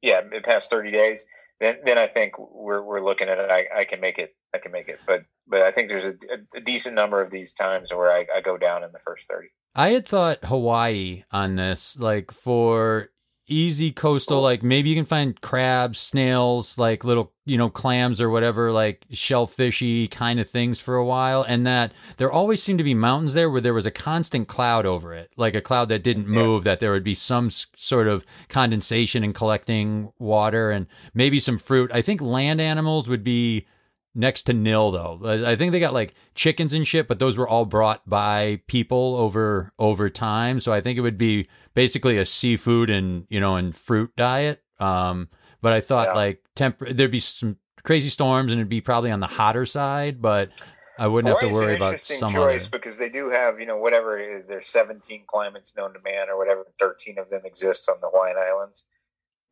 yeah, 0.00 0.20
past 0.44 0.70
thirty 0.70 0.90
days, 0.90 1.26
then 1.60 1.76
then 1.84 1.98
I 1.98 2.06
think 2.06 2.34
we're 2.38 2.82
we're 2.82 3.04
looking 3.04 3.28
at 3.28 3.38
it. 3.38 3.50
I, 3.50 3.80
I 3.80 3.84
can 3.84 4.00
make 4.00 4.18
it. 4.18 4.34
I 4.54 4.58
can 4.58 4.72
make 4.72 4.88
it, 4.88 5.00
but 5.06 5.22
but 5.46 5.62
I 5.62 5.70
think 5.70 5.88
there's 5.88 6.06
a, 6.06 6.14
a 6.54 6.60
decent 6.60 6.94
number 6.94 7.20
of 7.20 7.30
these 7.30 7.54
times 7.54 7.92
where 7.92 8.12
I, 8.12 8.26
I 8.34 8.40
go 8.40 8.58
down 8.58 8.84
in 8.84 8.92
the 8.92 8.98
first 8.98 9.28
thirty. 9.28 9.48
I 9.74 9.90
had 9.90 10.06
thought 10.06 10.44
Hawaii 10.44 11.24
on 11.30 11.56
this, 11.56 11.98
like 11.98 12.30
for 12.30 13.10
easy 13.52 13.92
coastal, 13.92 14.40
like 14.40 14.62
maybe 14.62 14.88
you 14.88 14.96
can 14.96 15.04
find 15.04 15.40
crabs, 15.40 16.00
snails, 16.00 16.78
like 16.78 17.04
little, 17.04 17.32
you 17.44 17.58
know, 17.58 17.68
clams 17.68 18.20
or 18.20 18.30
whatever, 18.30 18.72
like 18.72 19.04
shellfishy 19.12 20.10
kind 20.10 20.40
of 20.40 20.48
things 20.48 20.80
for 20.80 20.96
a 20.96 21.04
while. 21.04 21.42
And 21.42 21.66
that 21.66 21.92
there 22.16 22.32
always 22.32 22.62
seemed 22.62 22.78
to 22.78 22.84
be 22.84 22.94
mountains 22.94 23.34
there 23.34 23.50
where 23.50 23.60
there 23.60 23.74
was 23.74 23.86
a 23.86 23.90
constant 23.90 24.48
cloud 24.48 24.86
over 24.86 25.12
it, 25.14 25.30
like 25.36 25.54
a 25.54 25.60
cloud 25.60 25.88
that 25.90 26.02
didn't 26.02 26.28
move, 26.28 26.64
that 26.64 26.80
there 26.80 26.92
would 26.92 27.04
be 27.04 27.14
some 27.14 27.46
s- 27.46 27.66
sort 27.76 28.08
of 28.08 28.24
condensation 28.48 29.22
and 29.24 29.34
collecting 29.34 30.12
water 30.18 30.70
and 30.70 30.86
maybe 31.14 31.40
some 31.40 31.58
fruit. 31.58 31.90
I 31.92 32.02
think 32.02 32.20
land 32.20 32.60
animals 32.60 33.08
would 33.08 33.24
be 33.24 33.66
next 34.14 34.42
to 34.44 34.52
nil 34.52 34.90
though. 34.90 35.20
I 35.24 35.52
I 35.52 35.56
think 35.56 35.72
they 35.72 35.80
got 35.80 35.94
like 35.94 36.14
chickens 36.34 36.72
and 36.72 36.86
shit, 36.86 37.08
but 37.08 37.18
those 37.18 37.36
were 37.36 37.48
all 37.48 37.64
brought 37.64 38.08
by 38.08 38.60
people 38.66 39.16
over 39.16 39.72
over 39.78 40.10
time. 40.10 40.60
So 40.60 40.72
I 40.72 40.80
think 40.80 40.98
it 40.98 41.02
would 41.02 41.18
be 41.18 41.48
basically 41.74 42.18
a 42.18 42.26
seafood 42.26 42.90
and 42.90 43.26
you 43.28 43.40
know 43.40 43.56
and 43.56 43.74
fruit 43.74 44.10
diet. 44.16 44.62
Um, 44.78 45.28
but 45.60 45.72
I 45.72 45.80
thought 45.80 46.08
Yeah. 46.08 46.14
like 46.14 46.44
temp 46.54 46.78
there'd 46.80 47.10
be 47.10 47.20
some 47.20 47.56
crazy 47.84 48.08
storms 48.08 48.52
and 48.52 48.60
it'd 48.60 48.68
be 48.68 48.80
probably 48.80 49.10
on 49.10 49.20
the 49.20 49.26
hotter 49.26 49.66
side, 49.66 50.20
but 50.22 50.50
I 50.98 51.06
wouldn't 51.06 51.32
have 51.32 51.40
to 51.40 51.52
worry 51.52 51.72
an 51.72 51.76
about 51.78 51.98
some 51.98 52.28
choice 52.28 52.66
other. 52.66 52.78
because 52.78 52.98
they 52.98 53.08
do 53.08 53.30
have, 53.30 53.58
you 53.58 53.66
know, 53.66 53.78
whatever 53.78 54.42
there's 54.46 54.66
17 54.66 55.24
climates 55.26 55.74
known 55.76 55.94
to 55.94 56.00
man 56.00 56.28
or 56.28 56.36
whatever, 56.36 56.66
13 56.78 57.18
of 57.18 57.30
them 57.30 57.42
exist 57.44 57.88
on 57.88 57.96
the 58.00 58.08
Hawaiian 58.10 58.36
Islands. 58.36 58.84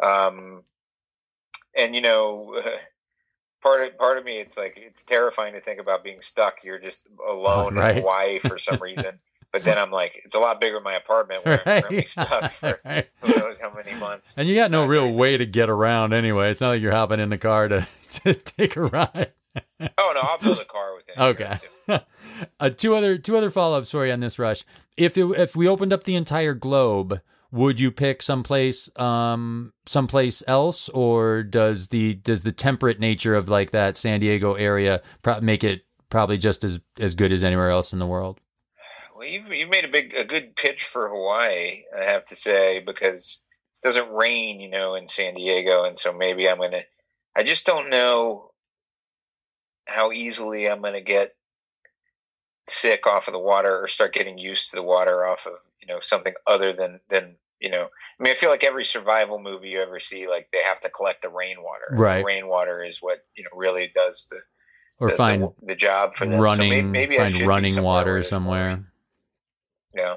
Um, 0.01 0.65
and 1.75 1.95
you 1.95 2.01
know, 2.03 2.61
part 3.63 3.83
of 3.87 3.99
part 3.99 4.19
of 4.19 4.25
me, 4.25 4.39
it's 4.39 4.57
like 4.57 4.75
it's 4.77 5.05
terrifying 5.05 5.55
to 5.55 5.61
think 5.61 5.81
about 5.81 6.03
being 6.05 6.21
stuck. 6.21 6.65
You're 6.65 6.79
just 6.79 7.09
alone 7.27 7.75
Right. 7.75 7.97
in 7.97 8.03
Hawaii 8.03 8.39
for 8.39 8.59
some 8.59 8.81
reason. 8.83 9.19
But 9.53 9.65
then 9.65 9.79
I'm 9.79 9.91
like, 9.91 10.21
it's 10.25 10.37
a 10.37 10.39
lot 10.39 10.61
bigger 10.61 10.77
in 10.77 10.85
my 10.85 10.95
apartment 10.95 11.45
where 11.45 11.59
I'm 11.69 11.83
currently 11.83 12.07
stuck 12.07 12.53
for 12.53 12.79
Right. 12.85 13.09
who 13.21 13.29
knows 13.37 13.61
how 13.61 13.73
many 13.75 13.99
months. 13.99 14.35
And 14.37 14.49
you 14.49 14.55
got 14.55 14.71
no 14.71 14.85
Uh, 14.85 14.87
real 14.87 15.13
way 15.13 15.37
to 15.37 15.45
get 15.45 15.69
around 15.69 16.13
anyway. 16.13 16.51
It's 16.53 16.61
not 16.61 16.69
like 16.69 16.81
you're 16.81 16.93
hopping 16.93 17.19
in 17.19 17.31
the 17.31 17.39
car 17.39 17.67
to, 17.67 17.89
to 18.23 18.35
take 18.35 18.77
a 18.77 18.83
ride. 18.83 19.33
Oh 19.99 20.13
no, 20.15 20.21
I'll 20.21 20.39
build 20.39 20.61
a 20.61 20.65
car 20.65 20.95
with 20.95 21.09
it. 21.09 21.19
Okay. 21.19 21.59
uh, 22.61 22.71
two 22.71 22.95
other 22.95 23.19
two 23.19 23.37
other 23.37 23.51
follow 23.51 23.79
ups 23.79 23.91
for 23.91 24.07
you 24.07 24.13
on 24.13 24.21
this 24.21 24.39
rush. 24.39 24.65
If 24.97 25.19
it, 25.19 25.25
if 25.39 25.57
we 25.57 25.67
opened 25.67 25.93
up 25.93 26.05
the 26.05 26.15
entire 26.15 26.55
globe, 26.55 27.21
would 27.53 27.81
you 27.81 27.91
pick 27.91 28.23
someplace 28.23 28.91
um 28.99 29.73
someplace 29.87 30.43
else, 30.47 30.89
or 30.91 31.43
does 31.43 31.89
the 31.89 32.15
does 32.15 32.43
the 32.43 32.53
temperate 32.53 33.01
nature 33.01 33.35
of 33.35 33.49
like 33.49 33.71
that 33.73 33.97
San 33.97 34.21
Diego 34.21 34.55
area 34.55 35.03
pro- 35.23 35.41
make 35.41 35.65
it 35.65 35.83
probably 36.11 36.39
just 36.39 36.65
as 36.65 36.79
as 36.99 37.15
good 37.15 37.33
as 37.33 37.43
anywhere 37.45 37.71
else 37.71 37.93
in 37.93 37.99
the 37.99 38.07
world? 38.07 38.41
Well, 39.21 39.29
you've, 39.29 39.53
you've 39.53 39.69
made 39.69 39.85
a 39.85 39.89
big, 39.89 40.15
a 40.15 40.25
good 40.25 40.57
pitch 40.57 40.83
for 40.83 41.07
Hawaii, 41.11 41.83
I 41.95 42.05
have 42.05 42.25
to 42.27 42.37
say, 42.37 42.79
because 42.81 43.43
it 43.77 43.87
doesn't 43.87 44.11
rain, 44.11 44.61
you 44.61 44.71
know, 44.71 44.95
in 44.95 45.09
San 45.09 45.35
Diego, 45.35 45.85
and 45.85 45.99
so 45.99 46.11
maybe 46.11 46.49
I'm 46.49 46.57
gonna. 46.57 46.85
I 47.37 47.43
just 47.43 47.67
don't 47.67 47.91
know 47.91 48.51
how 49.85 50.11
easily 50.11 50.71
I'm 50.71 50.81
gonna 50.81 51.03
get 51.03 51.35
sick 52.71 53.07
off 53.07 53.29
of 53.29 53.33
the 53.33 53.39
water 53.39 53.83
or 53.83 53.89
start 53.89 54.15
getting 54.15 54.39
used 54.39 54.71
to 54.71 54.77
the 54.77 54.83
water 54.83 55.27
off 55.27 55.47
of 55.47 55.55
you 55.81 55.87
know 55.87 56.01
something 56.01 56.35
other 56.47 56.73
than 56.73 57.01
than 57.09 57.37
you 57.61 57.71
know. 57.71 57.85
I 58.19 58.23
mean, 58.23 58.33
I 58.33 58.35
feel 58.35 58.51
like 58.51 58.65
every 58.65 58.85
survival 58.85 59.39
movie 59.39 59.71
you 59.71 59.81
ever 59.81 59.99
see, 59.99 60.29
like 60.29 60.49
they 60.53 60.63
have 60.63 60.81
to 60.81 60.91
collect 60.91 61.23
the 61.23 61.31
rainwater. 61.31 61.89
Right. 61.91 62.19
The 62.19 62.25
rainwater 62.25 62.85
is 62.85 62.99
what 63.01 63.25
you 63.35 63.45
know 63.45 63.51
really 63.55 63.91
does 63.95 64.29
the 64.31 64.41
Or 64.99 65.11
the, 65.11 65.17
find 65.17 65.43
the, 65.43 65.53
the 65.63 65.75
job 65.75 66.15
for 66.15 66.27
them. 66.27 66.37
So 66.37 66.43
running 66.43 66.71
maybe, 66.71 67.17
maybe 67.17 67.17
find 67.17 67.41
running 67.41 67.83
water 67.83 68.23
somewhere. 68.23 68.85
yeah, 69.95 70.17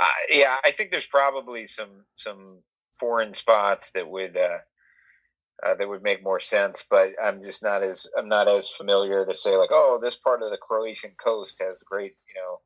uh, 0.00 0.06
yeah. 0.30 0.56
I 0.64 0.70
think 0.72 0.90
there's 0.90 1.06
probably 1.06 1.66
some 1.66 2.04
some 2.16 2.58
foreign 2.92 3.34
spots 3.34 3.92
that 3.92 4.08
would 4.08 4.36
uh, 4.36 4.58
uh, 5.64 5.74
that 5.74 5.88
would 5.88 6.02
make 6.02 6.22
more 6.22 6.40
sense. 6.40 6.86
But 6.88 7.12
I'm 7.22 7.42
just 7.42 7.62
not 7.62 7.82
as 7.82 8.08
I'm 8.16 8.28
not 8.28 8.48
as 8.48 8.70
familiar 8.70 9.24
to 9.24 9.36
say 9.36 9.56
like, 9.56 9.70
oh, 9.72 9.98
this 10.00 10.16
part 10.16 10.42
of 10.42 10.50
the 10.50 10.58
Croatian 10.58 11.12
coast 11.16 11.62
has 11.62 11.82
great, 11.82 12.14
you 12.28 12.40
know, 12.40 12.58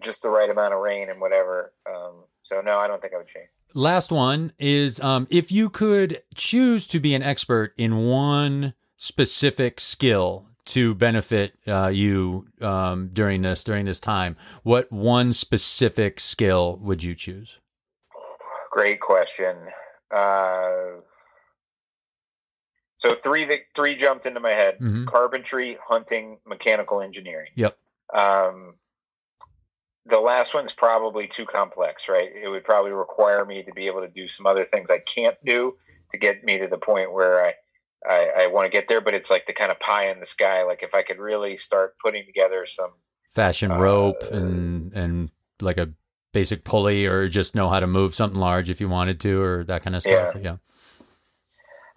just 0.00 0.22
the 0.22 0.30
right 0.30 0.50
amount 0.50 0.74
of 0.74 0.80
rain 0.80 1.10
and 1.10 1.20
whatever. 1.20 1.72
Um, 1.88 2.24
so 2.42 2.60
no, 2.60 2.78
I 2.78 2.86
don't 2.86 3.00
think 3.00 3.14
I 3.14 3.18
would 3.18 3.26
change. 3.26 3.48
Last 3.74 4.12
one 4.12 4.52
is 4.58 5.00
um, 5.00 5.26
if 5.30 5.50
you 5.50 5.68
could 5.68 6.22
choose 6.34 6.86
to 6.88 7.00
be 7.00 7.14
an 7.14 7.22
expert 7.22 7.74
in 7.76 8.06
one 8.06 8.74
specific 8.96 9.80
skill 9.80 10.46
to 10.66 10.94
benefit 10.94 11.54
uh, 11.66 11.88
you 11.88 12.46
um, 12.60 13.10
during 13.12 13.42
this 13.42 13.64
during 13.64 13.84
this 13.84 14.00
time, 14.00 14.36
what 14.62 14.90
one 14.90 15.32
specific 15.32 16.20
skill 16.20 16.78
would 16.82 17.02
you 17.02 17.14
choose? 17.14 17.58
Great 18.70 19.00
question. 19.00 19.56
Uh, 20.10 21.00
so 23.04 23.14
three 23.14 23.44
that 23.44 23.60
three 23.74 23.94
jumped 23.94 24.26
into 24.26 24.40
my 24.40 24.52
head: 24.52 24.78
Mhm. 24.80 25.06
carpentry, 25.06 25.78
hunting, 25.86 26.38
mechanical 26.46 27.00
engineering. 27.00 27.50
Yep. 27.54 27.76
Um, 28.12 28.74
the 30.06 30.20
last 30.20 30.54
one's 30.54 30.74
probably 30.74 31.26
too 31.26 31.46
complex, 31.46 32.08
right? 32.08 32.30
It 32.34 32.48
would 32.48 32.64
probably 32.64 32.92
require 32.92 33.44
me 33.44 33.62
to 33.62 33.72
be 33.72 33.86
able 33.86 34.02
to 34.02 34.08
do 34.08 34.28
some 34.28 34.46
other 34.46 34.64
things 34.64 34.90
I 34.90 34.98
can't 34.98 35.36
do 35.44 35.76
to 36.12 36.18
get 36.18 36.44
me 36.44 36.58
to 36.58 36.66
the 36.66 36.78
point 36.78 37.12
where 37.12 37.44
I 37.44 37.54
I, 38.06 38.32
I 38.42 38.46
want 38.48 38.66
to 38.66 38.70
get 38.70 38.88
there. 38.88 39.00
But 39.00 39.14
it's 39.14 39.30
like 39.30 39.46
the 39.46 39.54
kind 39.54 39.70
of 39.70 39.80
pie 39.80 40.10
in 40.10 40.20
the 40.20 40.26
sky. 40.26 40.64
Like 40.64 40.82
if 40.82 40.94
I 40.94 41.02
could 41.02 41.18
really 41.18 41.56
start 41.56 41.94
putting 42.02 42.26
together 42.26 42.66
some 42.66 42.90
Fashion 43.32 43.72
Uh, 43.72 43.80
rope 43.80 44.22
and 44.30 44.92
and 44.92 45.30
like 45.60 45.78
a 45.78 45.90
basic 46.32 46.64
pulley, 46.64 47.06
or 47.06 47.28
just 47.28 47.54
know 47.54 47.68
how 47.68 47.80
to 47.80 47.86
move 47.86 48.14
something 48.14 48.38
large 48.38 48.68
if 48.68 48.80
you 48.80 48.88
wanted 48.88 49.20
to, 49.20 49.40
or 49.40 49.64
that 49.64 49.82
kind 49.82 49.96
of 49.96 50.02
stuff. 50.02 50.36
Yeah. 50.40 50.56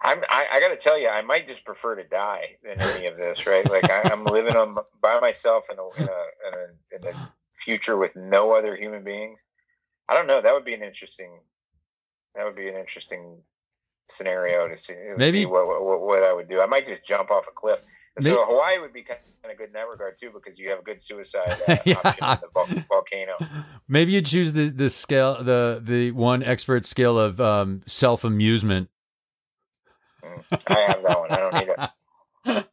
I'm, 0.00 0.18
I, 0.28 0.46
I 0.52 0.60
got 0.60 0.68
to 0.68 0.76
tell 0.76 0.98
you, 1.00 1.08
I 1.08 1.22
might 1.22 1.46
just 1.46 1.64
prefer 1.66 1.96
to 1.96 2.04
die 2.04 2.56
than 2.62 2.80
any 2.80 3.06
of 3.06 3.16
this, 3.16 3.46
right? 3.46 3.68
Like 3.68 3.90
I, 3.90 4.02
I'm 4.12 4.24
living 4.24 4.54
on 4.56 4.76
by 5.02 5.18
myself 5.20 5.66
in 5.72 5.78
a, 5.78 6.02
in 6.02 6.08
a 6.08 6.22
in 6.46 6.54
a 6.54 7.08
in 7.10 7.14
a 7.14 7.32
future 7.52 7.96
with 7.96 8.14
no 8.16 8.56
other 8.56 8.76
human 8.76 9.02
beings. 9.02 9.40
I 10.08 10.14
don't 10.14 10.26
know. 10.28 10.40
That 10.40 10.54
would 10.54 10.64
be 10.64 10.74
an 10.74 10.82
interesting. 10.82 11.40
That 12.36 12.44
would 12.44 12.54
be 12.56 12.68
an 12.68 12.76
interesting 12.76 13.42
scenario 14.08 14.68
to 14.68 14.76
see. 14.76 14.94
to 14.94 15.14
Maybe- 15.16 15.30
see 15.30 15.46
what, 15.46 15.66
what 15.66 16.00
what 16.00 16.22
I 16.22 16.32
would 16.32 16.48
do. 16.48 16.60
I 16.60 16.66
might 16.66 16.84
just 16.86 17.06
jump 17.06 17.30
off 17.30 17.46
a 17.48 17.52
cliff. 17.52 17.80
So 18.20 18.30
May- 18.30 18.36
Hawaii 18.46 18.78
would 18.80 18.92
be 18.92 19.02
kind 19.02 19.20
of 19.44 19.56
good 19.56 19.68
in 19.68 19.72
that 19.74 19.88
regard 19.88 20.16
too, 20.18 20.30
because 20.32 20.58
you 20.58 20.70
have 20.70 20.80
a 20.80 20.82
good 20.82 21.00
suicide 21.00 21.56
uh, 21.68 21.76
Yeah. 21.84 22.00
option 22.04 22.24
in 22.24 22.38
the 22.40 22.48
vol- 22.52 22.82
volcano. 22.88 23.34
Maybe 23.88 24.12
you 24.12 24.22
choose 24.22 24.52
the 24.52 24.68
the 24.70 24.90
scale 24.90 25.42
the 25.42 25.80
the 25.84 26.12
one 26.12 26.42
expert 26.42 26.86
scale 26.86 27.18
of 27.18 27.40
um, 27.40 27.82
self 27.86 28.24
amusement. 28.24 28.88
I 30.50 30.80
have 30.80 31.02
that 31.02 31.18
one. 31.18 31.30
I 31.30 31.36
don't 31.36 31.54
need 31.54 31.68
it. 31.68 32.68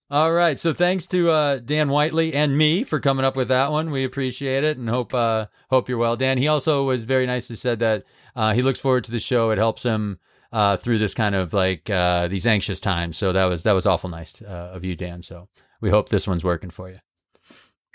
All 0.10 0.32
right. 0.32 0.58
So 0.58 0.72
thanks 0.72 1.06
to 1.08 1.30
uh, 1.30 1.58
Dan 1.58 1.88
Whiteley 1.88 2.34
and 2.34 2.56
me 2.56 2.82
for 2.82 2.98
coming 2.98 3.24
up 3.24 3.36
with 3.36 3.48
that 3.48 3.70
one. 3.70 3.90
We 3.90 4.04
appreciate 4.04 4.64
it 4.64 4.78
and 4.78 4.88
hope 4.88 5.14
uh, 5.14 5.46
hope 5.70 5.88
you're 5.88 5.98
well, 5.98 6.16
Dan. 6.16 6.38
He 6.38 6.48
also 6.48 6.84
was 6.84 7.04
very 7.04 7.26
nicely 7.26 7.56
said 7.56 7.78
that 7.80 8.04
uh, 8.34 8.54
he 8.54 8.62
looks 8.62 8.80
forward 8.80 9.04
to 9.04 9.10
the 9.10 9.20
show. 9.20 9.50
It 9.50 9.58
helps 9.58 9.82
him 9.82 10.18
uh, 10.52 10.76
through 10.76 10.98
this 10.98 11.14
kind 11.14 11.34
of 11.34 11.52
like 11.52 11.90
uh, 11.90 12.28
these 12.28 12.46
anxious 12.46 12.80
times. 12.80 13.16
So 13.16 13.32
that 13.32 13.44
was 13.44 13.62
that 13.64 13.72
was 13.72 13.86
awful 13.86 14.10
nice 14.10 14.40
uh, 14.42 14.70
of 14.72 14.84
you, 14.84 14.96
Dan. 14.96 15.22
So 15.22 15.48
we 15.80 15.90
hope 15.90 16.08
this 16.08 16.26
one's 16.26 16.44
working 16.44 16.70
for 16.70 16.88
you. 16.88 16.98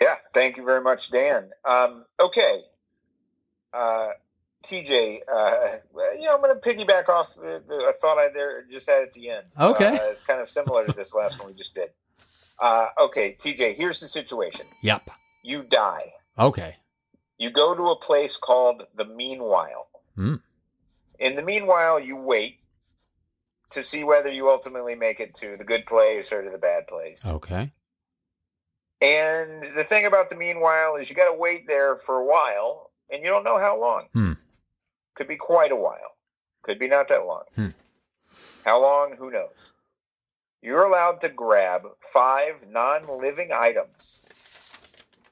Yeah, 0.01 0.15
thank 0.33 0.57
you 0.57 0.65
very 0.65 0.81
much, 0.81 1.11
Dan. 1.11 1.49
Um, 1.65 2.05
okay, 2.19 2.61
uh, 3.73 4.09
TJ, 4.63 5.19
uh, 5.31 5.67
you 6.17 6.25
know, 6.25 6.33
I'm 6.35 6.41
going 6.41 6.59
to 6.59 6.61
piggyback 6.61 7.09
off 7.09 7.35
the, 7.35 7.63
the, 7.67 7.75
a 7.89 7.91
thought 7.93 8.17
I 8.17 8.29
there 8.29 8.63
just 8.69 8.89
had 8.89 9.03
at 9.03 9.11
the 9.11 9.29
end. 9.29 9.45
Okay. 9.59 9.87
uh, 9.87 10.09
it's 10.09 10.21
kind 10.21 10.39
of 10.39 10.47
similar 10.47 10.85
to 10.85 10.93
this 10.93 11.13
last 11.13 11.39
one 11.39 11.49
we 11.49 11.53
just 11.53 11.75
did. 11.75 11.89
Uh, 12.59 12.85
okay, 13.01 13.35
TJ, 13.37 13.75
here's 13.75 13.99
the 13.99 14.07
situation: 14.07 14.65
Yep. 14.83 15.01
you 15.43 15.63
die. 15.63 16.13
Okay. 16.39 16.77
You 17.37 17.49
go 17.49 17.75
to 17.75 17.91
a 17.91 17.95
place 17.95 18.37
called 18.37 18.83
the 18.95 19.05
Meanwhile. 19.05 19.87
Hmm. 20.15 20.35
In 21.19 21.35
the 21.35 21.43
meanwhile, 21.43 21.99
you 21.99 22.15
wait 22.15 22.59
to 23.71 23.81
see 23.81 24.03
whether 24.03 24.31
you 24.31 24.49
ultimately 24.49 24.95
make 24.95 25.19
it 25.19 25.33
to 25.35 25.57
the 25.57 25.63
good 25.63 25.85
place 25.85 26.31
or 26.31 26.43
to 26.43 26.49
the 26.49 26.57
bad 26.57 26.87
place. 26.87 27.27
Okay. 27.27 27.71
And 29.01 29.63
the 29.75 29.83
thing 29.83 30.05
about 30.05 30.29
the 30.29 30.37
meanwhile 30.37 30.95
is 30.95 31.09
you 31.09 31.15
got 31.15 31.33
to 31.33 31.37
wait 31.37 31.67
there 31.67 31.97
for 31.97 32.19
a 32.19 32.25
while, 32.25 32.91
and 33.11 33.21
you 33.21 33.29
don't 33.29 33.43
know 33.43 33.57
how 33.57 33.79
long. 33.79 34.07
Hmm. 34.13 34.33
Could 35.15 35.27
be 35.27 35.35
quite 35.35 35.71
a 35.71 35.75
while. 35.75 36.17
Could 36.63 36.79
be 36.79 36.87
not 36.87 37.07
that 37.09 37.25
long. 37.25 37.43
Hmm. 37.55 37.67
How 38.65 38.81
long? 38.81 39.15
Who 39.17 39.29
knows? 39.31 39.73
You're 40.61 40.83
allowed 40.83 41.21
to 41.21 41.29
grab 41.29 41.87
five 41.99 42.67
non-living 42.69 43.51
items 43.53 44.21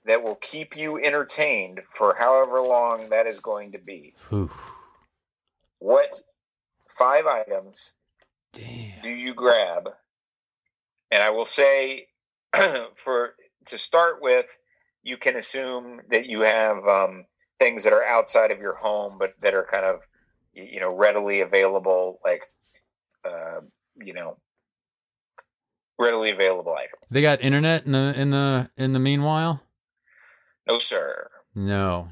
that 0.05 0.23
will 0.23 0.35
keep 0.35 0.75
you 0.75 0.99
entertained 0.99 1.81
for 1.89 2.15
however 2.17 2.61
long 2.61 3.09
that 3.09 3.27
is 3.27 3.39
going 3.39 3.71
to 3.71 3.77
be. 3.77 4.13
Whew. 4.29 4.51
What 5.79 6.21
five 6.89 7.25
items 7.25 7.93
Damn. 8.53 9.01
do 9.03 9.11
you 9.11 9.33
grab? 9.33 9.89
And 11.11 11.23
I 11.23 11.29
will 11.29 11.45
say, 11.45 12.07
for 12.95 13.35
to 13.67 13.77
start 13.77 14.21
with, 14.21 14.47
you 15.03 15.17
can 15.17 15.35
assume 15.35 16.01
that 16.09 16.25
you 16.25 16.41
have 16.41 16.85
um, 16.87 17.25
things 17.61 17.83
that 17.83 17.93
are 17.93 18.03
outside 18.03 18.49
of 18.49 18.59
your 18.59 18.73
home, 18.73 19.17
but 19.19 19.33
that 19.41 19.53
are 19.53 19.67
kind 19.69 19.85
of 19.85 20.07
you 20.53 20.79
know 20.79 20.95
readily 20.95 21.41
available, 21.41 22.19
like 22.25 22.41
uh, 23.23 23.61
you 24.03 24.13
know 24.13 24.37
readily 25.99 26.31
available 26.31 26.73
items. 26.73 27.03
They 27.11 27.21
got 27.21 27.41
internet 27.41 27.85
in 27.85 27.91
the 27.91 28.13
in 28.17 28.29
the 28.31 28.69
in 28.77 28.93
the 28.93 28.99
meanwhile. 28.99 29.61
No, 30.67 30.79
sir. 30.79 31.29
No. 31.53 32.09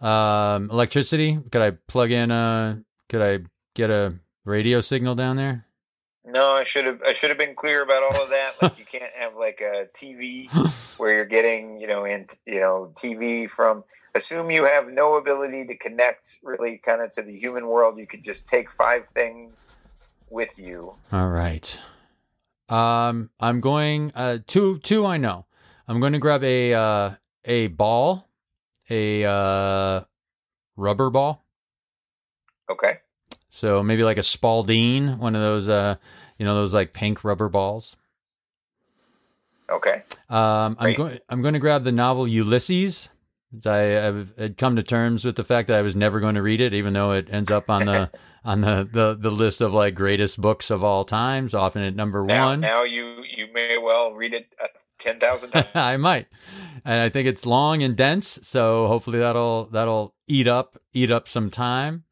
Um, 0.00 0.70
electricity. 0.70 1.38
Could 1.50 1.62
I 1.62 1.72
plug 1.88 2.12
in 2.12 2.30
a? 2.30 2.82
Could 3.08 3.22
I 3.22 3.44
get 3.74 3.90
a 3.90 4.14
radio 4.44 4.80
signal 4.80 5.16
down 5.16 5.36
there? 5.36 5.66
No, 6.24 6.52
I 6.52 6.64
should 6.64 6.86
have. 6.86 7.02
I 7.02 7.12
should 7.12 7.30
have 7.30 7.38
been 7.38 7.56
clear 7.56 7.82
about 7.82 8.04
all 8.04 8.22
of 8.22 8.30
that. 8.30 8.52
Like 8.62 8.78
you 8.78 8.84
can't 8.84 9.12
have 9.16 9.34
like 9.34 9.60
a 9.60 9.86
TV 9.92 10.48
where 10.98 11.12
you're 11.12 11.24
getting, 11.24 11.80
you 11.80 11.88
know, 11.88 12.04
in 12.04 12.26
you 12.46 12.60
know, 12.60 12.92
TV 12.94 13.50
from. 13.50 13.82
Assume 14.14 14.50
you 14.50 14.64
have 14.64 14.88
no 14.88 15.16
ability 15.16 15.66
to 15.66 15.76
connect 15.76 16.38
really 16.42 16.78
kind 16.78 17.00
of 17.00 17.10
to 17.12 17.22
the 17.22 17.36
human 17.36 17.66
world. 17.66 17.98
You 17.98 18.06
could 18.06 18.24
just 18.24 18.48
take 18.48 18.70
five 18.70 19.06
things 19.06 19.72
with 20.30 20.58
you. 20.58 20.94
All 21.12 21.28
right. 21.28 21.78
Um, 22.68 23.30
I'm 23.38 23.60
going. 23.60 24.12
Uh, 24.14 24.38
two. 24.46 24.78
Two. 24.78 25.06
I 25.06 25.16
know. 25.16 25.46
I'm 25.86 26.00
going 26.00 26.12
to 26.12 26.18
grab 26.18 26.42
a 26.42 26.74
uh, 26.74 27.10
a 27.44 27.68
ball, 27.68 28.28
a 28.88 29.24
uh, 29.24 30.02
rubber 30.76 31.10
ball. 31.10 31.44
Okay. 32.68 32.98
So 33.48 33.82
maybe 33.82 34.04
like 34.04 34.18
a 34.18 34.22
Spalding, 34.22 35.18
one 35.18 35.34
of 35.34 35.42
those. 35.42 35.68
Uh, 35.68 35.96
you 36.38 36.46
know, 36.46 36.54
those 36.54 36.72
like 36.72 36.94
pink 36.94 37.22
rubber 37.22 37.48
balls. 37.50 37.96
Okay. 39.70 40.02
Um, 40.28 40.76
I'm 40.78 40.94
going. 40.94 41.18
I'm 41.28 41.42
going 41.42 41.54
to 41.54 41.60
grab 41.60 41.84
the 41.84 41.92
novel 41.92 42.26
Ulysses. 42.26 43.10
I 43.66 44.26
had 44.38 44.56
come 44.56 44.76
to 44.76 44.82
terms 44.82 45.24
with 45.24 45.36
the 45.36 45.44
fact 45.44 45.68
that 45.68 45.76
I 45.76 45.82
was 45.82 45.96
never 45.96 46.20
going 46.20 46.36
to 46.36 46.42
read 46.42 46.60
it, 46.60 46.72
even 46.72 46.92
though 46.92 47.12
it 47.12 47.28
ends 47.30 47.50
up 47.50 47.68
on 47.68 47.84
the 47.84 48.10
on 48.44 48.60
the, 48.60 48.88
the 48.90 49.16
the 49.18 49.30
list 49.30 49.60
of 49.60 49.74
like 49.74 49.94
greatest 49.94 50.40
books 50.40 50.70
of 50.70 50.84
all 50.84 51.04
times, 51.04 51.52
often 51.54 51.82
at 51.82 51.96
number 51.96 52.24
Now, 52.24 52.46
one. 52.46 52.60
now 52.60 52.84
you 52.84 53.24
you 53.28 53.48
may 53.52 53.76
well 53.76 54.12
read 54.12 54.34
it 54.34 54.54
uh, 54.62 54.68
ten 54.98 55.18
thousand 55.18 55.50
times. 55.50 55.66
I 55.74 55.96
might, 55.96 56.28
and 56.84 57.00
I 57.02 57.08
think 57.08 57.26
it's 57.26 57.44
long 57.44 57.82
and 57.82 57.96
dense, 57.96 58.38
so 58.42 58.86
hopefully 58.86 59.18
that'll 59.18 59.66
that'll 59.66 60.14
eat 60.28 60.46
up 60.46 60.78
eat 60.92 61.10
up 61.10 61.26
some 61.28 61.50
time. 61.50 62.04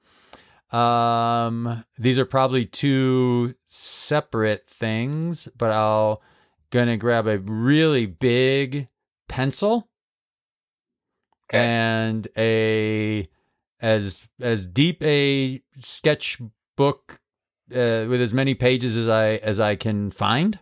Um, 0.72 1.85
these 1.98 2.18
are 2.18 2.27
probably 2.27 2.66
two 2.66 3.55
separate 3.64 4.68
things, 4.68 5.48
but 5.57 5.70
I'll 5.70 6.20
gonna 6.70 6.96
grab 6.96 7.27
a 7.27 7.38
really 7.38 8.07
big 8.07 8.88
pencil 9.29 9.88
Okay. 11.50 11.64
and 11.64 12.28
a 12.37 13.28
as 13.80 14.26
as 14.40 14.66
deep 14.66 15.02
a 15.02 15.62
sketchbook 15.78 17.20
uh, 17.70 18.04
with 18.08 18.20
as 18.20 18.34
many 18.34 18.54
pages 18.54 18.96
as 18.96 19.08
I 19.08 19.37
as 19.37 19.61
I 19.61 19.76
can 19.76 20.11
find. 20.11 20.58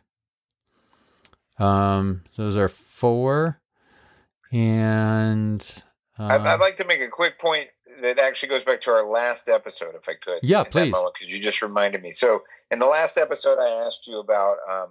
Um, 1.59 2.23
so 2.31 2.45
those 2.45 2.57
are 2.57 2.69
four, 2.69 3.61
and 4.53 5.65
uh, 6.19 6.29
I'd, 6.31 6.41
I'd 6.43 6.61
like 6.61 6.77
to 6.77 6.85
make 6.85 7.01
a 7.01 7.09
quick 7.09 7.39
point 7.39 7.69
that 8.03 8.19
actually 8.19 8.51
goes 8.51 8.65
back 8.65 8.83
to 8.83 8.91
our 8.91 9.09
last 9.09 9.49
episode, 9.49 9.95
if 9.95 10.09
I 10.09 10.15
could. 10.15 10.41
Yeah, 10.43 10.65
please. 10.65 10.95
Because 11.15 11.33
you 11.33 11.41
just 11.41 11.63
reminded 11.63 12.03
me. 12.03 12.13
So 12.13 12.43
in 12.71 12.79
the 12.79 12.87
last 12.87 13.17
episode, 13.17 13.59
I 13.59 13.87
asked 13.87 14.07
you 14.07 14.19
about, 14.19 14.59
um, 14.69 14.89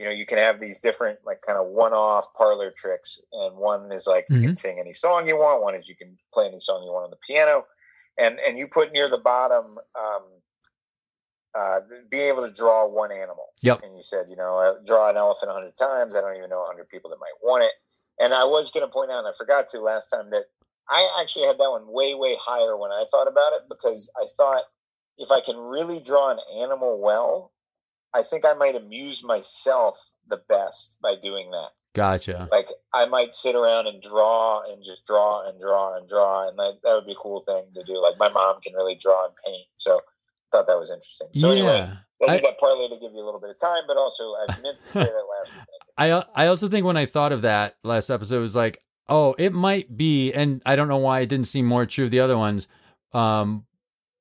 you 0.00 0.06
know, 0.06 0.12
you 0.12 0.24
can 0.24 0.38
have 0.38 0.58
these 0.58 0.80
different 0.80 1.18
like 1.26 1.42
kind 1.46 1.58
of 1.58 1.66
one-off 1.68 2.32
parlor 2.34 2.72
tricks, 2.74 3.20
and 3.32 3.58
one 3.58 3.92
is 3.92 4.08
like 4.08 4.24
you 4.30 4.36
Mm-hmm. 4.36 4.44
can 4.46 4.54
sing 4.54 4.78
any 4.80 4.92
song 4.92 5.28
you 5.28 5.36
want. 5.36 5.62
One 5.62 5.74
is 5.74 5.90
you 5.90 5.94
can 5.94 6.16
play 6.32 6.46
any 6.46 6.58
song 6.58 6.82
you 6.82 6.90
want 6.90 7.04
on 7.04 7.10
the 7.10 7.18
piano, 7.18 7.66
and 8.18 8.38
and 8.40 8.58
you 8.58 8.66
put 8.66 8.92
near 8.92 9.08
the 9.10 9.18
bottom. 9.18 9.78
Um, 9.94 10.22
uh, 11.52 11.80
being 12.10 12.32
able 12.32 12.46
to 12.46 12.52
draw 12.52 12.86
one 12.86 13.10
animal. 13.10 13.46
Yep. 13.62 13.82
And 13.82 13.96
you 13.96 14.02
said, 14.02 14.26
you 14.30 14.36
know, 14.36 14.78
draw 14.86 15.10
an 15.10 15.16
elephant 15.16 15.50
a 15.50 15.54
hundred 15.54 15.76
times. 15.76 16.14
I 16.14 16.20
don't 16.20 16.36
even 16.36 16.48
know 16.48 16.62
a 16.62 16.66
hundred 16.66 16.88
people 16.88 17.10
that 17.10 17.18
might 17.18 17.34
want 17.42 17.64
it. 17.64 17.72
And 18.22 18.32
I 18.32 18.44
was 18.44 18.70
going 18.70 18.86
to 18.86 18.92
point 18.92 19.10
out, 19.10 19.18
and 19.18 19.26
I 19.26 19.32
forgot 19.36 19.66
to 19.68 19.80
last 19.80 20.10
time 20.10 20.28
that 20.28 20.44
I 20.88 21.18
actually 21.20 21.46
had 21.46 21.58
that 21.58 21.70
one 21.70 21.86
way, 21.92 22.14
way 22.14 22.36
higher 22.40 22.76
when 22.76 22.92
I 22.92 23.04
thought 23.10 23.26
about 23.26 23.52
it 23.54 23.62
because 23.68 24.12
I 24.16 24.26
thought 24.36 24.62
if 25.18 25.32
I 25.32 25.40
can 25.40 25.56
really 25.56 26.00
draw 26.00 26.30
an 26.30 26.38
animal 26.62 27.00
well, 27.02 27.50
I 28.14 28.22
think 28.22 28.44
I 28.44 28.54
might 28.54 28.76
amuse 28.76 29.24
myself 29.24 30.00
the 30.28 30.40
best 30.48 30.98
by 31.02 31.14
doing 31.20 31.50
that. 31.50 31.70
Gotcha. 31.94 32.48
Like 32.52 32.68
I 32.94 33.06
might 33.06 33.34
sit 33.34 33.56
around 33.56 33.88
and 33.88 34.00
draw 34.00 34.62
and 34.70 34.84
just 34.84 35.04
draw 35.06 35.46
and 35.48 35.60
draw 35.60 35.96
and 35.96 36.08
draw, 36.08 36.48
and 36.48 36.58
that, 36.58 36.78
that 36.84 36.94
would 36.94 37.06
be 37.06 37.12
a 37.12 37.16
cool 37.16 37.40
thing 37.40 37.64
to 37.74 37.82
do. 37.84 38.00
Like 38.00 38.14
my 38.18 38.28
mom 38.28 38.60
can 38.60 38.74
really 38.74 38.96
draw 39.00 39.26
and 39.26 39.34
paint, 39.44 39.66
so 39.76 39.96
I 39.96 40.00
thought 40.52 40.66
that 40.68 40.78
was 40.78 40.90
interesting. 40.90 41.28
So 41.34 41.48
yeah. 41.48 41.58
anyway, 41.58 41.92
I 42.28 42.34
did 42.34 42.44
that 42.44 42.60
partly 42.60 42.88
to 42.88 42.94
give 42.94 43.12
you 43.12 43.20
a 43.22 43.26
little 43.26 43.40
bit 43.40 43.50
of 43.50 43.58
time, 43.58 43.82
but 43.88 43.96
also 43.96 44.34
I 44.34 44.46
meant 44.62 44.80
to 44.80 44.86
say 44.86 45.04
that 45.04 45.26
last 45.38 45.52
week. 45.52 45.64
I 45.98 46.24
I 46.34 46.46
also 46.46 46.68
think 46.68 46.86
when 46.86 46.96
I 46.96 47.06
thought 47.06 47.32
of 47.32 47.42
that 47.42 47.76
last 47.82 48.08
episode 48.08 48.36
it 48.36 48.42
was 48.42 48.54
like, 48.54 48.80
oh, 49.08 49.34
it 49.36 49.52
might 49.52 49.96
be, 49.96 50.32
and 50.32 50.62
I 50.64 50.76
don't 50.76 50.88
know 50.88 50.98
why 50.98 51.20
it 51.20 51.26
didn't 51.26 51.48
seem 51.48 51.66
more 51.66 51.86
true 51.86 52.04
of 52.04 52.12
the 52.12 52.20
other 52.20 52.38
ones, 52.38 52.68
um, 53.12 53.66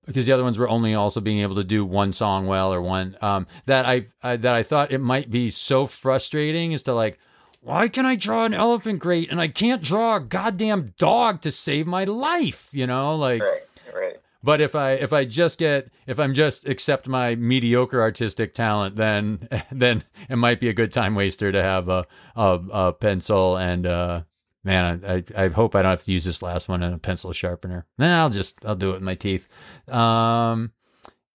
because 0.10 0.26
the 0.26 0.32
other 0.32 0.44
ones 0.44 0.58
were 0.58 0.68
only 0.68 0.96
also 0.96 1.22
being 1.22 1.42
able 1.42 1.54
to 1.56 1.64
do 1.64 1.86
one 1.86 2.12
song 2.14 2.48
well 2.48 2.74
or 2.74 2.82
one 2.82 3.16
um 3.22 3.46
that 3.68 3.86
I, 3.86 4.08
I 4.24 4.38
that 4.38 4.56
I 4.56 4.64
thought 4.64 4.92
it 4.92 4.98
might 4.98 5.30
be 5.30 5.52
so 5.52 5.86
frustrating 5.86 6.72
is 6.72 6.84
to 6.84 6.94
like. 6.94 7.20
Why 7.62 7.90
can 7.90 8.06
I 8.06 8.16
draw 8.16 8.46
an 8.46 8.54
elephant 8.54 9.00
great 9.00 9.30
and 9.30 9.40
I 9.42 9.50
can't 9.50 9.84
draw 9.84 10.16
a 10.16 10.22
goddamn 10.22 10.94
dog 10.98 11.42
to 11.42 11.52
save 11.52 11.86
my 11.86 12.06
life? 12.06 12.70
You 12.72 12.88
know, 12.88 13.16
like 13.16 13.42
Right, 13.42 13.62
right. 13.94 14.18
But 14.42 14.62
if 14.62 14.76
I 14.76 14.94
if 14.94 15.12
I 15.12 15.26
just 15.26 15.60
get 15.60 15.92
if 16.08 16.20
I'm 16.20 16.34
just 16.34 16.66
accept 16.66 17.08
my 17.08 17.36
mediocre 17.36 18.02
artistic 18.02 18.54
talent, 18.54 18.96
then 18.96 19.48
then 19.72 20.06
it 20.30 20.38
might 20.38 20.60
be 20.60 20.70
a 20.70 20.74
good 20.74 20.94
time 20.94 21.16
waster 21.16 21.52
to 21.52 21.62
have 21.62 21.90
a 21.90 22.08
a, 22.36 22.60
a 22.72 22.94
pencil 22.94 23.58
and 23.58 23.86
uh 23.86 24.22
man, 24.64 25.04
I, 25.06 25.24
I 25.36 25.48
hope 25.50 25.76
I 25.76 25.82
don't 25.82 25.92
have 25.92 26.04
to 26.04 26.12
use 26.12 26.26
this 26.26 26.42
last 26.42 26.68
one 26.68 26.84
in 26.84 26.94
a 26.94 26.98
pencil 26.98 27.32
sharpener. 27.34 27.86
Nah, 27.98 28.22
I'll 28.22 28.30
just 28.30 28.56
I'll 28.66 28.76
do 28.76 28.92
it 28.92 28.94
with 28.94 29.02
my 29.02 29.16
teeth. 29.16 29.48
Um, 29.88 30.72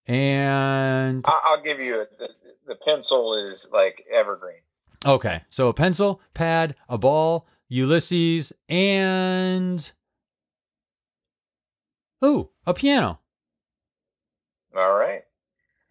and 0.07 1.25
I'll 1.27 1.61
give 1.61 1.81
you 1.81 2.01
a, 2.01 2.05
the, 2.19 2.29
the 2.67 2.75
pencil 2.75 3.33
is 3.33 3.67
like 3.71 4.05
evergreen. 4.13 4.61
okay, 5.05 5.43
so 5.49 5.67
a 5.67 5.73
pencil, 5.73 6.21
pad, 6.33 6.75
a 6.87 6.97
ball, 6.97 7.47
Ulysses, 7.69 8.53
and 8.69 9.91
ooh, 12.23 12.49
a 12.65 12.73
piano. 12.73 13.19
All 14.75 14.93
right, 14.95 15.23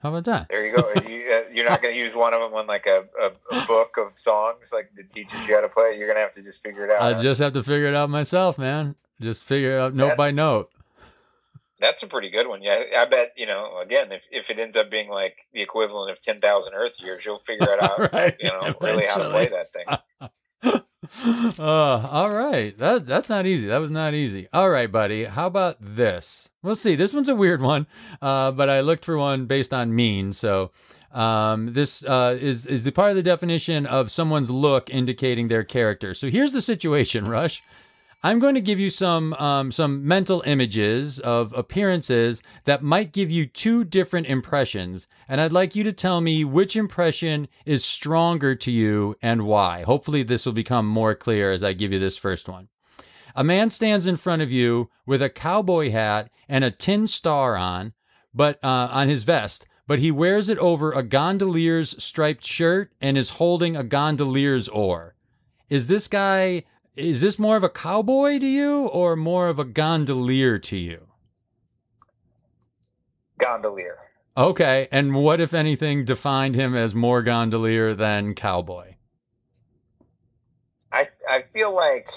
How 0.04 0.10
about 0.10 0.24
that? 0.26 0.48
there 0.50 0.66
you 0.66 0.76
go. 0.76 0.92
you, 1.08 1.32
uh, 1.32 1.50
you're 1.50 1.66
not 1.66 1.80
going 1.80 1.94
to 1.94 2.00
use 2.00 2.14
one 2.14 2.34
of 2.34 2.42
them 2.42 2.52
on 2.52 2.66
like 2.66 2.84
a, 2.86 3.06
a, 3.18 3.56
a 3.56 3.66
book 3.66 3.96
of 3.96 4.12
songs 4.12 4.70
like 4.74 4.90
that 4.96 5.08
teaches 5.08 5.48
you 5.48 5.54
how 5.54 5.62
to 5.62 5.68
play. 5.70 5.96
You're 5.96 6.06
going 6.06 6.16
to 6.16 6.20
have 6.20 6.32
to 6.32 6.42
just 6.42 6.62
figure 6.62 6.84
it 6.84 6.90
out. 6.90 7.00
I 7.00 7.14
huh? 7.14 7.22
just 7.22 7.40
have 7.40 7.54
to 7.54 7.62
figure 7.62 7.88
it 7.88 7.94
out 7.94 8.10
myself, 8.10 8.58
man. 8.58 8.96
Just 9.18 9.42
figure 9.42 9.78
it 9.78 9.80
out 9.80 9.94
note 9.94 10.18
by 10.18 10.30
note. 10.30 10.70
That's 11.80 12.02
a 12.02 12.06
pretty 12.06 12.28
good 12.28 12.46
one. 12.46 12.62
Yeah, 12.62 12.82
I 12.98 13.06
bet 13.06 13.32
you 13.34 13.46
know. 13.46 13.80
Again, 13.80 14.12
if, 14.12 14.22
if 14.30 14.50
it 14.50 14.58
ends 14.58 14.76
up 14.76 14.90
being 14.90 15.08
like 15.08 15.38
the 15.54 15.62
equivalent 15.62 16.10
of 16.10 16.20
ten 16.20 16.38
thousand 16.38 16.74
Earth 16.74 16.96
years, 17.00 17.24
you'll 17.24 17.38
figure 17.38 17.66
it 17.70 17.82
out. 17.82 18.12
Right, 18.12 18.36
You 18.38 18.50
know, 18.50 18.74
really 18.82 19.06
how 19.06 19.16
to 19.16 19.30
play 19.30 19.48
that 19.48 19.72
thing. 19.72 20.82
uh, 21.58 21.62
all 21.62 22.30
right. 22.30 22.76
That 22.78 23.06
that's 23.06 23.28
not 23.28 23.46
easy. 23.46 23.66
That 23.66 23.78
was 23.78 23.90
not 23.90 24.14
easy. 24.14 24.48
All 24.52 24.70
right, 24.70 24.90
buddy. 24.90 25.24
How 25.24 25.46
about 25.46 25.76
this? 25.80 26.48
We'll 26.62 26.76
see. 26.76 26.94
This 26.94 27.12
one's 27.12 27.28
a 27.28 27.34
weird 27.34 27.60
one, 27.60 27.86
uh, 28.22 28.50
but 28.52 28.68
I 28.68 28.80
looked 28.80 29.04
for 29.04 29.18
one 29.18 29.46
based 29.46 29.74
on 29.74 29.94
mean. 29.94 30.32
So 30.32 30.70
um, 31.12 31.72
this 31.72 32.04
uh, 32.04 32.36
is 32.40 32.66
is 32.66 32.84
the 32.84 32.90
part 32.90 33.10
of 33.10 33.16
the 33.16 33.22
definition 33.22 33.86
of 33.86 34.10
someone's 34.10 34.50
look 34.50 34.90
indicating 34.90 35.48
their 35.48 35.64
character. 35.64 36.14
So 36.14 36.28
here's 36.28 36.52
the 36.52 36.62
situation, 36.62 37.24
Rush. 37.30 37.62
I'm 38.24 38.38
going 38.38 38.54
to 38.54 38.62
give 38.62 38.80
you 38.80 38.88
some 38.88 39.34
um, 39.34 39.70
some 39.70 40.08
mental 40.08 40.42
images 40.46 41.20
of 41.20 41.52
appearances 41.52 42.42
that 42.64 42.82
might 42.82 43.12
give 43.12 43.30
you 43.30 43.44
two 43.44 43.84
different 43.84 44.28
impressions, 44.28 45.06
and 45.28 45.42
I'd 45.42 45.52
like 45.52 45.76
you 45.76 45.84
to 45.84 45.92
tell 45.92 46.22
me 46.22 46.42
which 46.42 46.74
impression 46.74 47.48
is 47.66 47.84
stronger 47.84 48.54
to 48.54 48.70
you 48.70 49.14
and 49.20 49.42
why. 49.42 49.82
Hopefully, 49.82 50.22
this 50.22 50.46
will 50.46 50.54
become 50.54 50.86
more 50.86 51.14
clear 51.14 51.52
as 51.52 51.62
I 51.62 51.74
give 51.74 51.92
you 51.92 51.98
this 51.98 52.16
first 52.16 52.48
one. 52.48 52.68
A 53.36 53.44
man 53.44 53.68
stands 53.68 54.06
in 54.06 54.16
front 54.16 54.40
of 54.40 54.50
you 54.50 54.88
with 55.04 55.20
a 55.20 55.28
cowboy 55.28 55.90
hat 55.90 56.30
and 56.48 56.64
a 56.64 56.70
tin 56.70 57.06
star 57.06 57.58
on, 57.58 57.92
but 58.32 58.58
uh, 58.64 58.88
on 58.90 59.08
his 59.08 59.24
vest, 59.24 59.66
but 59.86 59.98
he 59.98 60.10
wears 60.10 60.48
it 60.48 60.56
over 60.56 60.92
a 60.92 61.02
gondolier's 61.02 62.02
striped 62.02 62.46
shirt 62.46 62.90
and 63.02 63.18
is 63.18 63.36
holding 63.36 63.76
a 63.76 63.84
gondolier's 63.84 64.66
oar. 64.70 65.14
Is 65.68 65.88
this 65.88 66.08
guy 66.08 66.64
is 66.96 67.20
this 67.20 67.38
more 67.38 67.56
of 67.56 67.64
a 67.64 67.68
cowboy 67.68 68.38
to 68.38 68.46
you 68.46 68.86
or 68.86 69.16
more 69.16 69.48
of 69.48 69.58
a 69.58 69.64
gondolier 69.64 70.58
to 70.58 70.76
you? 70.76 71.08
Gondolier. 73.38 73.98
Okay, 74.36 74.88
and 74.90 75.14
what 75.14 75.40
if 75.40 75.54
anything 75.54 76.04
defined 76.04 76.54
him 76.54 76.74
as 76.74 76.94
more 76.94 77.22
gondolier 77.22 77.94
than 77.94 78.34
cowboy? 78.34 78.94
I 80.92 81.06
I 81.28 81.42
feel 81.42 81.74
like 81.74 82.08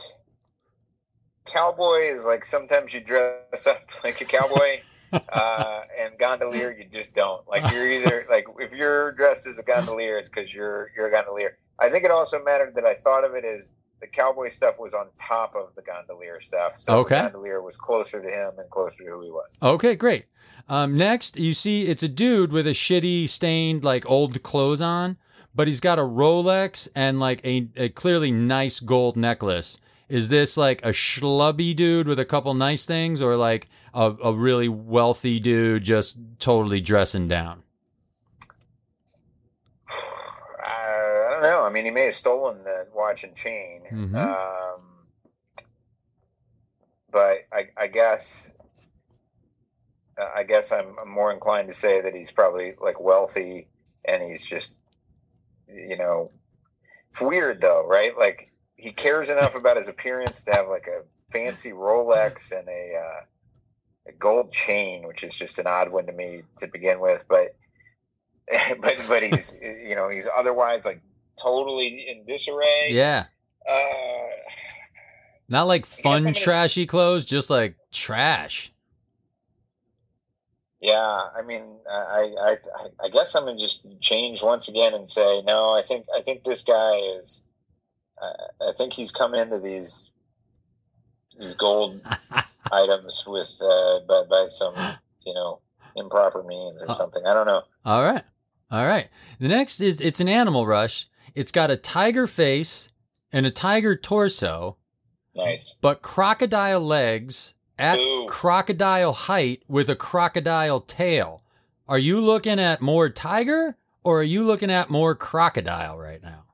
cowboy 1.45 2.09
is 2.11 2.27
like 2.27 2.43
sometimes 2.43 2.93
you 2.93 3.01
dress 3.01 3.67
up 3.67 3.77
like 4.03 4.21
a 4.21 4.25
cowboy, 4.25 4.81
uh, 5.11 5.81
and 5.99 6.17
gondolier 6.17 6.75
you 6.77 6.85
just 6.89 7.13
don't. 7.15 7.47
Like 7.47 7.71
you're 7.71 7.91
either 7.91 8.25
like 8.29 8.45
if 8.59 8.73
you're 8.73 9.11
dressed 9.13 9.47
as 9.47 9.59
a 9.59 9.63
gondolier, 9.63 10.17
it's 10.17 10.29
because 10.29 10.53
you're 10.53 10.91
you're 10.95 11.07
a 11.07 11.11
gondolier. 11.11 11.57
I 11.79 11.89
think 11.89 12.03
it 12.03 12.11
also 12.11 12.43
mattered 12.43 12.75
that 12.75 12.85
I 12.85 12.95
thought 12.95 13.23
of 13.23 13.35
it 13.35 13.45
as 13.45 13.73
the 13.99 14.07
cowboy 14.07 14.47
stuff 14.47 14.79
was 14.79 14.93
on 14.93 15.07
top 15.17 15.55
of 15.55 15.73
the 15.75 15.81
gondolier 15.81 16.39
stuff, 16.39 16.71
so 16.73 16.99
Okay. 16.99 17.15
the 17.15 17.21
gondolier 17.23 17.61
was 17.61 17.77
closer 17.77 18.21
to 18.21 18.27
him 18.29 18.51
and 18.57 18.69
closer 18.69 19.03
to 19.03 19.09
who 19.09 19.21
he 19.23 19.31
was. 19.31 19.59
Okay, 19.61 19.95
great. 19.95 20.25
Um, 20.69 20.97
next, 20.97 21.37
you 21.37 21.53
see 21.53 21.87
it's 21.87 22.03
a 22.03 22.07
dude 22.09 22.51
with 22.51 22.67
a 22.67 22.71
shitty, 22.71 23.27
stained, 23.29 23.83
like 23.83 24.09
old 24.09 24.43
clothes 24.43 24.81
on, 24.81 25.17
but 25.55 25.67
he's 25.67 25.79
got 25.79 25.97
a 25.97 26.03
Rolex 26.03 26.87
and 26.93 27.19
like 27.19 27.43
a, 27.45 27.67
a 27.75 27.89
clearly 27.89 28.31
nice 28.31 28.79
gold 28.79 29.15
necklace. 29.17 29.77
Is 30.09 30.29
this 30.29 30.55
like 30.57 30.81
a 30.85 30.89
schlubby 30.89 31.75
dude 31.75 32.07
with 32.07 32.19
a 32.19 32.25
couple 32.25 32.53
nice 32.53 32.85
things, 32.85 33.21
or 33.21 33.35
like 33.35 33.67
a, 33.93 34.13
a 34.23 34.33
really 34.33 34.69
wealthy 34.69 35.39
dude 35.39 35.83
just 35.83 36.17
totally 36.39 36.81
dressing 36.81 37.27
down? 37.27 37.63
I 40.59 41.26
don't 41.41 41.49
know. 41.49 41.63
I 41.63 41.69
mean, 41.69 41.85
he 41.85 41.91
may 41.91 42.05
have 42.05 42.13
stolen 42.13 42.63
the 42.63 42.87
watch 42.93 43.23
and 43.23 43.35
chain, 43.35 43.81
Mhm. 43.91 44.15
um, 44.15 44.81
but 47.11 47.39
I, 47.51 47.69
I 47.75 47.87
guess 47.87 48.53
uh, 50.17 50.29
I 50.35 50.43
guess 50.43 50.71
I'm, 50.71 50.97
I'm 50.99 51.09
more 51.09 51.31
inclined 51.31 51.67
to 51.69 51.73
say 51.73 52.01
that 52.01 52.13
he's 52.15 52.31
probably 52.31 52.73
like 52.81 52.99
wealthy 52.99 53.67
and 54.03 54.21
he's 54.23 54.45
just 54.45 54.77
you 55.67 55.97
know 55.97 56.31
it's 57.09 57.21
weird 57.21 57.61
though, 57.61 57.85
right? 57.85 58.17
Like 58.17 58.51
he 58.75 58.91
cares 58.91 59.29
enough 59.29 59.55
about 59.55 59.77
his 59.77 59.89
appearance 59.89 60.45
to 60.45 60.51
have 60.51 60.67
like 60.67 60.87
a 60.87 61.03
fancy 61.31 61.71
Rolex 61.71 62.57
and 62.57 62.67
a 62.67 62.95
uh, 62.95 63.21
a 64.09 64.11
gold 64.13 64.51
chain, 64.51 65.07
which 65.07 65.23
is 65.23 65.37
just 65.37 65.59
an 65.59 65.67
odd 65.67 65.91
one 65.91 66.07
to 66.07 66.11
me 66.13 66.43
to 66.57 66.67
begin 66.67 66.99
with, 66.99 67.25
but. 67.27 67.55
but 68.81 68.95
but 69.09 69.21
he's 69.23 69.57
you 69.61 69.93
know 69.93 70.07
he's 70.07 70.29
otherwise 70.33 70.85
like 70.85 71.01
totally 71.41 72.07
in 72.09 72.25
disarray. 72.25 72.89
Yeah, 72.91 73.25
Uh, 73.69 74.27
not 75.49 75.67
like 75.67 75.85
fun, 75.85 76.21
I'm 76.21 76.27
s- 76.35 76.43
trashy 76.43 76.85
clothes, 76.85 77.25
just 77.25 77.49
like 77.49 77.75
trash. 77.91 78.71
yeah, 80.79 81.19
I 81.35 81.41
mean, 81.41 81.63
I, 81.89 82.35
I 82.39 82.55
I 83.05 83.09
guess 83.09 83.35
I'm 83.35 83.45
gonna 83.45 83.57
just 83.57 83.87
change 83.99 84.43
once 84.43 84.69
again 84.69 84.93
and 84.93 85.09
say 85.09 85.41
no. 85.41 85.73
I 85.73 85.81
think 85.81 86.05
I 86.15 86.21
think 86.21 86.43
this 86.43 86.63
guy 86.63 86.97
is. 87.19 87.43
Uh, 88.21 88.67
I 88.69 88.73
think 88.73 88.93
he's 88.93 89.11
come 89.11 89.33
into 89.35 89.59
these 89.59 90.11
these 91.39 91.55
gold 91.55 91.99
items 92.71 93.25
with 93.27 93.59
uh, 93.61 93.99
by 94.07 94.23
by 94.29 94.45
some 94.47 94.75
you 95.25 95.33
know 95.33 95.61
improper 95.95 96.43
means 96.43 96.83
or 96.83 96.91
Uh, 96.91 96.95
something. 96.95 97.25
I 97.25 97.33
don't 97.33 97.47
know. 97.47 97.63
All 97.85 98.03
right. 98.03 98.23
All 98.69 98.85
right. 98.85 99.07
The 99.39 99.47
next 99.47 99.79
is 99.79 99.99
it's 100.01 100.19
an 100.19 100.27
animal 100.29 100.67
rush. 100.67 101.07
It's 101.37 101.51
got 101.51 101.69
a 101.69 101.77
tiger 101.77 102.25
face 102.25 102.89
and 103.31 103.45
a 103.45 103.51
tiger 103.51 103.95
torso, 103.95 104.77
Nice. 105.35 105.75
but 105.81 106.01
crocodile 106.01 106.81
legs 106.81 107.53
at 107.77 107.99
Ooh. 107.99 108.25
crocodile 108.27 109.13
height 109.13 109.61
with 109.67 109.87
a 109.87 109.95
crocodile 109.95 110.81
tail. 110.81 111.43
Are 111.87 111.99
you 111.99 112.19
looking 112.21 112.59
at 112.59 112.81
more 112.81 113.11
tiger 113.11 113.77
or 114.03 114.21
are 114.21 114.23
you 114.23 114.45
looking 114.45 114.71
at 114.71 114.89
more 114.89 115.13
crocodile 115.13 115.95
right 115.99 116.23
now? 116.23 116.45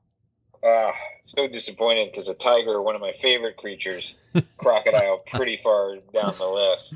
Ah, 0.62 0.92
so 1.22 1.48
disappointed 1.48 2.10
because 2.10 2.28
a 2.28 2.34
tiger, 2.34 2.82
one 2.82 2.94
of 2.94 3.00
my 3.00 3.12
favorite 3.12 3.56
creatures, 3.56 4.18
crocodile, 4.58 5.22
pretty 5.26 5.56
far 5.56 5.96
down 6.12 6.34
the 6.36 6.46
list. 6.46 6.92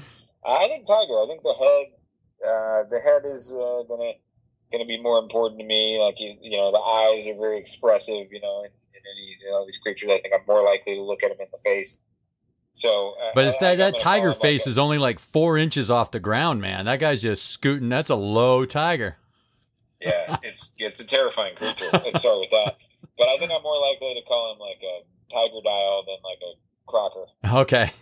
I 0.46 0.68
think 0.68 0.84
tiger. 0.84 1.14
I 1.14 1.24
think 1.26 1.42
the 1.42 1.54
head, 1.58 2.46
uh, 2.46 2.82
the 2.90 3.00
head 3.00 3.22
is 3.24 3.54
uh, 3.54 3.84
gonna 3.88 4.12
going 4.72 4.82
to 4.84 4.88
be 4.88 5.00
more 5.00 5.18
important 5.18 5.60
to 5.60 5.66
me. 5.66 5.98
Like 6.00 6.20
you, 6.20 6.36
you 6.40 6.56
know, 6.56 6.70
the 6.72 6.78
eyes 6.78 7.28
are 7.28 7.38
very 7.38 7.58
expressive. 7.58 8.26
You 8.32 8.40
know, 8.40 8.60
in, 8.60 8.70
in 8.94 9.00
any 9.00 9.36
you 9.44 9.50
know 9.50 9.64
these 9.66 9.78
creatures, 9.78 10.10
I 10.10 10.18
think 10.18 10.34
I'm 10.34 10.40
more 10.46 10.62
likely 10.64 10.96
to 10.96 11.02
look 11.02 11.22
at 11.22 11.30
them 11.30 11.38
in 11.40 11.46
the 11.52 11.58
face. 11.58 11.98
So, 12.74 13.14
uh, 13.20 13.30
But 13.34 13.44
it's 13.46 13.60
I- 13.62 13.72
I 13.72 13.74
that 13.76 13.86
I'm 13.86 13.92
that 13.92 13.98
tiger 14.00 14.26
him 14.26 14.32
like 14.32 14.40
face 14.40 14.66
is 14.66 14.78
only 14.78 14.98
like 14.98 15.18
four 15.18 15.58
inches 15.58 15.90
off 15.90 16.10
the 16.12 16.20
ground, 16.20 16.60
man. 16.60 16.84
That 16.84 17.00
guy's 17.00 17.20
just 17.22 17.50
scooting. 17.50 17.88
That's 17.88 18.10
a 18.10 18.14
low 18.14 18.64
tiger. 18.66 19.16
yeah, 20.00 20.36
it's 20.44 20.70
it's 20.78 21.00
a 21.00 21.06
terrifying 21.06 21.56
creature. 21.56 21.88
Let's 21.92 22.20
start 22.20 22.38
with 22.38 22.50
that. 22.50 22.76
But 23.18 23.28
I 23.28 23.36
think 23.38 23.50
I'm 23.52 23.62
more 23.62 23.80
likely 23.80 24.14
to 24.14 24.22
call 24.28 24.52
him 24.52 24.60
like 24.60 24.80
a 24.82 25.02
tiger 25.32 25.60
dial 25.64 26.04
than 26.06 26.16
like 26.22 26.38
a 26.42 26.52
crocker. 26.86 27.26
Okay. 27.62 27.92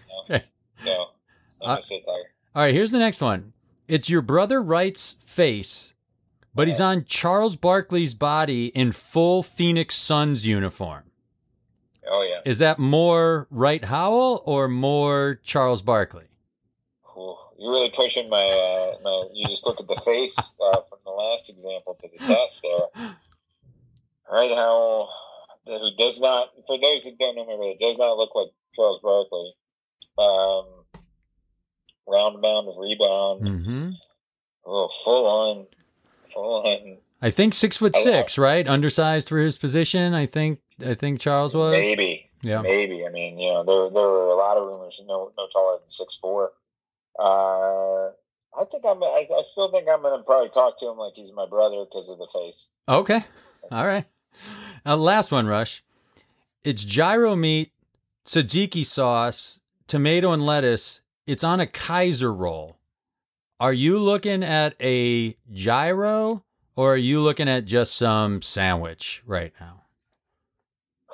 So 0.78 0.90
I'm 0.92 1.62
Uh, 1.62 1.66
gonna 1.66 1.82
say 1.82 2.00
tiger. 2.00 2.30
All 2.54 2.62
right, 2.62 2.74
here's 2.74 2.90
the 2.90 2.98
next 2.98 3.22
one. 3.22 3.54
It's 3.88 4.10
your 4.10 4.20
brother 4.20 4.62
Wright's 4.62 5.16
face, 5.24 5.94
but 6.56 6.68
he's 6.68 6.80
on 6.80 7.04
Charles 7.04 7.54
Barkley's 7.54 8.14
body 8.14 8.66
in 8.68 8.92
full 8.92 9.42
Phoenix 9.42 9.94
Suns 9.94 10.46
uniform. 10.46 11.04
Oh 12.08 12.22
yeah. 12.22 12.40
Is 12.44 12.58
that 12.58 12.78
more 12.78 13.46
Wright 13.50 13.84
Howell 13.84 14.42
or 14.46 14.68
more 14.68 15.40
Charles 15.42 15.82
Barkley? 15.82 16.24
Cool. 17.02 17.38
You're 17.58 17.72
really 17.72 17.90
pushing 17.94 18.30
my, 18.30 18.42
uh, 18.42 18.98
my. 19.02 19.28
You 19.34 19.46
just 19.46 19.66
look 19.66 19.80
at 19.80 19.88
the 19.88 20.00
face 20.04 20.54
uh, 20.60 20.80
from 20.88 20.98
the 21.04 21.10
last 21.10 21.50
example 21.50 21.98
to 22.00 22.08
the 22.16 22.24
test 22.24 22.62
there. 22.62 23.10
Right, 24.30 24.50
how 24.54 25.08
who 25.66 25.90
does 25.96 26.20
not? 26.20 26.48
For 26.66 26.78
those 26.78 27.04
that 27.04 27.18
don't 27.18 27.36
know 27.36 27.44
brother, 27.44 27.74
does 27.78 27.98
not 27.98 28.16
look 28.16 28.34
like 28.34 28.48
Charles 28.74 29.00
Barkley. 29.00 29.52
Um, 30.18 30.66
round 32.08 32.40
bound 32.40 32.68
of 32.68 32.76
rebound. 32.78 33.42
Mm-hmm. 33.42 33.90
Oh, 34.64 34.88
full 34.88 35.26
on, 35.26 35.66
on. 36.34 36.98
I 37.22 37.30
think 37.30 37.54
six 37.54 37.76
foot 37.76 37.96
six, 37.96 38.36
right? 38.38 38.66
Undersized 38.66 39.28
for 39.28 39.38
his 39.38 39.56
position. 39.56 40.14
I 40.14 40.26
think. 40.26 40.60
I 40.84 40.94
think 40.94 41.20
Charles 41.20 41.54
was. 41.54 41.72
Maybe, 41.72 42.28
Yeah. 42.42 42.60
maybe. 42.60 43.06
I 43.06 43.10
mean, 43.10 43.38
you 43.38 43.50
know, 43.52 43.62
there 43.62 43.90
there 43.90 44.08
were 44.08 44.28
a 44.30 44.34
lot 44.36 44.56
of 44.58 44.66
rumors. 44.66 45.02
No, 45.06 45.32
no 45.36 45.46
taller 45.52 45.78
than 45.78 45.88
six 45.88 46.14
four. 46.16 46.52
Uh, 47.18 48.08
I 48.58 48.64
think 48.70 48.84
I'm. 48.86 49.02
I, 49.02 49.26
I 49.34 49.42
still 49.44 49.70
think 49.70 49.88
I'm 49.88 50.02
gonna 50.02 50.22
probably 50.22 50.50
talk 50.50 50.78
to 50.78 50.88
him 50.90 50.98
like 50.98 51.14
he's 51.16 51.32
my 51.32 51.46
brother 51.46 51.84
because 51.84 52.10
of 52.10 52.18
the 52.18 52.26
face. 52.26 52.68
Okay. 52.88 53.24
All 53.70 53.86
right. 53.86 54.04
Now, 54.84 54.96
last 54.96 55.32
one, 55.32 55.46
Rush. 55.46 55.82
It's 56.62 56.84
gyro 56.84 57.34
meat, 57.36 57.72
tzatziki 58.26 58.84
sauce, 58.84 59.60
tomato 59.86 60.32
and 60.32 60.44
lettuce. 60.44 61.00
It's 61.26 61.42
on 61.42 61.58
a 61.60 61.66
Kaiser 61.66 62.32
roll. 62.32 62.75
Are 63.58 63.72
you 63.72 63.98
looking 63.98 64.42
at 64.42 64.74
a 64.82 65.34
gyro 65.50 66.44
or 66.74 66.92
are 66.92 66.98
you 66.98 67.20
looking 67.20 67.48
at 67.48 67.64
just 67.64 67.96
some 67.96 68.42
sandwich 68.42 69.22
right 69.24 69.54
now? 69.58 69.84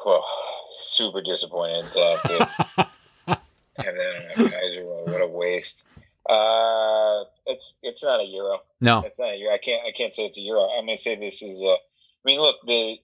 Oh, 0.04 0.24
super 0.76 1.22
disappointed 1.22 1.92
to 1.92 2.00
have 2.00 2.22
to 2.24 2.38
have 3.26 3.38
that 3.76 4.32
on 4.36 4.52
a 4.52 4.82
roll. 4.82 5.04
What 5.04 5.22
a 5.22 5.28
waste. 5.28 5.86
Uh, 6.28 7.22
it's 7.46 7.76
it's 7.80 8.02
not 8.02 8.20
a 8.20 8.24
gyro. 8.24 8.58
No. 8.80 9.02
It's 9.06 9.20
not 9.20 9.34
a 9.34 9.38
gyro. 9.38 9.52
I 9.52 9.58
can't 9.58 9.86
I 9.86 9.92
can't 9.92 10.12
say 10.12 10.24
it's 10.24 10.38
a 10.38 10.42
gyro. 10.42 10.68
I'm 10.76 10.86
gonna 10.86 10.96
say 10.96 11.14
this 11.14 11.42
is. 11.42 11.62
A, 11.62 11.70
I 11.70 11.78
mean, 12.24 12.40
look 12.40 12.56
the. 12.66 12.96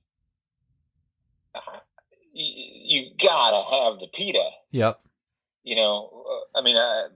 You, 2.32 3.02
you 3.02 3.10
gotta 3.22 3.76
have 3.76 4.00
the 4.00 4.08
pita. 4.08 4.50
Yep. 4.72 5.00
You 5.62 5.76
know, 5.76 6.24
uh, 6.28 6.58
I 6.58 6.62
mean, 6.62 6.76
uh, 6.76 7.08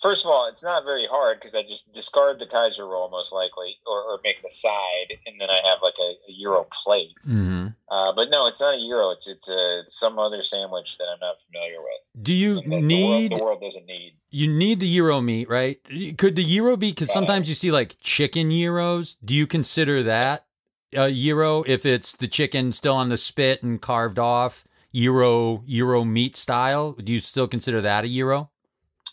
first 0.00 0.24
of 0.24 0.30
all, 0.30 0.46
it's 0.48 0.62
not 0.62 0.84
very 0.84 1.06
hard 1.06 1.40
because 1.40 1.54
I 1.54 1.62
just 1.62 1.92
discard 1.92 2.38
the 2.38 2.46
Kaiser 2.46 2.86
roll 2.86 3.10
most 3.10 3.32
likely, 3.32 3.76
or, 3.86 4.02
or 4.02 4.20
make 4.24 4.38
it 4.38 4.44
a 4.46 4.50
side, 4.50 5.18
and 5.26 5.40
then 5.40 5.50
I 5.50 5.60
have 5.68 5.78
like 5.82 5.98
a, 6.00 6.10
a 6.28 6.32
gyro 6.40 6.64
plate. 6.64 7.16
hmm 7.24 7.68
Uh, 7.90 8.12
but 8.12 8.30
no, 8.30 8.46
it's 8.46 8.60
not 8.60 8.76
a 8.76 8.80
gyro. 8.80 9.10
It's 9.10 9.28
it's 9.28 9.50
a 9.50 9.80
it's 9.80 9.98
some 9.98 10.18
other 10.18 10.42
sandwich 10.42 10.98
that 10.98 11.06
I'm 11.12 11.20
not 11.20 11.42
familiar 11.42 11.80
with. 11.80 12.22
Do 12.22 12.32
you 12.32 12.58
and 12.58 12.86
need 12.88 13.30
the 13.30 13.36
world, 13.36 13.40
the 13.40 13.44
world 13.44 13.60
doesn't 13.60 13.86
need? 13.86 14.14
you 14.30 14.46
need 14.48 14.80
the 14.80 14.92
gyro 14.94 15.20
meat, 15.20 15.48
right? 15.48 15.78
Could 16.16 16.36
the 16.36 16.44
gyro 16.44 16.76
be 16.76 16.90
because 16.92 17.10
Uh, 17.10 17.14
sometimes 17.14 17.48
you 17.48 17.54
see 17.54 17.70
like 17.70 17.96
chicken 18.00 18.50
gyros. 18.50 19.16
Do 19.24 19.34
you 19.34 19.46
consider 19.46 20.02
that 20.04 20.46
a 20.92 21.10
gyro 21.10 21.62
if 21.64 21.84
it's 21.84 22.14
the 22.14 22.28
chicken 22.28 22.72
still 22.72 22.94
on 22.94 23.08
the 23.08 23.16
spit 23.16 23.62
and 23.62 23.80
carved 23.80 24.18
off 24.18 24.64
gyro 24.94 25.64
gyro 25.66 26.04
meat 26.04 26.36
style? 26.36 26.92
Do 26.92 27.12
you 27.12 27.20
still 27.20 27.48
consider 27.48 27.80
that 27.82 28.04
a 28.04 28.08
gyro? 28.08 28.50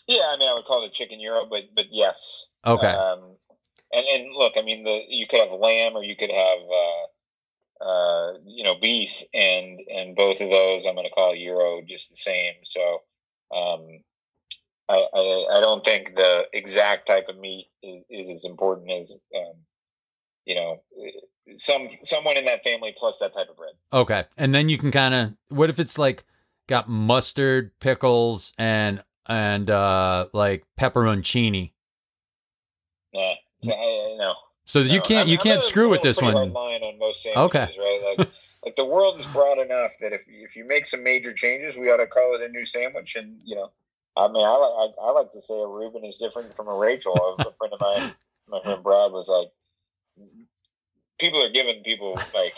Yeah, 0.08 0.22
I 0.24 0.36
mean, 0.38 0.48
I 0.48 0.54
would 0.54 0.64
call 0.64 0.82
it 0.84 0.88
a 0.88 0.90
chicken 0.90 1.20
gyro, 1.20 1.46
but 1.48 1.64
but 1.74 1.86
yes. 1.90 2.46
Okay. 2.66 2.86
Um, 2.86 3.36
and 3.92 4.06
and 4.06 4.34
look, 4.34 4.54
I 4.56 4.62
mean, 4.62 4.84
the 4.84 5.00
you 5.08 5.26
could 5.26 5.40
have 5.40 5.52
lamb 5.52 5.94
or 5.94 6.02
you 6.02 6.16
could 6.16 6.32
have 6.32 6.58
uh, 7.82 7.84
uh, 7.84 8.32
you 8.46 8.64
know 8.64 8.74
beef, 8.80 9.22
and 9.32 9.78
and 9.94 10.16
both 10.16 10.40
of 10.40 10.50
those 10.50 10.86
I'm 10.86 10.94
going 10.94 11.06
to 11.06 11.12
call 11.12 11.34
gyro 11.34 11.82
just 11.86 12.10
the 12.10 12.16
same. 12.16 12.54
So. 12.62 13.02
Um, 13.54 14.00
I, 14.90 15.06
I, 15.14 15.58
I 15.58 15.60
don't 15.60 15.84
think 15.84 16.16
the 16.16 16.46
exact 16.54 17.06
type 17.06 17.26
of 17.28 17.38
meat 17.38 17.66
is, 17.82 18.04
is 18.08 18.30
as 18.30 18.50
important 18.50 18.90
as 18.90 19.20
um, 19.36 19.54
you 20.46 20.54
know 20.54 20.80
some 21.56 21.88
someone 22.02 22.36
in 22.36 22.44
that 22.46 22.64
family 22.64 22.94
plus 22.96 23.18
that 23.18 23.32
type 23.32 23.48
of 23.50 23.56
bread. 23.56 23.74
Okay. 23.92 24.24
And 24.36 24.54
then 24.54 24.68
you 24.68 24.78
can 24.78 24.90
kind 24.90 25.14
of 25.14 25.34
what 25.48 25.70
if 25.70 25.78
it's 25.78 25.98
like 25.98 26.24
got 26.68 26.88
mustard, 26.88 27.72
pickles, 27.80 28.52
and 28.58 29.02
and 29.28 29.68
uh 29.70 30.26
like 30.32 30.64
pepperoncini. 30.80 31.72
Yeah, 33.12 33.34
so 33.62 33.72
I, 33.72 34.12
I 34.14 34.16
know. 34.18 34.34
So 34.64 34.80
you 34.80 35.00
can't 35.00 35.20
I'm- 35.20 35.28
you 35.28 35.38
can't 35.38 35.60
a- 35.60 35.66
screw 35.66 35.88
with 35.90 36.02
this 36.02 36.20
one. 36.20 36.34
On 36.34 36.98
most 36.98 37.26
Okay. 37.26 37.68
right? 37.78 38.14
Like, 38.18 38.28
like 38.64 38.76
the 38.76 38.84
world 38.84 39.18
is 39.18 39.26
broad 39.26 39.58
enough 39.58 39.92
that 40.00 40.12
if 40.12 40.22
if 40.28 40.56
you 40.56 40.66
make 40.66 40.84
some 40.86 41.02
major 41.02 41.32
changes, 41.32 41.78
we 41.78 41.86
ought 41.90 41.96
to 41.98 42.06
call 42.06 42.34
it 42.34 42.42
a 42.42 42.48
new 42.48 42.64
sandwich. 42.64 43.16
And 43.16 43.40
you 43.44 43.56
know, 43.56 43.70
I 44.16 44.28
mean, 44.28 44.44
I 44.44 44.50
like 44.56 44.92
I, 45.02 45.08
I 45.08 45.10
like 45.12 45.30
to 45.30 45.40
say 45.40 45.58
a 45.60 45.66
Reuben 45.66 46.04
is 46.04 46.18
different 46.18 46.54
from 46.54 46.68
a 46.68 46.74
Rachel. 46.74 47.14
a 47.38 47.52
friend 47.52 47.72
of 47.72 47.80
mine, 47.80 48.12
my 48.48 48.60
friend 48.62 48.82
Brad, 48.82 49.12
was 49.12 49.28
like, 49.30 49.48
people 51.18 51.42
are 51.42 51.50
giving 51.50 51.82
people 51.82 52.18
like 52.34 52.54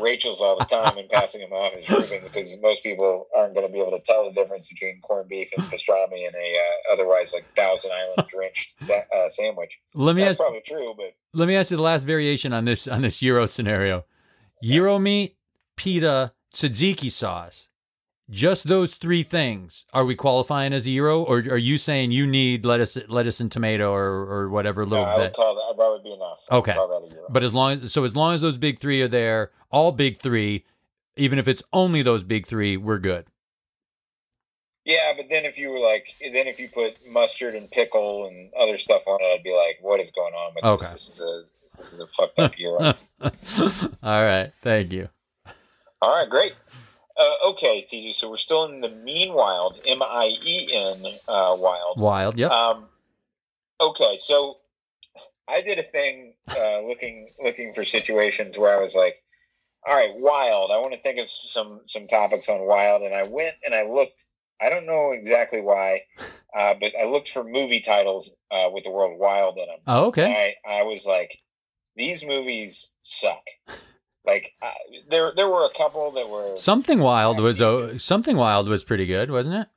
Rachels 0.00 0.40
all 0.40 0.58
the 0.58 0.64
time 0.64 0.96
and 0.98 1.08
passing 1.08 1.40
them 1.40 1.52
off 1.52 1.72
as 1.74 1.90
Reubens 1.90 2.28
because 2.28 2.58
most 2.60 2.82
people 2.82 3.26
aren't 3.36 3.54
going 3.54 3.66
to 3.66 3.72
be 3.72 3.80
able 3.80 3.92
to 3.92 4.00
tell 4.00 4.24
the 4.24 4.32
difference 4.32 4.72
between 4.72 5.00
corned 5.00 5.28
beef 5.28 5.50
and 5.56 5.64
pastrami 5.66 6.26
and 6.26 6.34
a 6.34 6.54
uh, 6.58 6.92
otherwise 6.92 7.32
like 7.34 7.46
Thousand 7.54 7.92
Island 7.92 8.28
drenched 8.30 8.80
sa- 8.82 9.02
uh, 9.14 9.28
sandwich. 9.28 9.78
Let 9.94 10.16
me 10.16 10.22
That's 10.22 10.32
ask 10.32 10.38
probably 10.40 10.62
true, 10.64 10.94
but. 10.96 11.14
let 11.34 11.48
me 11.48 11.56
ask 11.56 11.70
you 11.70 11.76
the 11.76 11.82
last 11.82 12.04
variation 12.04 12.52
on 12.52 12.64
this 12.64 12.86
on 12.86 13.02
this 13.02 13.18
gyro 13.18 13.46
scenario. 13.46 14.04
Gyro 14.62 14.98
meat, 14.98 15.36
pita, 15.76 16.32
tzatziki 16.54 17.10
sauce. 17.10 17.68
Just 18.28 18.66
those 18.66 18.96
three 18.96 19.22
things. 19.22 19.86
Are 19.92 20.04
we 20.04 20.16
qualifying 20.16 20.72
as 20.72 20.84
a 20.86 20.90
gyro, 20.90 21.22
or 21.22 21.38
are 21.38 21.56
you 21.56 21.78
saying 21.78 22.10
you 22.10 22.26
need 22.26 22.64
lettuce, 22.66 22.98
lettuce 23.08 23.38
and 23.38 23.52
tomato, 23.52 23.92
or 23.92 24.04
or 24.28 24.48
whatever 24.48 24.82
No, 24.84 24.90
little 24.90 25.04
I 25.04 25.16
would 25.18 25.22
bit? 25.26 25.32
call 25.34 25.54
that 25.54 25.76
that 25.76 25.90
would 25.90 26.02
be 26.02 26.12
enough. 26.12 26.44
Okay. 26.50 26.72
call 26.74 26.88
that 26.88 27.06
a 27.06 27.10
gyro. 27.14 27.26
But 27.30 27.44
as 27.44 27.54
long 27.54 27.72
as 27.74 27.92
so 27.92 28.02
as 28.02 28.16
long 28.16 28.34
as 28.34 28.40
those 28.40 28.56
big 28.56 28.80
three 28.80 29.00
are 29.00 29.06
there, 29.08 29.52
all 29.70 29.92
big 29.92 30.18
three, 30.18 30.64
even 31.16 31.38
if 31.38 31.46
it's 31.46 31.62
only 31.72 32.02
those 32.02 32.24
big 32.24 32.46
three, 32.48 32.76
we're 32.76 32.98
good. 32.98 33.26
yeah, 34.84 35.12
but 35.16 35.26
then 35.30 35.44
if 35.44 35.56
you 35.56 35.72
were 35.72 35.78
like, 35.80 36.08
then 36.20 36.48
if 36.48 36.58
you 36.58 36.68
put 36.68 36.96
mustard 37.08 37.54
and 37.54 37.70
pickle 37.70 38.26
and 38.26 38.52
other 38.58 38.76
stuff 38.76 39.06
on 39.06 39.18
it, 39.20 39.24
I'd 39.36 39.42
be 39.44 39.54
like, 39.54 39.78
what 39.80 40.00
is 40.00 40.10
going 40.10 40.34
on 40.34 40.52
with 40.54 40.64
Okay. 40.64 40.80
this? 40.82 40.92
This 40.94 41.10
is 41.10 41.20
a 41.20 41.44
this 41.78 41.92
is 41.92 42.00
a 42.00 42.06
fucked 42.08 42.38
up 42.40 42.54
gyro. 42.56 42.94
all 44.02 44.24
right, 44.24 44.50
thank 44.62 44.90
you. 44.92 45.08
All 46.02 46.12
right, 46.12 46.28
great. 46.28 46.54
Uh, 47.18 47.50
okay, 47.50 47.84
TJ. 47.86 48.12
So 48.12 48.28
we're 48.28 48.36
still 48.36 48.64
in 48.66 48.80
the 48.80 48.90
mien 48.90 49.32
wild, 49.32 49.78
M 49.86 50.02
I 50.02 50.36
E 50.42 50.70
N 50.74 51.06
uh, 51.28 51.56
wild. 51.58 52.00
Wild, 52.00 52.36
yep. 52.38 52.50
Um, 52.50 52.86
okay, 53.80 54.16
so 54.18 54.58
I 55.48 55.62
did 55.62 55.78
a 55.78 55.82
thing 55.82 56.34
uh, 56.58 56.80
looking 56.80 57.30
looking 57.42 57.72
for 57.72 57.84
situations 57.84 58.58
where 58.58 58.76
I 58.76 58.80
was 58.80 58.94
like, 58.94 59.22
all 59.86 59.94
right, 59.94 60.12
wild. 60.14 60.70
I 60.70 60.78
want 60.78 60.92
to 60.92 61.00
think 61.00 61.18
of 61.18 61.28
some 61.28 61.80
some 61.86 62.06
topics 62.06 62.48
on 62.48 62.66
wild, 62.66 63.02
and 63.02 63.14
I 63.14 63.22
went 63.22 63.54
and 63.64 63.74
I 63.74 63.86
looked. 63.86 64.26
I 64.60 64.68
don't 64.70 64.86
know 64.86 65.12
exactly 65.12 65.60
why, 65.60 66.02
uh, 66.54 66.74
but 66.80 66.92
I 67.00 67.04
looked 67.06 67.28
for 67.28 67.44
movie 67.44 67.80
titles 67.80 68.34
uh, 68.50 68.68
with 68.72 68.84
the 68.84 68.90
word 68.90 69.16
wild 69.16 69.58
in 69.58 69.66
them. 69.66 69.78
oh, 69.86 70.06
okay. 70.06 70.24
And 70.24 70.32
I 70.66 70.80
I 70.80 70.82
was 70.82 71.06
like, 71.06 71.38
these 71.94 72.26
movies 72.26 72.92
suck. 73.00 73.42
Like 74.26 74.52
I, 74.62 74.72
there 75.08 75.32
there 75.36 75.48
were 75.48 75.64
a 75.66 75.70
couple 75.76 76.10
that 76.12 76.28
were 76.28 76.56
Something 76.56 76.98
wild 76.98 77.38
was 77.40 77.60
oh, 77.60 77.96
something 77.98 78.36
wild 78.36 78.68
was 78.68 78.82
pretty 78.84 79.06
good, 79.06 79.30
wasn't 79.30 79.56
it? 79.56 79.68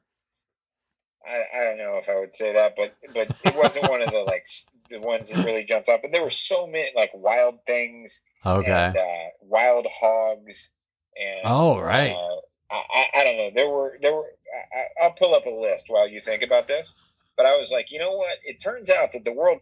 I, 1.25 1.59
I 1.61 1.63
don't 1.65 1.77
know 1.77 1.97
if 1.97 2.09
I 2.09 2.19
would 2.19 2.35
say 2.35 2.53
that, 2.53 2.75
but 2.75 2.95
but 3.13 3.29
it 3.43 3.55
wasn't 3.55 3.87
one 3.87 4.01
of 4.01 4.09
the 4.11 4.19
like 4.19 4.45
the 4.89 4.99
ones 4.99 5.29
that 5.29 5.43
really 5.43 5.63
jumped 5.63 5.89
out. 5.89 6.01
But 6.01 6.11
there 6.11 6.23
were 6.23 6.29
so 6.31 6.65
many 6.65 6.89
like 6.95 7.11
wild 7.13 7.59
things 7.67 8.23
Okay. 8.45 8.71
and 8.71 8.97
uh, 8.97 9.29
wild 9.41 9.85
hogs 9.89 10.71
and 11.19 11.41
Oh, 11.43 11.79
right. 11.79 12.11
uh, 12.11 12.35
I, 12.71 13.05
I 13.15 13.23
don't 13.23 13.37
know. 13.37 13.51
There 13.53 13.69
were 13.69 13.97
there 14.01 14.13
were. 14.15 14.25
I, 14.73 14.79
I- 14.79 15.05
I'll 15.05 15.11
pull 15.11 15.35
up 15.35 15.45
a 15.45 15.49
list 15.51 15.85
while 15.89 16.07
you 16.09 16.21
think 16.21 16.41
about 16.43 16.67
this. 16.67 16.95
But 17.37 17.45
I 17.45 17.55
was 17.57 17.71
like, 17.71 17.91
you 17.91 17.99
know 17.99 18.11
what? 18.17 18.37
It 18.43 18.59
turns 18.59 18.89
out 18.89 19.11
that 19.13 19.23
the 19.23 19.31
world 19.33 19.59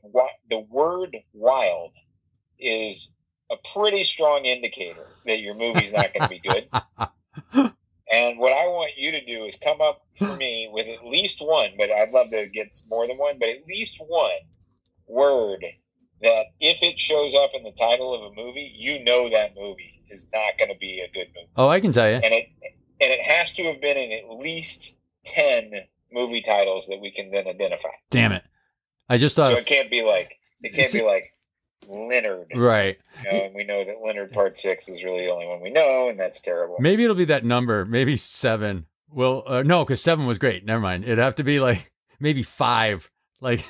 the 0.50 0.60
word 0.60 1.18
wild 1.34 1.92
is 2.60 3.14
a 3.52 3.56
pretty 3.74 4.04
strong 4.04 4.46
indicator 4.46 5.08
that 5.26 5.40
your 5.40 5.56
movie's 5.56 5.94
not 5.94 6.14
going 6.14 6.24
to 6.24 6.30
be 6.30 6.40
good. 6.40 6.68
and 8.12 8.40
what 8.40 8.54
I 8.54 8.68
want 8.68 8.92
you 8.98 9.12
to 9.12 9.26
do 9.26 9.46
is 9.46 9.58
come 9.58 9.82
up 9.82 10.02
for 10.16 10.36
me 10.36 10.70
with 10.72 10.88
at 10.88 11.06
least 11.06 11.40
one, 11.42 11.72
but 11.78 11.92
I'd 11.92 12.12
love 12.12 12.30
to 12.30 12.48
get 12.48 12.82
more 12.90 13.08
than 13.08 13.18
one, 13.18 13.40
but 13.40 13.50
at 13.50 13.66
least 13.68 14.02
one 14.06 14.32
word 15.08 15.64
that 16.22 16.46
if 16.60 16.84
it 16.84 17.00
shows 17.00 17.36
up 17.36 17.52
in 17.54 17.64
the 17.64 17.72
title 17.72 18.14
of 18.14 18.32
a 18.32 18.36
movie, 18.36 18.72
you 18.76 19.04
know 19.04 19.30
that 19.30 19.56
movie 19.56 20.04
is 20.10 20.28
not 20.34 20.58
going 20.58 20.72
to 20.72 20.78
be 20.78 21.00
a 21.00 21.12
good 21.14 21.28
movie. 21.36 21.50
Oh, 21.56 21.68
I 21.68 21.80
can 21.80 21.92
tell 21.92 22.10
you. 22.10 22.16
And 22.16 22.34
it 22.34 22.48
and 23.00 23.12
it 23.12 23.22
has 23.22 23.56
to 23.56 23.64
have 23.66 23.80
been 23.80 23.98
in 23.98 24.12
at 24.12 24.38
least 24.40 24.98
10 25.26 25.72
movie 26.12 26.42
titles 26.42 26.88
that 26.88 27.00
we 27.00 27.12
can 27.12 27.32
then 27.32 27.48
identify. 27.48 27.90
Damn 28.10 28.32
it. 28.32 28.44
I 29.10 29.18
just 29.18 29.36
thought 29.36 29.48
So 29.48 29.58
it 29.58 29.66
can't 29.66 29.92
be 29.92 30.02
like 30.02 30.40
it 30.62 30.74
can't 30.74 30.92
be 30.92 31.04
like 31.04 31.34
Leonard. 31.88 32.48
right. 32.56 32.98
You 33.24 33.32
know, 33.32 33.46
and 33.46 33.56
we 33.56 33.64
know 33.64 33.86
that 33.86 33.96
Leonard 34.04 34.32
Part 34.32 34.58
Six 34.58 34.90
is 34.90 35.04
really 35.04 35.26
the 35.26 35.32
only 35.32 35.48
one 35.48 35.62
we 35.62 35.70
know, 35.70 36.10
and 36.10 36.20
that's 36.20 36.42
terrible. 36.42 36.78
Maybe 36.80 37.04
it'll 37.04 37.16
be 37.16 37.26
that 37.26 37.46
number. 37.46 37.86
Maybe 37.86 38.18
seven. 38.18 38.86
Well, 39.10 39.44
uh, 39.48 39.64
no, 39.64 39.86
because 39.86 40.02
seven 40.02 40.26
was 40.26 40.38
great. 40.38 40.66
Never 40.66 40.82
mind. 40.82 41.06
It'd 41.08 41.18
have 41.18 41.36
to 41.36 41.44
be 41.44 41.60
like 41.60 41.92
maybe 42.20 42.44
five. 42.44 43.10
Like 43.40 43.66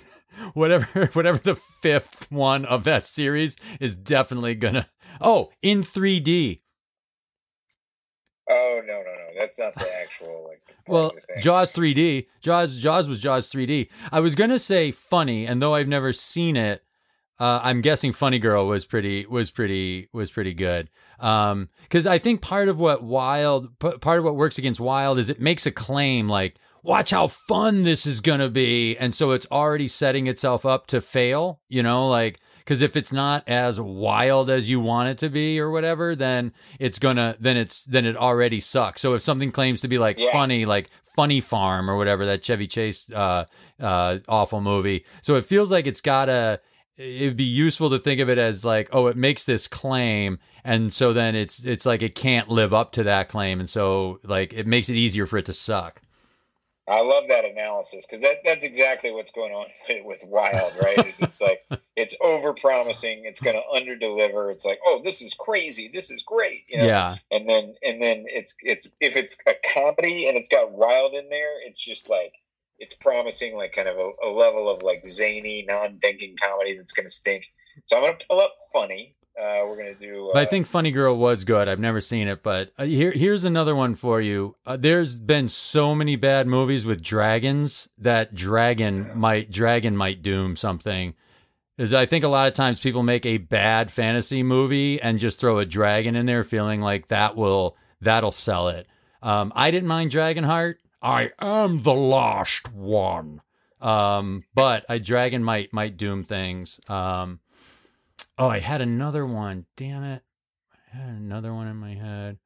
whatever, 0.54 1.06
whatever 1.12 1.38
the 1.38 1.54
fifth 1.54 2.30
one 2.30 2.64
of 2.64 2.84
that 2.84 3.06
series 3.06 3.56
is 3.78 3.94
definitely 3.96 4.54
gonna. 4.54 4.88
Oh, 5.20 5.50
in 5.62 5.82
3D. 5.82 6.60
Oh 8.48 8.80
no, 8.84 8.94
no, 8.94 9.02
no, 9.02 9.26
that's 9.38 9.60
not 9.60 9.74
the 9.76 9.94
actual 9.96 10.46
like. 10.48 10.60
Well, 10.88 11.08
of 11.10 11.14
the 11.14 11.20
thing. 11.20 11.42
Jaws 11.42 11.72
3D. 11.72 12.26
Jaws 12.40 12.76
Jaws 12.76 13.08
was 13.08 13.20
Jaws 13.20 13.48
3D. 13.50 13.88
I 14.10 14.18
was 14.20 14.34
gonna 14.34 14.58
say 14.58 14.90
funny, 14.90 15.46
and 15.46 15.62
though 15.62 15.74
I've 15.74 15.86
never 15.88 16.12
seen 16.12 16.56
it, 16.56 16.82
uh, 17.40 17.60
I'm 17.62 17.80
guessing 17.80 18.12
Funny 18.12 18.38
Girl 18.38 18.66
was 18.66 18.84
pretty 18.84 19.26
was 19.26 19.50
pretty 19.50 20.08
was 20.12 20.30
pretty 20.30 20.54
good. 20.54 20.90
Um, 21.18 21.68
because 21.82 22.06
I 22.06 22.18
think 22.18 22.40
part 22.42 22.68
of 22.68 22.78
what 22.78 23.02
Wild 23.02 23.78
p- 23.78 23.98
part 23.98 24.18
of 24.18 24.24
what 24.24 24.36
works 24.36 24.58
against 24.58 24.80
Wild 24.80 25.18
is 25.18 25.28
it 25.30 25.40
makes 25.40 25.66
a 25.66 25.70
claim 25.72 26.28
like, 26.28 26.56
"Watch 26.82 27.10
how 27.10 27.26
fun 27.26 27.82
this 27.82 28.06
is 28.06 28.20
gonna 28.20 28.48
be," 28.50 28.96
and 28.96 29.14
so 29.14 29.32
it's 29.32 29.46
already 29.50 29.88
setting 29.88 30.26
itself 30.28 30.64
up 30.64 30.86
to 30.88 31.00
fail. 31.00 31.60
You 31.68 31.82
know, 31.82 32.08
like. 32.08 32.38
Because 32.58 32.82
if 32.82 32.94
it's 32.94 33.10
not 33.10 33.48
as 33.48 33.80
wild 33.80 34.48
as 34.48 34.70
you 34.70 34.78
want 34.78 35.08
it 35.08 35.18
to 35.18 35.28
be, 35.28 35.58
or 35.58 35.70
whatever, 35.72 36.14
then 36.14 36.52
it's 36.78 37.00
gonna 37.00 37.34
then 37.40 37.56
it's 37.56 37.82
then 37.84 38.06
it 38.06 38.16
already 38.16 38.60
sucks. 38.60 39.00
So 39.00 39.14
if 39.14 39.22
something 39.22 39.50
claims 39.50 39.80
to 39.80 39.88
be 39.88 39.98
like 39.98 40.18
Yeah. 40.20 40.30
funny, 40.30 40.66
like 40.66 40.88
Funny 41.16 41.40
Farm 41.40 41.90
or 41.90 41.96
whatever 41.96 42.26
that 42.26 42.44
Chevy 42.44 42.68
Chase 42.68 43.10
uh, 43.12 43.46
uh, 43.80 44.18
awful 44.28 44.60
movie, 44.60 45.04
so 45.20 45.34
it 45.34 45.46
feels 45.46 45.70
like 45.72 45.88
it's 45.88 46.00
gotta. 46.02 46.60
It'd 47.00 47.36
be 47.36 47.44
useful 47.44 47.88
to 47.90 47.98
think 47.98 48.20
of 48.20 48.28
it 48.28 48.36
as 48.36 48.64
like, 48.64 48.90
oh, 48.92 49.06
it 49.06 49.16
makes 49.16 49.44
this 49.44 49.66
claim, 49.66 50.38
and 50.64 50.92
so 50.92 51.12
then 51.12 51.34
it's 51.34 51.64
it's 51.64 51.86
like 51.86 52.02
it 52.02 52.14
can't 52.14 52.48
live 52.48 52.74
up 52.74 52.92
to 52.92 53.04
that 53.04 53.28
claim, 53.28 53.58
and 53.58 53.68
so 53.68 54.20
like 54.22 54.52
it 54.52 54.66
makes 54.66 54.88
it 54.88 54.96
easier 54.96 55.26
for 55.26 55.38
it 55.38 55.46
to 55.46 55.52
suck. 55.52 56.02
I 56.90 57.02
love 57.02 57.24
that 57.28 57.44
analysis 57.44 58.04
because 58.04 58.22
that, 58.22 58.38
that's 58.44 58.64
exactly 58.64 59.12
what's 59.12 59.30
going 59.30 59.52
on 59.52 59.66
with, 60.04 60.24
Wild, 60.24 60.72
right? 60.82 61.06
Is 61.06 61.22
it's 61.22 61.40
like 61.40 61.64
it's 61.96 62.16
over 62.20 62.52
promising, 62.52 63.22
it's 63.24 63.40
going 63.40 63.56
to 63.56 63.62
under 63.76 63.96
deliver. 63.96 64.50
It's 64.50 64.66
like, 64.66 64.80
oh, 64.84 65.00
this 65.02 65.22
is 65.22 65.34
crazy, 65.34 65.90
this 65.92 66.10
is 66.10 66.24
great, 66.24 66.64
you 66.68 66.78
know? 66.78 66.86
Yeah, 66.86 67.16
and 67.30 67.48
then 67.48 67.74
and 67.82 68.02
then 68.02 68.24
it's 68.26 68.56
it's 68.62 68.90
if 69.00 69.16
it's 69.16 69.38
a 69.46 69.52
comedy 69.72 70.28
and 70.28 70.36
it's 70.36 70.48
got 70.48 70.72
wild 70.72 71.14
in 71.14 71.28
there 71.30 71.66
it's 71.66 71.82
just 71.82 72.10
like 72.10 72.32
it's 72.80 72.96
promising 72.96 73.54
like 73.54 73.72
kind 73.72 73.88
of 73.88 73.96
a, 73.96 74.10
a 74.26 74.30
level 74.30 74.68
of 74.68 74.82
like 74.82 75.06
zany 75.06 75.64
non-thinking 75.68 76.36
comedy 76.42 76.76
that's 76.76 76.92
going 76.92 77.06
to 77.06 77.12
stink 77.12 77.44
so 77.86 77.96
i'm 77.96 78.02
going 78.02 78.16
to 78.16 78.26
pull 78.28 78.40
up 78.40 78.56
funny 78.72 79.14
uh, 79.40 79.64
we're 79.66 79.76
going 79.76 79.94
to 79.94 80.06
do 80.06 80.30
uh, 80.34 80.38
I 80.38 80.44
think 80.44 80.66
Funny 80.66 80.90
Girl 80.90 81.16
was 81.16 81.44
good. 81.44 81.66
I've 81.66 81.78
never 81.78 82.00
seen 82.00 82.28
it, 82.28 82.42
but 82.42 82.72
uh, 82.76 82.84
here 82.84 83.12
here's 83.12 83.44
another 83.44 83.74
one 83.74 83.94
for 83.94 84.20
you. 84.20 84.56
Uh, 84.66 84.76
there's 84.76 85.16
been 85.16 85.48
so 85.48 85.94
many 85.94 86.16
bad 86.16 86.46
movies 86.46 86.84
with 86.84 87.00
dragons 87.00 87.88
that 87.96 88.34
dragon 88.34 89.12
might 89.14 89.50
dragon 89.50 89.96
might 89.96 90.20
doom 90.20 90.56
something. 90.56 91.14
Is 91.78 91.94
I 91.94 92.04
think 92.04 92.22
a 92.22 92.28
lot 92.28 92.48
of 92.48 92.52
times 92.52 92.80
people 92.80 93.02
make 93.02 93.24
a 93.24 93.38
bad 93.38 93.90
fantasy 93.90 94.42
movie 94.42 95.00
and 95.00 95.18
just 95.18 95.40
throw 95.40 95.58
a 95.58 95.64
dragon 95.64 96.16
in 96.16 96.26
there, 96.26 96.44
feeling 96.44 96.82
like 96.82 97.08
that 97.08 97.34
will 97.34 97.76
that'll 98.00 98.32
sell 98.32 98.68
it. 98.68 98.86
Um, 99.22 99.52
I 99.56 99.70
didn't 99.70 99.88
mind 99.88 100.10
Dragonheart. 100.10 100.76
I 101.02 101.30
am 101.40 101.82
the 101.82 101.94
lost 101.94 102.72
one. 102.72 103.42
Um, 103.80 104.44
but 104.54 104.84
a 104.88 104.98
dragon 104.98 105.42
might 105.42 105.72
might 105.72 105.96
doom 105.96 106.22
things. 106.22 106.80
Um, 106.88 107.40
oh, 108.36 108.48
I 108.48 108.58
had 108.58 108.80
another 108.82 109.24
one. 109.24 109.66
Damn 109.76 110.04
it, 110.04 110.22
I 110.72 110.96
had 110.96 111.08
another 111.08 111.54
one 111.54 111.66
in 111.66 111.76
my 111.76 111.94
head. 111.94 112.38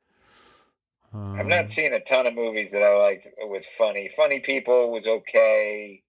Um, 1.14 1.36
I've 1.38 1.46
not 1.46 1.70
seen 1.70 1.92
a 1.92 2.00
ton 2.00 2.26
of 2.26 2.34
movies 2.34 2.72
that 2.72 2.82
i 2.82 2.96
liked 2.98 3.28
with 3.38 3.64
funny 3.64 4.09
funny 4.09 4.40
people 4.40 4.90
was 4.90 5.07
okay 5.07 6.02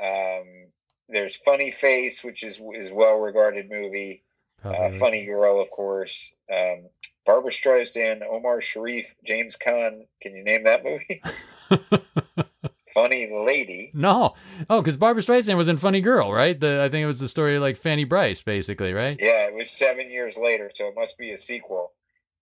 um, 0.00 0.68
there's 1.08 1.36
funny 1.36 1.72
face 1.72 2.22
which 2.22 2.44
is 2.44 2.62
is 2.74 2.92
well 2.92 3.18
regarded 3.18 3.68
movie 3.68 4.22
uh, 4.64 4.90
funny 4.90 5.24
girl 5.24 5.60
of 5.60 5.70
course 5.70 6.32
um, 6.52 6.88
barbara 7.24 7.50
streisand 7.50 8.22
omar 8.22 8.60
sharif 8.60 9.14
james 9.24 9.56
Caan. 9.56 10.06
can 10.22 10.36
you 10.36 10.44
name 10.44 10.64
that 10.64 10.84
movie 10.84 11.20
funny 12.94 13.30
lady 13.30 13.90
no, 13.92 14.34
oh, 14.70 14.80
because 14.80 14.96
Barbara 14.96 15.22
Streisand 15.22 15.56
was 15.56 15.68
in 15.68 15.76
Funny 15.76 16.00
Girl, 16.00 16.32
right? 16.32 16.58
The 16.58 16.82
I 16.82 16.88
think 16.88 17.02
it 17.02 17.06
was 17.06 17.20
the 17.20 17.28
story 17.28 17.56
of 17.56 17.62
like 17.62 17.76
Fanny 17.76 18.04
Brice, 18.04 18.42
basically, 18.42 18.92
right? 18.92 19.18
Yeah, 19.20 19.46
it 19.46 19.54
was 19.54 19.70
seven 19.70 20.10
years 20.10 20.38
later, 20.38 20.70
so 20.74 20.88
it 20.88 20.94
must 20.96 21.18
be 21.18 21.30
a 21.32 21.36
sequel. 21.36 21.92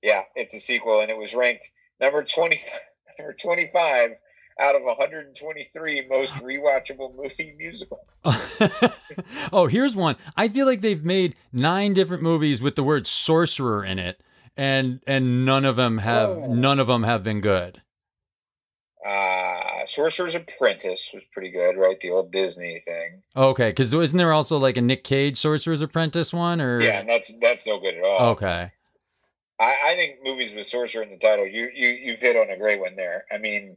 Yeah, 0.03 0.20
it's 0.37 0.55
a 0.55 0.61
sequel, 0.61 1.01
and 1.01 1.11
it 1.11 1.16
was 1.16 1.35
ranked 1.35 1.70
number 2.01 2.22
twenty, 2.25 2.59
number 3.18 3.33
twenty-five 3.35 4.11
out 4.61 4.77
of 4.77 4.83
123 4.85 6.07
most 6.09 6.37
rewatchable 6.37 7.12
movie 7.16 7.55
musical. 7.59 8.07
oh, 9.53 9.66
here's 9.66 9.97
one. 9.97 10.14
I 10.37 10.49
feel 10.49 10.66
like 10.66 10.81
they've 10.81 11.05
made 11.05 11.35
nine 11.53 11.93
different 11.93 12.22
movies 12.22 12.62
with 12.62 12.77
the 12.77 12.85
word 12.85 13.07
sorcerer 13.09 13.85
in 13.85 13.99
it, 13.99 14.20
and 14.57 15.01
and 15.07 15.45
none 15.45 15.64
of 15.64 15.77
them 15.77 15.99
have 15.99 16.29
Oh. 16.29 16.55
none 16.55 16.79
of 16.79 16.87
them 16.87 17.03
have 17.03 17.22
been 17.25 17.41
good. 17.41 17.83
Uh, 19.05 19.84
Sorcerer's 19.84 20.34
Apprentice 20.34 21.11
was 21.12 21.22
pretty 21.32 21.50
good, 21.50 21.76
right? 21.76 22.00
The 22.00 22.11
old 22.11 22.32
Disney 22.32 22.78
thing. 22.78 23.22
Okay, 23.36 23.68
because 23.70 23.92
isn't 23.92 24.16
there 24.16 24.32
also 24.32 24.57
like 24.57 24.76
a 24.78 24.80
Nick 24.80 25.05
Cage 25.05 25.36
Sorcerer's 25.36 25.82
Apprentice 25.82 26.32
one? 26.32 26.61
Or 26.61 26.80
Yeah, 26.80 27.02
that's 27.02 27.36
that's 27.38 27.66
no 27.66 27.78
good 27.80 27.96
at 27.96 28.02
all. 28.02 28.30
okay, 28.30 28.72
I, 29.61 29.76
I 29.86 29.94
think 29.96 30.20
movies 30.24 30.55
with 30.55 30.66
sorcerer 30.66 31.02
in 31.02 31.11
the 31.11 31.18
title, 31.18 31.46
you 31.46 31.70
you 31.74 31.88
you've 31.88 32.20
hit 32.20 32.36
on 32.36 32.48
a 32.50 32.57
great 32.57 32.80
one 32.80 32.96
there. 32.96 33.24
I 33.30 33.36
mean, 33.38 33.76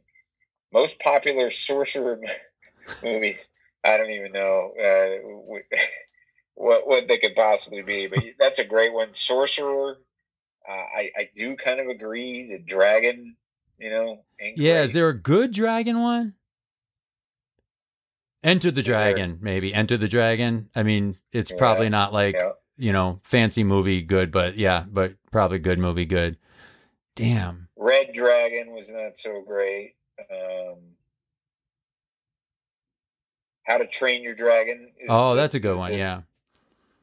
most 0.72 0.98
popular 1.00 1.50
sorcerer 1.50 2.18
movies. 3.02 3.50
I 3.84 3.96
don't 3.98 4.10
even 4.10 4.32
know 4.32 4.72
uh, 4.82 5.30
wh- 5.52 5.76
what 6.54 6.86
what 6.86 7.06
they 7.06 7.18
could 7.18 7.36
possibly 7.36 7.82
be, 7.82 8.06
but 8.06 8.20
that's 8.38 8.60
a 8.60 8.64
great 8.64 8.92
one. 8.94 9.12
Sorcerer. 9.12 9.98
Uh, 10.68 10.72
I 10.72 11.10
I 11.16 11.28
do 11.34 11.54
kind 11.56 11.80
of 11.80 11.88
agree. 11.88 12.46
The 12.46 12.58
dragon, 12.58 13.36
you 13.78 13.90
know. 13.90 14.24
yeah. 14.56 14.82
Is 14.82 14.92
there 14.92 15.08
a 15.08 15.14
good 15.18 15.52
dragon 15.52 16.00
one? 16.00 16.34
Enter 18.44 18.70
the 18.70 18.80
Is 18.80 18.86
there- 18.86 19.00
Dragon, 19.00 19.38
maybe. 19.42 19.74
Enter 19.74 19.96
the 19.96 20.08
Dragon. 20.08 20.70
I 20.74 20.82
mean, 20.84 21.18
it's 21.32 21.50
Yeah, 21.50 21.56
probably 21.58 21.88
not 21.88 22.12
like 22.12 22.34
Yeah. 22.36 22.52
you 22.76 22.92
know 22.92 23.20
fancy 23.24 23.64
movie 23.64 24.00
good, 24.02 24.30
but 24.30 24.56
yeah, 24.56 24.84
but 24.88 25.14
probably 25.32 25.58
good 25.58 25.78
movie 25.78 26.04
good. 26.06 26.38
Damn. 27.16 27.68
Red 27.76 28.12
Dragon 28.12 28.72
was 28.72 28.92
not 28.92 29.16
so 29.16 29.42
great. 29.42 29.94
Um, 30.30 30.76
How 33.64 33.76
to 33.78 33.86
Train 33.86 34.22
Your 34.22 34.34
Dragon. 34.34 34.92
is 34.98 35.06
Oh, 35.10 35.30
the- 35.34 35.42
that's 35.42 35.54
a 35.54 35.60
good 35.60 35.76
one. 35.76 35.90
the- 35.92 35.98
Yeah. 35.98 36.22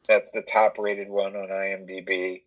That's 0.08 0.32
the 0.32 0.42
top 0.42 0.78
rated 0.80 1.10
one 1.10 1.36
on 1.36 1.50
IMDb. 1.50 2.44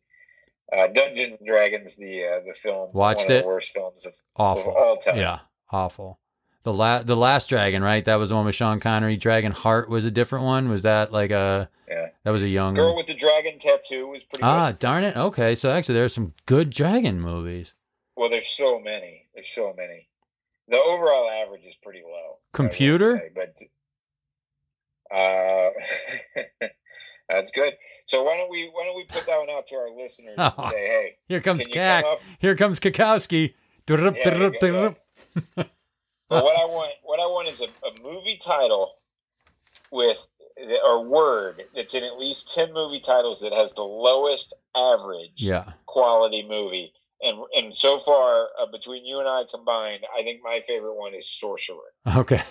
Uh, 0.70 0.86
Dungeons 0.88 1.36
and 1.38 1.46
Dragons, 1.46 1.96
the 1.96 2.24
uh, 2.24 2.40
the 2.46 2.52
film, 2.54 2.90
Watched 2.92 3.20
one 3.20 3.26
of 3.26 3.30
it? 3.38 3.42
the 3.42 3.46
worst 3.48 3.72
films 3.74 4.04
of, 4.06 4.12
of 4.36 4.58
Awful. 4.58 4.74
all 4.76 4.96
time. 4.96 5.16
Yeah, 5.16 5.38
awful. 5.70 6.18
The 6.64 6.72
la- 6.74 7.02
the 7.02 7.16
last 7.16 7.48
dragon, 7.48 7.82
right? 7.82 8.04
That 8.04 8.16
was 8.16 8.28
the 8.28 8.34
one 8.34 8.44
with 8.44 8.54
Sean 8.54 8.78
Connery. 8.80 9.16
Dragon 9.16 9.52
Heart 9.52 9.88
was 9.88 10.04
a 10.04 10.10
different 10.10 10.44
one. 10.44 10.68
Was 10.68 10.82
that 10.82 11.10
like 11.12 11.30
a 11.30 11.70
Yeah. 11.88 12.08
that 12.24 12.30
was 12.32 12.42
a 12.42 12.48
young 12.48 12.74
Girl 12.74 12.94
with 12.94 13.06
the 13.06 13.14
Dragon 13.14 13.58
Tattoo 13.58 14.08
was 14.08 14.24
pretty 14.24 14.42
Ah, 14.42 14.72
good. 14.72 14.78
darn 14.80 15.04
it. 15.04 15.16
Okay, 15.16 15.54
so 15.54 15.70
actually 15.70 15.94
there's 15.94 16.14
some 16.14 16.34
good 16.44 16.68
dragon 16.70 17.20
movies. 17.20 17.72
Well, 18.16 18.28
there's 18.28 18.48
so 18.48 18.78
many. 18.78 19.28
There's 19.32 19.48
so 19.48 19.72
many. 19.74 20.08
The 20.66 20.76
overall 20.76 21.30
average 21.30 21.64
is 21.64 21.76
pretty 21.76 22.02
low. 22.04 22.38
Computer? 22.52 23.16
say, 23.16 23.30
but 23.34 23.56
uh, 25.16 25.70
that's 27.28 27.50
good. 27.50 27.74
So 28.06 28.22
why 28.24 28.36
don't 28.38 28.50
we 28.50 28.68
why 28.72 28.84
don't 28.84 28.96
we 28.96 29.04
put 29.04 29.26
that 29.26 29.38
one 29.38 29.50
out 29.50 29.66
to 29.68 29.76
our 29.76 29.90
listeners 29.96 30.34
and 30.38 30.52
Oh. 30.58 30.64
say, 30.70 30.86
hey, 30.86 31.16
Here 31.28 31.40
comes 31.40 31.66
Kak. 31.66 32.04
Here 32.38 32.56
comes 32.56 32.80
Kakowski. 32.80 33.54
Yeah, 33.88 34.90
But 36.28 36.44
what 36.44 36.56
I 36.60 36.66
want, 36.66 36.92
what 37.04 37.20
I 37.20 37.26
want 37.26 37.48
is 37.48 37.62
a, 37.62 37.66
a 37.66 38.02
movie 38.02 38.36
title 38.38 38.94
with 39.90 40.26
or 40.84 41.04
word 41.04 41.62
that's 41.74 41.94
in 41.94 42.04
at 42.04 42.18
least 42.18 42.54
10 42.54 42.72
movie 42.74 43.00
titles 43.00 43.40
that 43.40 43.52
has 43.54 43.72
the 43.74 43.82
lowest 43.84 44.52
average 44.76 45.30
Yeah. 45.36 45.72
quality 45.86 46.44
movie. 46.46 46.92
And 47.22 47.38
and 47.56 47.74
so 47.74 47.98
far, 47.98 48.48
uh, 48.60 48.66
between 48.70 49.04
you 49.06 49.18
and 49.20 49.28
I 49.28 49.42
combined, 49.50 50.04
I 50.16 50.22
think 50.22 50.40
my 50.42 50.60
favorite 50.66 50.94
one 50.94 51.14
is 51.14 51.28
Sorcerer. 51.28 51.78
Okay. 52.16 52.42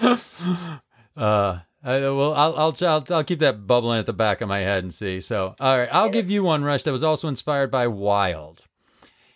uh, 1.16 1.58
I, 1.84 1.98
well, 1.98 2.32
I'll, 2.34 2.54
I'll 2.56 2.76
I'll 2.82 3.04
I'll 3.10 3.24
keep 3.24 3.40
that 3.40 3.66
bubbling 3.66 3.98
at 3.98 4.06
the 4.06 4.12
back 4.12 4.40
of 4.40 4.48
my 4.48 4.60
head 4.60 4.84
and 4.84 4.94
see. 4.94 5.20
So, 5.20 5.56
all 5.58 5.78
right, 5.78 5.88
I'll 5.90 6.08
give 6.08 6.30
you 6.30 6.44
one, 6.44 6.62
Rush. 6.62 6.84
That 6.84 6.92
was 6.92 7.02
also 7.02 7.26
inspired 7.28 7.70
by 7.70 7.88
Wild. 7.88 8.62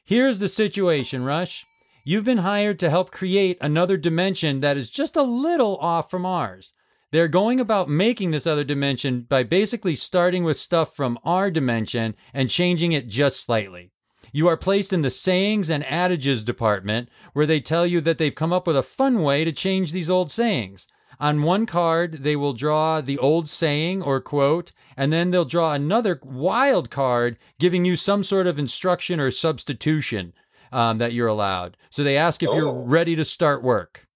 Here's 0.05 0.39
the 0.39 0.49
situation, 0.49 1.25
Rush. 1.25 1.65
You've 2.05 2.25
been 2.25 2.39
hired 2.39 2.79
to 2.79 2.91
help 2.91 3.11
create 3.11 3.59
another 3.61 3.97
dimension 3.97 4.61
that 4.61 4.77
is 4.77 4.91
just 4.91 5.17
a 5.17 5.23
little 5.23 5.77
off 5.79 6.09
from 6.09 6.25
ours. 6.25 6.71
They're 7.11 7.27
going 7.27 7.59
about 7.59 7.89
making 7.89 8.31
this 8.31 8.47
other 8.47 8.63
dimension 8.63 9.23
by 9.23 9.43
basically 9.43 9.97
starting 9.97 10.45
with 10.45 10.57
stuff 10.57 10.95
from 10.95 11.19
our 11.25 11.51
dimension 11.51 12.15
and 12.33 12.49
changing 12.49 12.93
it 12.93 13.09
just 13.09 13.41
slightly. 13.41 13.91
You 14.33 14.47
are 14.47 14.57
placed 14.57 14.93
in 14.93 15.03
the 15.03 15.11
sayings 15.11 15.69
and 15.69 15.85
adages 15.85 16.45
department 16.45 17.09
where 17.33 17.47
they 17.47 17.59
tell 17.59 17.87
you 17.87 18.01
that 18.03 18.19
they've 18.19 18.35
come 18.35 18.53
up 18.53 18.69
with 18.69 18.77
a 18.77 18.83
fun 18.83 19.23
way 19.23 19.45
to 19.45 19.51
change 19.51 19.91
these 19.91 20.11
old 20.11 20.31
sayings. 20.31 20.87
On 21.19 21.43
one 21.43 21.67
card, 21.67 22.23
they 22.23 22.37
will 22.37 22.53
draw 22.53 23.01
the 23.01 23.19
old 23.19 23.49
saying 23.49 24.03
or 24.03 24.21
quote, 24.21 24.73
and 24.97 25.13
then 25.13 25.31
they'll 25.31 25.45
draw 25.45 25.73
another 25.73 26.21
wild 26.23 26.91
card 26.91 27.39
giving 27.59 27.85
you 27.85 27.97
some 27.97 28.23
sort 28.23 28.47
of 28.47 28.59
instruction 28.59 29.19
or 29.21 29.31
substitution 29.31 30.33
um, 30.73 30.99
that 30.99 31.13
you're 31.13 31.29
allowed. 31.29 31.77
So 31.91 32.03
they 32.05 32.17
ask 32.17 32.43
if 32.43 32.53
you're 32.55 32.69
Oh. 32.69 32.85
ready 32.85 33.17
to 33.17 33.25
start 33.25 33.63
work. 33.63 34.07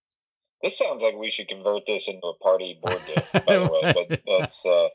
This 0.63 0.79
sounds 0.79 1.03
like 1.03 1.17
we 1.17 1.31
should 1.31 1.49
convert 1.49 1.87
this 1.87 2.07
into 2.09 2.27
a 2.27 2.35
party 2.35 2.79
board 2.83 3.01
game, 3.07 3.17
by 3.47 3.59
the 3.59 3.67
way. 3.67 3.93
But 3.95 4.21
that's, 4.27 4.67
uh, 4.67 4.89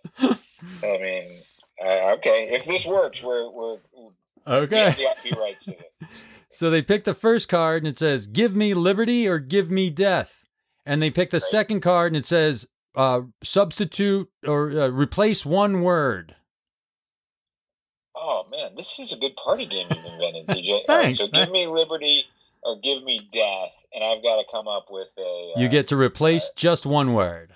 I 0.83 0.97
mean, 0.99 1.41
uh, 1.83 2.13
okay. 2.17 2.49
If 2.51 2.65
this 2.65 2.85
works, 2.87 3.23
we're 3.23 3.49
we're 3.49 3.77
we 3.97 4.09
Okay. 4.47 4.75
have 4.77 4.97
the 4.97 5.03
IP 5.31 5.35
rights 5.37 5.65
to 5.65 5.71
this. 5.71 6.09
So 6.51 6.69
they 6.69 6.81
pick 6.81 7.03
the 7.03 7.13
first 7.13 7.49
card 7.49 7.83
and 7.83 7.87
it 7.89 7.99
says, 7.99 8.27
Give 8.27 8.55
me 8.55 8.73
liberty 8.73 9.27
or 9.27 9.39
give 9.39 9.69
me 9.69 9.89
death. 9.89 10.44
And 10.85 11.01
they 11.01 11.09
pick 11.09 11.31
the 11.31 11.39
second 11.39 11.81
card 11.81 12.11
and 12.13 12.17
it 12.17 12.25
says, 12.25 12.67
uh, 12.95 13.21
Substitute 13.43 14.29
or 14.45 14.71
uh, 14.71 14.87
replace 14.89 15.45
one 15.45 15.81
word. 15.81 16.35
Oh 18.15 18.45
man, 18.49 18.75
this 18.77 18.99
is 18.99 19.11
a 19.11 19.19
good 19.19 19.35
party 19.35 19.65
game 19.65 19.87
you've 19.91 20.05
invented, 20.05 20.47
TJ. 20.47 20.69
All 20.89 20.95
right, 20.95 21.03
Thanks, 21.03 21.17
so 21.17 21.27
give 21.27 21.49
me 21.51 21.67
liberty 21.67 22.23
or 22.63 22.79
give 22.79 23.03
me 23.03 23.19
death, 23.31 23.83
and 23.93 24.03
I've 24.03 24.23
got 24.23 24.37
to 24.39 24.45
come 24.51 24.67
up 24.67 24.85
with 24.89 25.11
a. 25.17 25.53
Uh, 25.55 25.59
You 25.59 25.67
get 25.69 25.87
to 25.89 25.97
replace 25.97 26.49
just 26.55 26.85
one 26.85 27.13
word. 27.13 27.53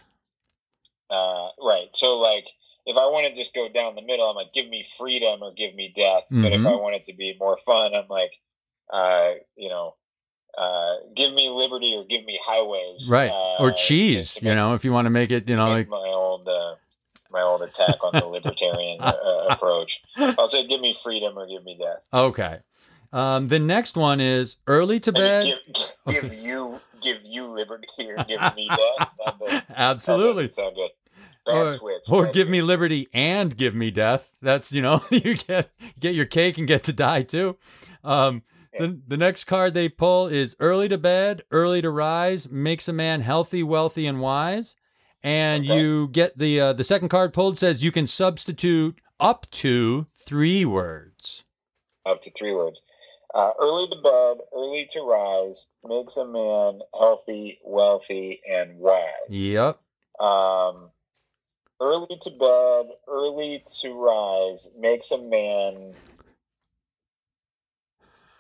uh, 1.10 1.48
right. 1.64 1.88
So 1.94 2.20
like, 2.20 2.46
if 2.86 2.98
I 2.98 3.06
want 3.06 3.28
to 3.28 3.34
just 3.34 3.56
go 3.56 3.70
down 3.70 3.96
the 3.96 4.02
middle, 4.02 4.30
I'm 4.30 4.36
like, 4.36 4.54
give 4.54 4.68
me 4.68 4.84
freedom 4.84 5.42
or 5.42 5.54
give 5.54 5.74
me 5.76 5.94
death. 5.96 6.28
But 6.30 6.52
if 6.52 6.62
Mhm. 6.62 6.72
I 6.72 6.76
want 6.76 6.96
it 6.96 7.04
to 7.06 7.14
be 7.14 7.36
more 7.40 7.58
fun, 7.58 7.94
I'm 7.96 8.08
like, 8.10 8.34
uh, 8.92 9.34
you 9.56 9.70
know, 9.70 9.96
uh, 10.60 10.96
give 11.16 11.34
me 11.34 11.50
liberty 11.50 11.96
or 11.96 12.04
give 12.06 12.26
me 12.26 12.38
highways. 12.44 13.10
Right. 13.10 13.32
Uh, 13.32 13.56
or 13.64 13.72
cheese, 13.72 14.38
you 14.42 14.54
know, 14.54 14.74
if 14.74 14.84
you 14.86 14.92
want 14.92 15.06
to 15.06 15.10
make 15.10 15.32
it, 15.32 15.48
you 15.50 15.56
know, 15.56 15.70
like, 15.70 15.88
my 15.90 15.98
old. 15.98 16.48
Uh, 16.48 16.76
my 17.32 17.42
old 17.44 17.62
attack 17.62 18.04
on 18.04 18.12
the 18.14 18.26
libertarian 18.26 19.00
uh, 19.00 19.14
approach. 19.52 20.02
I'll 20.18 20.48
say, 20.48 20.66
give 20.66 20.82
me 20.82 20.94
freedom 20.94 21.38
or 21.38 21.46
give 21.48 21.64
me 21.64 21.78
death. 21.80 22.04
okay. 22.12 22.58
Um, 23.14 23.46
the 23.46 23.60
next 23.60 23.96
one 23.96 24.20
is 24.20 24.58
early 24.66 25.00
to 25.02 25.12
bed. 25.12 25.44
Give, 25.44 25.58
give 26.08 26.34
you 26.42 26.80
give 27.02 27.20
you 27.24 27.46
liberty 27.46 27.88
or 28.08 28.24
give 28.24 28.42
me 28.56 28.68
death. 28.68 29.10
That, 29.26 29.40
does, 29.40 29.50
that 29.52 29.66
Absolutely. 29.76 30.28
doesn't 30.48 30.54
sound 30.56 30.76
good. 30.76 30.90
Bad 31.46 31.68
Or, 31.68 31.72
switch. 31.72 32.04
or 32.10 32.28
give 32.32 32.50
me 32.50 32.62
liberty 32.64 33.10
and 33.14 33.56
give 33.56 33.76
me 33.76 33.92
death. 33.92 34.32
That's 34.42 34.72
you 34.72 34.82
know 34.82 35.04
you 35.12 35.36
get 35.36 35.70
get 36.00 36.16
your 36.16 36.26
cake 36.26 36.58
and 36.58 36.68
get 36.68 36.84
to 36.86 36.94
die 36.94 37.22
too. 37.24 37.58
Um, 38.04 38.42
the 38.80 39.00
the 39.08 39.18
next 39.18 39.44
card 39.46 39.74
they 39.74 39.90
pull 39.90 40.28
is 40.28 40.56
early 40.60 40.90
to 40.90 40.98
bed, 40.98 41.44
early 41.52 41.82
to 41.82 41.90
rise, 41.92 42.50
makes 42.50 42.88
a 42.88 42.94
man 42.94 43.22
healthy, 43.22 43.62
wealthy, 43.64 44.08
and 44.08 44.20
wise. 44.20 44.76
And 45.22 45.66
Okay. 45.70 45.80
you 45.80 46.08
get 46.08 46.38
the 46.38 46.60
uh, 46.60 46.74
the 46.74 46.84
second 46.84 47.10
card 47.10 47.34
pulled 47.34 47.58
says 47.58 47.84
you 47.84 47.92
can 47.92 48.08
substitute 48.08 49.00
up 49.20 49.46
to 49.52 50.08
three 50.16 50.64
words. 50.66 51.44
up 52.06 52.22
to 52.22 52.32
three 52.32 52.54
words. 52.54 52.82
Uh, 53.36 53.52
early 53.60 53.88
to 53.88 53.96
bed, 53.98 54.38
early 54.56 54.88
to 54.90 55.02
rise, 55.02 55.68
makes 55.84 56.18
a 56.18 56.26
man 56.26 56.80
healthy, 56.98 57.60
wealthy, 57.64 58.42
and 58.50 58.80
wise. 58.80 59.52
Yep. 59.52 59.80
Um, 60.20 60.90
early 61.80 62.18
to 62.22 62.32
bed, 62.32 62.88
early 63.08 63.64
to 63.82 63.94
rise, 63.94 64.72
makes 64.80 65.12
a 65.12 65.22
man 65.22 65.94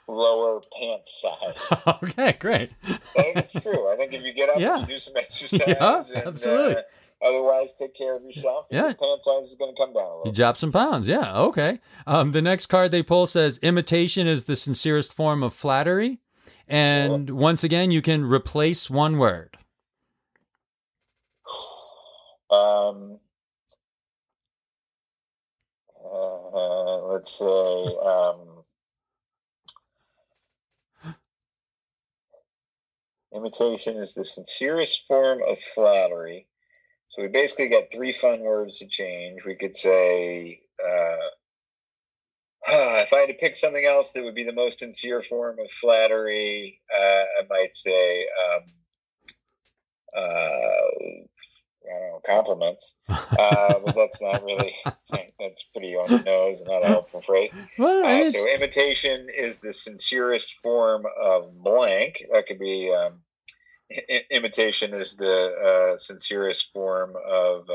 lower 0.09 0.61
pants 0.79 1.21
size. 1.21 1.81
okay, 2.03 2.35
great. 2.39 2.71
It's 3.15 3.63
true. 3.63 3.91
I 3.93 3.95
think 3.95 4.13
if 4.13 4.23
you 4.25 4.33
get 4.33 4.49
up 4.49 4.59
Yeah. 4.59 4.79
and 4.79 4.87
do 4.87 4.97
some 4.97 5.15
exercise, 5.17 5.67
Yeah, 5.67 6.19
and, 6.19 6.27
absolutely. 6.27 6.75
Uh, 6.77 6.81
otherwise, 7.25 7.75
take 7.75 7.93
care 7.93 8.15
of 8.15 8.23
yourself. 8.23 8.67
Yeah. 8.71 8.85
your 8.87 8.93
pant 8.95 9.23
size 9.23 9.45
is 9.51 9.55
going 9.59 9.75
to 9.75 9.81
come 9.81 9.93
down 9.93 10.21
a 10.23 10.27
You 10.27 10.33
drop 10.33 10.57
some 10.57 10.71
pounds. 10.71 11.07
Yeah. 11.07 11.37
Okay. 11.37 11.79
Um, 12.07 12.31
the 12.31 12.41
next 12.41 12.65
card 12.67 12.91
they 12.91 13.03
pull 13.03 13.27
says 13.27 13.59
imitation 13.59 14.25
is 14.27 14.45
the 14.45 14.55
sincerest 14.55 15.13
form 15.13 15.43
of 15.43 15.53
flattery. 15.53 16.19
And 16.67 17.29
once 17.31 17.63
again, 17.63 17.91
you 17.91 18.01
can 18.01 18.23
replace 18.25 18.89
one 18.89 19.17
word. 19.17 19.57
Um, 22.51 23.19
uh, 26.03 26.97
let's 27.13 27.31
say 27.37 27.45
um, 27.45 28.48
imitation 33.33 33.95
is 33.95 34.13
the 34.13 34.25
sincerest 34.25 35.07
form 35.07 35.41
of 35.47 35.57
flattery. 35.59 36.47
So 37.07 37.23
we 37.23 37.27
basically 37.27 37.69
got 37.69 37.91
three 37.91 38.11
fun 38.11 38.41
words 38.41 38.79
to 38.79 38.87
change. 38.87 39.45
We 39.45 39.55
could 39.55 39.75
say, 39.75 40.61
uh, 40.83 41.27
if 42.67 43.13
I 43.13 43.19
had 43.19 43.29
to 43.29 43.33
pick 43.33 43.55
something 43.55 43.83
else 43.83 44.13
that 44.13 44.23
would 44.23 44.35
be 44.35 44.43
the 44.43 44.53
most 44.53 44.79
sincere 44.79 45.21
form 45.21 45.57
of 45.59 45.71
flattery, 45.71 46.81
uh, 46.95 47.01
I 47.01 47.47
might 47.49 47.75
say, 47.75 48.27
um, 48.45 48.63
uh, 50.15 51.25
I 51.93 51.99
don't 51.99 52.09
know, 52.09 52.21
compliments. 52.25 52.95
Uh, 53.37 53.79
but 53.79 53.95
that's 53.95 54.21
not 54.21 54.43
really, 54.43 54.75
that's 55.39 55.63
pretty 55.73 55.95
on 55.95 56.09
the 56.09 56.23
nose 56.23 56.61
and 56.61 56.69
not 56.69 56.83
a 56.83 56.87
helpful 56.87 57.21
phrase. 57.21 57.53
Well, 57.77 58.03
Uh, 58.05 58.25
so 58.25 58.47
imitation 58.53 59.27
is 59.35 59.59
the 59.59 59.73
sincerest 59.73 60.59
form 60.61 61.05
of 61.21 61.63
blank. 61.63 62.23
That 62.31 62.47
could 62.47 62.59
be 62.59 62.91
um, 62.93 63.21
i- 63.91 64.25
imitation 64.31 64.93
is 64.93 65.15
the 65.15 65.91
uh, 65.93 65.97
sincerest 65.97 66.71
form 66.73 67.15
of 67.27 67.69
uh, 67.69 67.73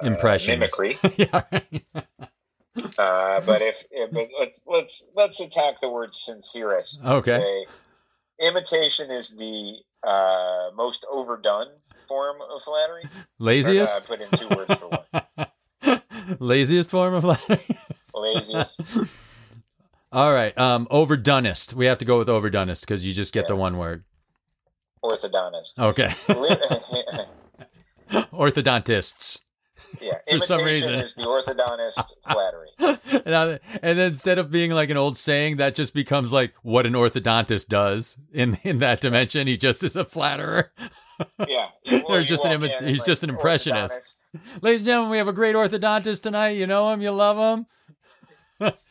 uh, 0.00 0.04
mimicry. 0.48 0.98
yeah. 1.16 1.42
Uh, 2.98 3.40
but 3.46 3.60
if, 3.62 3.84
if 3.90 4.10
but 4.12 4.28
let's 4.38 4.64
let's 4.66 5.08
let's 5.14 5.40
attack 5.40 5.80
the 5.80 5.88
word 5.90 6.14
sincerest. 6.14 7.06
Okay. 7.06 7.30
Say, 7.30 7.66
imitation 8.48 9.10
is 9.10 9.36
the 9.36 9.76
uh, 10.06 10.70
most 10.74 11.06
overdone 11.10 11.68
form 12.08 12.36
of 12.40 12.62
flattery. 12.62 13.04
Or, 13.04 13.08
uh, 13.08 13.44
Laziest. 13.46 14.06
put 14.06 14.20
in 14.20 14.28
two 14.30 14.48
words 14.48 14.74
for 14.74 14.88
one. 14.88 16.00
Laziest 16.40 16.90
form 16.90 17.14
of 17.14 17.22
flattery. 17.24 17.66
Laziest. 18.14 19.08
All 20.12 20.32
right. 20.32 20.56
Um, 20.58 20.86
overdoneist. 20.90 21.72
We 21.74 21.86
have 21.86 21.98
to 21.98 22.04
go 22.04 22.18
with 22.18 22.28
overdoneist 22.28 22.80
because 22.82 23.04
you 23.04 23.12
just 23.14 23.32
get 23.32 23.48
the 23.48 23.56
one 23.56 23.78
word. 23.78 24.04
Orthodontist. 25.02 25.78
Okay. 25.78 26.10
Orthodontists. 28.32 29.40
yeah, 30.00 30.18
For 30.30 30.40
some 30.40 30.64
reason. 30.64 30.94
is 30.94 31.14
the 31.14 31.22
orthodontist 31.24 32.14
flattery. 32.30 32.68
and, 33.24 33.34
I- 33.34 33.60
and 33.82 33.98
then 33.98 34.08
instead 34.12 34.38
of 34.38 34.50
being 34.50 34.70
like 34.70 34.90
an 34.90 34.96
old 34.96 35.16
saying, 35.16 35.56
that 35.56 35.74
just 35.74 35.94
becomes 35.94 36.30
like 36.32 36.52
what 36.62 36.86
an 36.86 36.92
orthodontist 36.92 37.68
does 37.68 38.16
in 38.32 38.58
in 38.62 38.78
that 38.78 39.00
dimension. 39.00 39.46
He 39.46 39.56
just 39.56 39.82
is 39.82 39.96
a 39.96 40.04
flatterer. 40.04 40.72
Yeah, 41.48 41.68
just 42.24 42.44
an 42.44 42.60
imi- 42.60 42.86
he's 42.86 42.98
like, 42.98 43.06
just 43.06 43.22
an 43.22 43.30
impressionist. 43.30 44.34
Ladies 44.60 44.82
and 44.82 44.86
gentlemen, 44.86 45.10
we 45.10 45.18
have 45.18 45.28
a 45.28 45.32
great 45.32 45.54
orthodontist 45.54 46.22
tonight. 46.22 46.50
You 46.50 46.66
know 46.66 46.90
him, 46.92 47.00
you 47.00 47.10
love 47.10 47.36
him. 47.38 47.66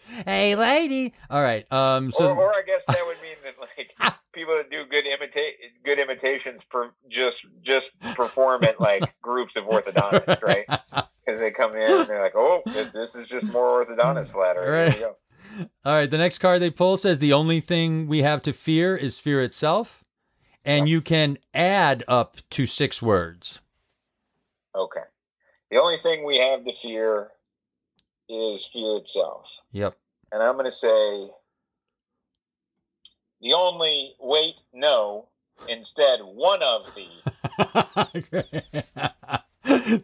hey, 0.25 0.55
lady. 0.55 1.13
All 1.29 1.41
right. 1.41 1.71
Um. 1.71 2.11
So 2.11 2.25
or, 2.25 2.36
or 2.36 2.49
I 2.49 2.61
guess 2.65 2.86
that 2.86 2.99
would 3.05 3.21
mean 3.21 3.36
that 3.43 3.55
like 3.59 4.15
people 4.34 4.55
that 4.55 4.69
do 4.69 4.86
good 4.89 5.05
imitate 5.05 5.55
good 5.84 5.99
imitations 5.99 6.65
per, 6.65 6.91
just 7.09 7.45
just 7.61 7.99
perform 8.15 8.63
at 8.63 8.79
like 8.79 9.13
groups 9.21 9.57
of 9.57 9.65
orthodontists, 9.65 10.41
right? 10.43 10.65
Because 11.25 11.39
they 11.41 11.51
come 11.51 11.75
in 11.75 11.82
and 11.82 12.07
they're 12.07 12.21
like, 12.21 12.36
"Oh, 12.36 12.61
this, 12.65 12.91
this 12.91 13.15
is 13.15 13.29
just 13.29 13.51
more 13.51 13.84
orthodontist 13.84 14.34
flattery." 14.34 14.69
Right. 14.69 15.03
All 15.84 15.93
right, 15.93 16.09
the 16.09 16.17
next 16.17 16.38
card 16.38 16.61
they 16.61 16.69
pull 16.69 16.95
says 16.95 17.19
the 17.19 17.34
only 17.34 17.59
thing 17.59 18.07
we 18.07 18.21
have 18.21 18.41
to 18.43 18.53
fear 18.53 18.95
is 18.95 19.19
fear 19.19 19.43
itself, 19.43 20.01
and 20.66 20.88
you 20.88 21.01
can 21.01 21.38
add 21.53 22.03
up 22.07 22.38
to 22.51 22.66
six 22.66 23.01
words. 23.01 23.59
Okay. 24.76 25.01
The 25.70 25.80
only 25.80 25.97
thing 25.97 26.26
we 26.26 26.38
have 26.38 26.64
to 26.64 26.74
fear 26.74 27.30
is 28.30 28.68
fear 28.68 28.97
itself. 28.97 29.59
Yep. 29.72 29.97
And 30.32 30.41
I'm 30.43 30.53
going 30.53 30.66
to 30.66 30.72
say 30.72 31.28
the 33.41 33.53
only 33.53 34.14
wait, 34.20 34.64
no, 34.74 35.28
instead 35.68 36.20
one 36.20 36.62
of 36.64 36.93
the 36.95 37.07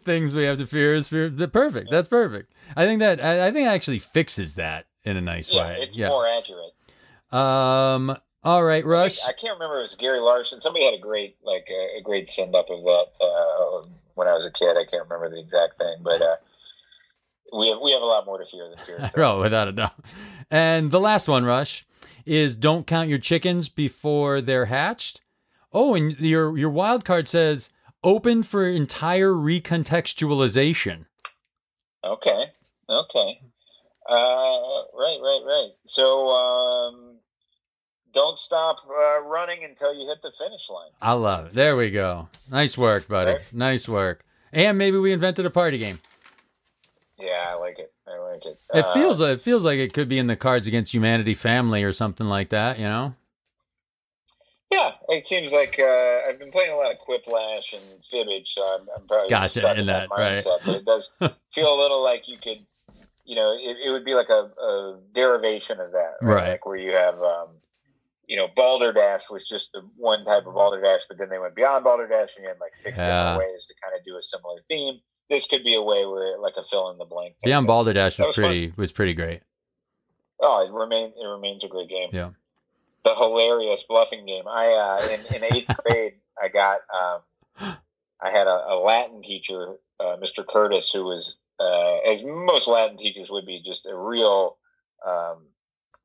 things 0.04 0.34
we 0.34 0.44
have 0.44 0.58
to 0.58 0.66
fear 0.66 0.94
is 0.94 1.08
fear. 1.08 1.30
The 1.30 1.48
perfect. 1.48 1.90
That's 1.90 2.08
perfect. 2.08 2.52
I 2.76 2.84
think 2.84 3.00
that 3.00 3.22
I, 3.22 3.48
I 3.48 3.52
think 3.52 3.66
it 3.66 3.70
actually 3.70 4.00
fixes 4.00 4.54
that 4.54 4.86
in 5.04 5.16
a 5.16 5.20
nice 5.20 5.52
yeah, 5.52 5.68
way. 5.68 5.78
it's 5.80 5.96
yeah. 5.96 6.08
more 6.08 6.26
accurate. 6.26 6.72
Um. 7.32 8.16
All 8.48 8.64
right, 8.64 8.82
Rush. 8.82 9.16
think- 9.18 9.28
I 9.28 9.32
can't 9.32 9.52
remember 9.54 9.74
if 9.76 9.80
it 9.80 9.82
was 9.82 9.94
Gary 9.96 10.20
Larson. 10.20 10.58
Somebody 10.60 10.86
had 10.86 10.94
a 10.94 10.98
great 10.98 11.36
like 11.44 11.68
a, 11.70 11.98
a 11.98 12.02
great 12.02 12.26
send 12.26 12.54
up 12.54 12.70
of 12.70 12.82
that 12.82 13.06
uh, 13.20 13.86
when 14.14 14.26
I 14.26 14.32
was 14.32 14.46
a 14.46 14.50
kid. 14.50 14.76
I 14.78 14.84
can't 14.86 15.02
remember 15.02 15.28
the 15.28 15.38
exact 15.38 15.76
thing, 15.76 15.96
but 16.02 16.22
uh, 16.22 16.36
we 17.52 17.68
have 17.68 17.78
we 17.82 17.92
have 17.92 18.00
a 18.00 18.06
lot 18.06 18.24
more 18.24 18.38
to 18.38 18.46
fear 18.46 18.70
than 18.74 18.84
fear. 18.86 18.96
itself. 18.96 19.18
Oh, 19.38 19.40
without 19.42 19.68
a 19.68 19.72
doubt. 19.72 20.02
And 20.50 20.90
the 20.90 20.98
last 20.98 21.28
one, 21.28 21.44
Rush, 21.44 21.84
is 22.24 22.56
don't 22.56 22.86
count 22.86 23.10
your 23.10 23.18
chickens 23.18 23.68
before 23.68 24.40
they're 24.40 24.64
hatched. 24.66 25.20
Oh, 25.70 25.94
and 25.94 26.18
your 26.18 26.56
your 26.56 26.70
wild 26.70 27.04
card 27.04 27.28
says 27.28 27.68
open 28.02 28.42
for 28.42 28.66
entire 28.66 29.32
recontextualization. 29.32 31.04
Okay. 32.02 32.44
Okay. 32.88 33.40
Uh, 34.08 34.82
right, 34.94 35.18
right, 35.20 35.42
right. 35.44 35.70
So, 35.84 36.30
um, 36.30 37.07
don't 38.18 38.38
stop 38.38 38.78
uh, 38.88 39.22
running 39.24 39.62
until 39.62 39.94
you 39.94 40.08
hit 40.08 40.20
the 40.22 40.32
finish 40.32 40.68
line. 40.70 40.90
I 41.00 41.12
love 41.12 41.46
it. 41.46 41.54
There 41.54 41.76
we 41.76 41.90
go. 41.90 42.28
Nice 42.50 42.76
work, 42.76 43.06
buddy. 43.06 43.32
Right. 43.32 43.52
Nice 43.52 43.88
work. 43.88 44.24
And 44.52 44.76
maybe 44.76 44.98
we 44.98 45.12
invented 45.12 45.46
a 45.46 45.50
party 45.50 45.78
game. 45.78 46.00
Yeah, 47.16 47.46
I 47.48 47.54
like 47.54 47.78
it. 47.78 47.92
I 48.08 48.18
like 48.18 48.44
it. 48.44 48.58
It 48.74 48.84
Uh, 48.84 48.94
feels 48.94 49.20
it 49.20 49.40
feels 49.40 49.62
like 49.62 49.78
it 49.78 49.92
could 49.92 50.08
be 50.08 50.18
in 50.18 50.26
the 50.26 50.36
Cards 50.36 50.66
Against 50.66 50.92
Humanity 50.92 51.34
family 51.34 51.82
or 51.84 51.92
something 51.92 52.26
like 52.26 52.48
that. 52.48 52.78
You 52.78 52.86
know. 52.86 53.14
Yeah, 54.70 54.90
it 55.08 55.24
seems 55.26 55.52
like 55.54 55.78
uh, 55.78 56.20
I've 56.28 56.38
been 56.38 56.50
playing 56.50 56.72
a 56.72 56.76
lot 56.76 56.90
of 56.92 56.98
Quiplash 56.98 57.72
and 57.72 57.82
Fibbage, 58.02 58.48
so 58.48 58.62
I'm, 58.62 58.86
I'm 58.94 59.06
probably 59.06 59.30
Gotcha, 59.30 59.48
stuck 59.60 59.78
in 59.78 59.86
that, 59.86 60.08
that, 60.10 60.14
right. 60.18 60.36
mindset. 60.36 60.58
But 60.66 60.74
it 60.76 60.84
does 60.84 61.12
feel 61.52 61.72
a 61.74 61.78
little 61.80 62.02
like 62.02 62.28
you 62.28 62.36
could, 62.36 62.58
you 63.24 63.34
know, 63.36 63.52
it, 63.54 63.78
it 63.86 63.90
would 63.90 64.04
be 64.04 64.14
like 64.14 64.28
a, 64.28 64.50
a 64.60 64.98
derivation 65.14 65.80
of 65.80 65.92
that, 65.92 66.14
right? 66.20 66.34
Right. 66.34 66.48
Like 66.50 66.66
where 66.66 66.76
you 66.76 66.92
have, 66.92 67.20
um, 67.22 67.48
you 68.28 68.36
know, 68.36 68.46
Balderdash 68.54 69.30
was 69.30 69.48
just 69.48 69.72
the 69.72 69.80
one 69.96 70.22
type 70.22 70.46
of 70.46 70.54
Balderdash, 70.54 71.06
but 71.08 71.18
then 71.18 71.30
they 71.30 71.38
went 71.38 71.56
beyond 71.56 71.82
Balderdash 71.82 72.36
and 72.36 72.44
you 72.44 72.48
had 72.50 72.60
like 72.60 72.76
six 72.76 73.00
Yeah. 73.00 73.06
different 73.06 73.38
ways 73.52 73.66
to 73.66 73.74
kind 73.82 73.98
of 73.98 74.04
do 74.04 74.16
a 74.16 74.22
similar 74.22 74.60
theme. 74.68 75.00
This 75.30 75.46
could 75.48 75.64
be 75.64 75.74
a 75.74 75.82
way 75.82 76.04
where 76.06 76.38
like 76.38 76.54
a 76.56 76.62
fill 76.62 76.90
in 76.90 76.98
the 76.98 77.04
blank. 77.06 77.34
Beyond. 77.42 77.66
Balderdash 77.66 78.18
was 78.18 78.28
was 78.28 78.36
fun. 78.36 78.44
pretty 78.44 78.72
was 78.76 78.92
pretty 78.92 79.14
great. 79.14 79.40
Oh, 80.40 80.64
it 80.64 80.70
remain 80.72 81.12
it 81.20 81.26
remains 81.26 81.64
a 81.64 81.68
great 81.68 81.88
game. 81.88 82.10
Yeah. 82.12 82.30
The 83.04 83.14
hilarious 83.14 83.82
bluffing 83.84 84.26
game. 84.26 84.44
I 84.46 84.66
uh, 84.74 85.08
in, 85.14 85.36
in 85.36 85.44
eighth 85.44 85.70
grade, 85.84 86.14
I 86.40 86.48
got 86.48 86.80
um, 86.94 87.70
I 88.20 88.30
had 88.30 88.46
a, 88.46 88.74
a 88.74 88.76
Latin 88.78 89.22
teacher, 89.22 89.76
uh, 90.00 90.16
Mr. 90.22 90.46
Curtis, 90.46 90.92
who 90.92 91.04
was 91.04 91.38
uh, 91.58 91.98
as 92.06 92.22
most 92.24 92.68
Latin 92.68 92.96
teachers 92.96 93.30
would 93.30 93.46
be, 93.46 93.60
just 93.60 93.86
a 93.86 93.96
real 93.96 94.56
um, 95.06 95.46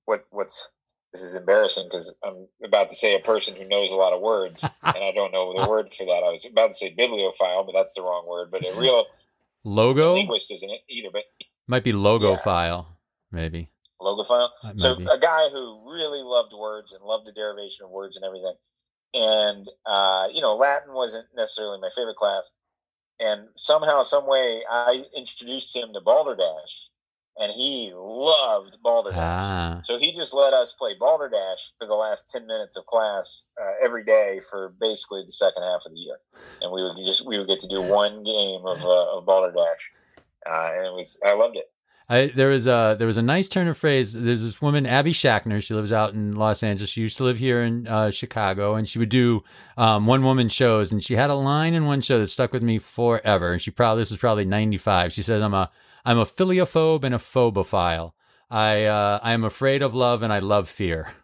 what 0.06 0.26
what's 0.32 0.72
this 1.14 1.22
is 1.24 1.36
embarrassing 1.36 1.86
because 1.86 2.16
I'm 2.24 2.48
about 2.64 2.90
to 2.90 2.96
say 2.96 3.16
a 3.16 3.20
person 3.20 3.56
who 3.56 3.68
knows 3.68 3.92
a 3.92 3.96
lot 3.98 4.14
of 4.14 4.22
words 4.22 4.64
and 4.84 5.04
I 5.04 5.12
don't 5.12 5.32
know 5.32 5.54
the 5.54 5.70
word 5.70 5.94
for 5.94 6.06
that. 6.06 6.24
I 6.26 6.32
was 6.32 6.46
about 6.50 6.68
to 6.68 6.74
say 6.74 6.90
bibliophile, 6.90 7.64
but 7.64 7.74
that's 7.74 7.96
the 7.96 8.02
wrong 8.02 8.26
word. 8.28 8.50
But 8.52 8.64
a 8.66 8.74
real 8.80 9.06
Logo 9.64 10.16
linguist 10.16 10.52
isn't 10.52 10.70
it 10.70 10.82
either, 10.90 11.10
but 11.12 11.24
might 11.68 11.84
be 11.84 11.94
logo 11.94 12.32
Yeah. 12.32 12.38
file, 12.38 12.98
maybe. 13.32 13.70
logophile. 14.02 14.50
That 14.64 14.80
So 14.80 14.94
a 15.10 15.18
guy 15.18 15.50
who 15.50 15.94
really 15.94 16.22
loved 16.22 16.54
words 16.54 16.94
and 16.94 17.04
loved 17.06 17.26
the 17.28 17.32
derivation 17.32 17.86
of 17.86 17.92
words 17.92 18.18
and 18.18 18.26
everything. 18.26 18.56
And 19.14 19.70
uh, 19.86 20.28
you 20.34 20.42
know, 20.42 20.56
Latin 20.56 20.94
wasn't 20.94 21.28
necessarily 21.36 21.80
my 21.80 21.90
favorite 21.96 22.18
class. 22.18 22.52
And 23.20 23.48
somehow, 23.56 24.02
some 24.02 24.28
way, 24.28 24.64
I 24.70 25.06
introduced 25.16 25.76
him 25.76 25.94
to 25.94 26.02
Balderdash, 26.02 26.90
and 27.40 27.52
he 27.52 27.92
loved 27.96 28.78
Balderdash. 28.84 29.18
Ah, 29.20 29.80
So 29.84 29.98
he 29.98 30.12
just 30.12 30.34
let 30.34 30.54
us 30.54 30.74
play 30.74 30.94
Balderdash 31.00 31.74
for 31.80 31.88
the 31.88 31.96
last 31.96 32.30
ten 32.30 32.46
minutes 32.46 32.78
of 32.78 32.86
class 32.86 33.46
uh, 33.62 33.72
every 33.84 34.04
day 34.04 34.40
for 34.50 34.74
basically 34.80 35.24
the 35.26 35.32
second 35.32 35.64
half 35.64 35.86
of 35.86 35.92
the 35.92 36.00
year, 36.00 36.18
and 36.62 36.72
we 36.72 36.84
would 36.84 36.98
just 37.06 37.26
we 37.26 37.38
would 37.38 37.48
get 37.48 37.60
to 37.60 37.68
do 37.68 37.82
one 37.82 38.24
game 38.24 38.66
of 38.66 38.84
uh, 38.86 39.18
of 39.18 39.26
Balderdash, 39.26 39.92
uh, 40.50 40.70
and 40.74 40.86
it 40.86 40.94
was 40.94 41.20
I 41.26 41.34
loved 41.34 41.58
it. 41.58 41.70
I, 42.10 42.28
there 42.36 42.50
was 42.50 42.68
a 42.68 42.96
there 43.00 43.08
was 43.08 43.18
a 43.18 43.22
nice 43.22 43.48
turn 43.48 43.68
of 43.68 43.78
phrase. 43.78 44.12
There's 44.12 44.42
this 44.42 44.62
woman, 44.62 44.86
Abby 44.86 45.14
Shackner. 45.14 45.64
She 45.64 45.74
lives 45.74 45.94
out 45.94 46.14
in 46.14 46.36
Los 46.36 46.62
Angeles. 46.62 46.90
She 46.90 47.00
used 47.02 47.18
to 47.18 47.24
live 47.24 47.40
here 47.40 47.64
in 47.64 47.88
uh, 47.88 48.12
Chicago, 48.12 48.76
and 48.76 48.88
she 48.88 49.00
would 49.00 49.10
do 49.10 49.42
um, 49.78 50.06
one 50.06 50.22
woman 50.22 50.50
shows. 50.50 50.92
And 50.92 51.02
she 51.02 51.16
had 51.16 51.30
a 51.30 51.34
line 51.36 51.74
in 51.74 51.86
one 51.86 52.02
show 52.02 52.20
that 52.20 52.30
stuck 52.30 52.52
with 52.52 52.62
me 52.62 52.78
forever. 52.78 53.54
And 53.54 53.62
she 53.62 53.72
probably 53.72 54.02
this 54.02 54.12
was 54.12 54.20
probably 54.20 54.44
ninety 54.44 54.78
five. 54.78 55.14
She 55.14 55.24
says, 55.24 55.42
"I'm 55.42 55.54
a 55.54 55.72
I'm 56.06 56.20
a 56.20 56.26
philiophobe 56.26 57.04
and 57.04 57.16
a 57.16 57.20
phobophile. 57.20 58.14
I 58.50 58.86
uh, 58.86 59.20
I 59.24 59.34
am 59.34 59.44
afraid 59.44 59.82
of 59.82 59.96
love 59.96 60.24
and 60.24 60.34
I 60.34 60.40
love 60.40 60.70
fear." 60.70 61.08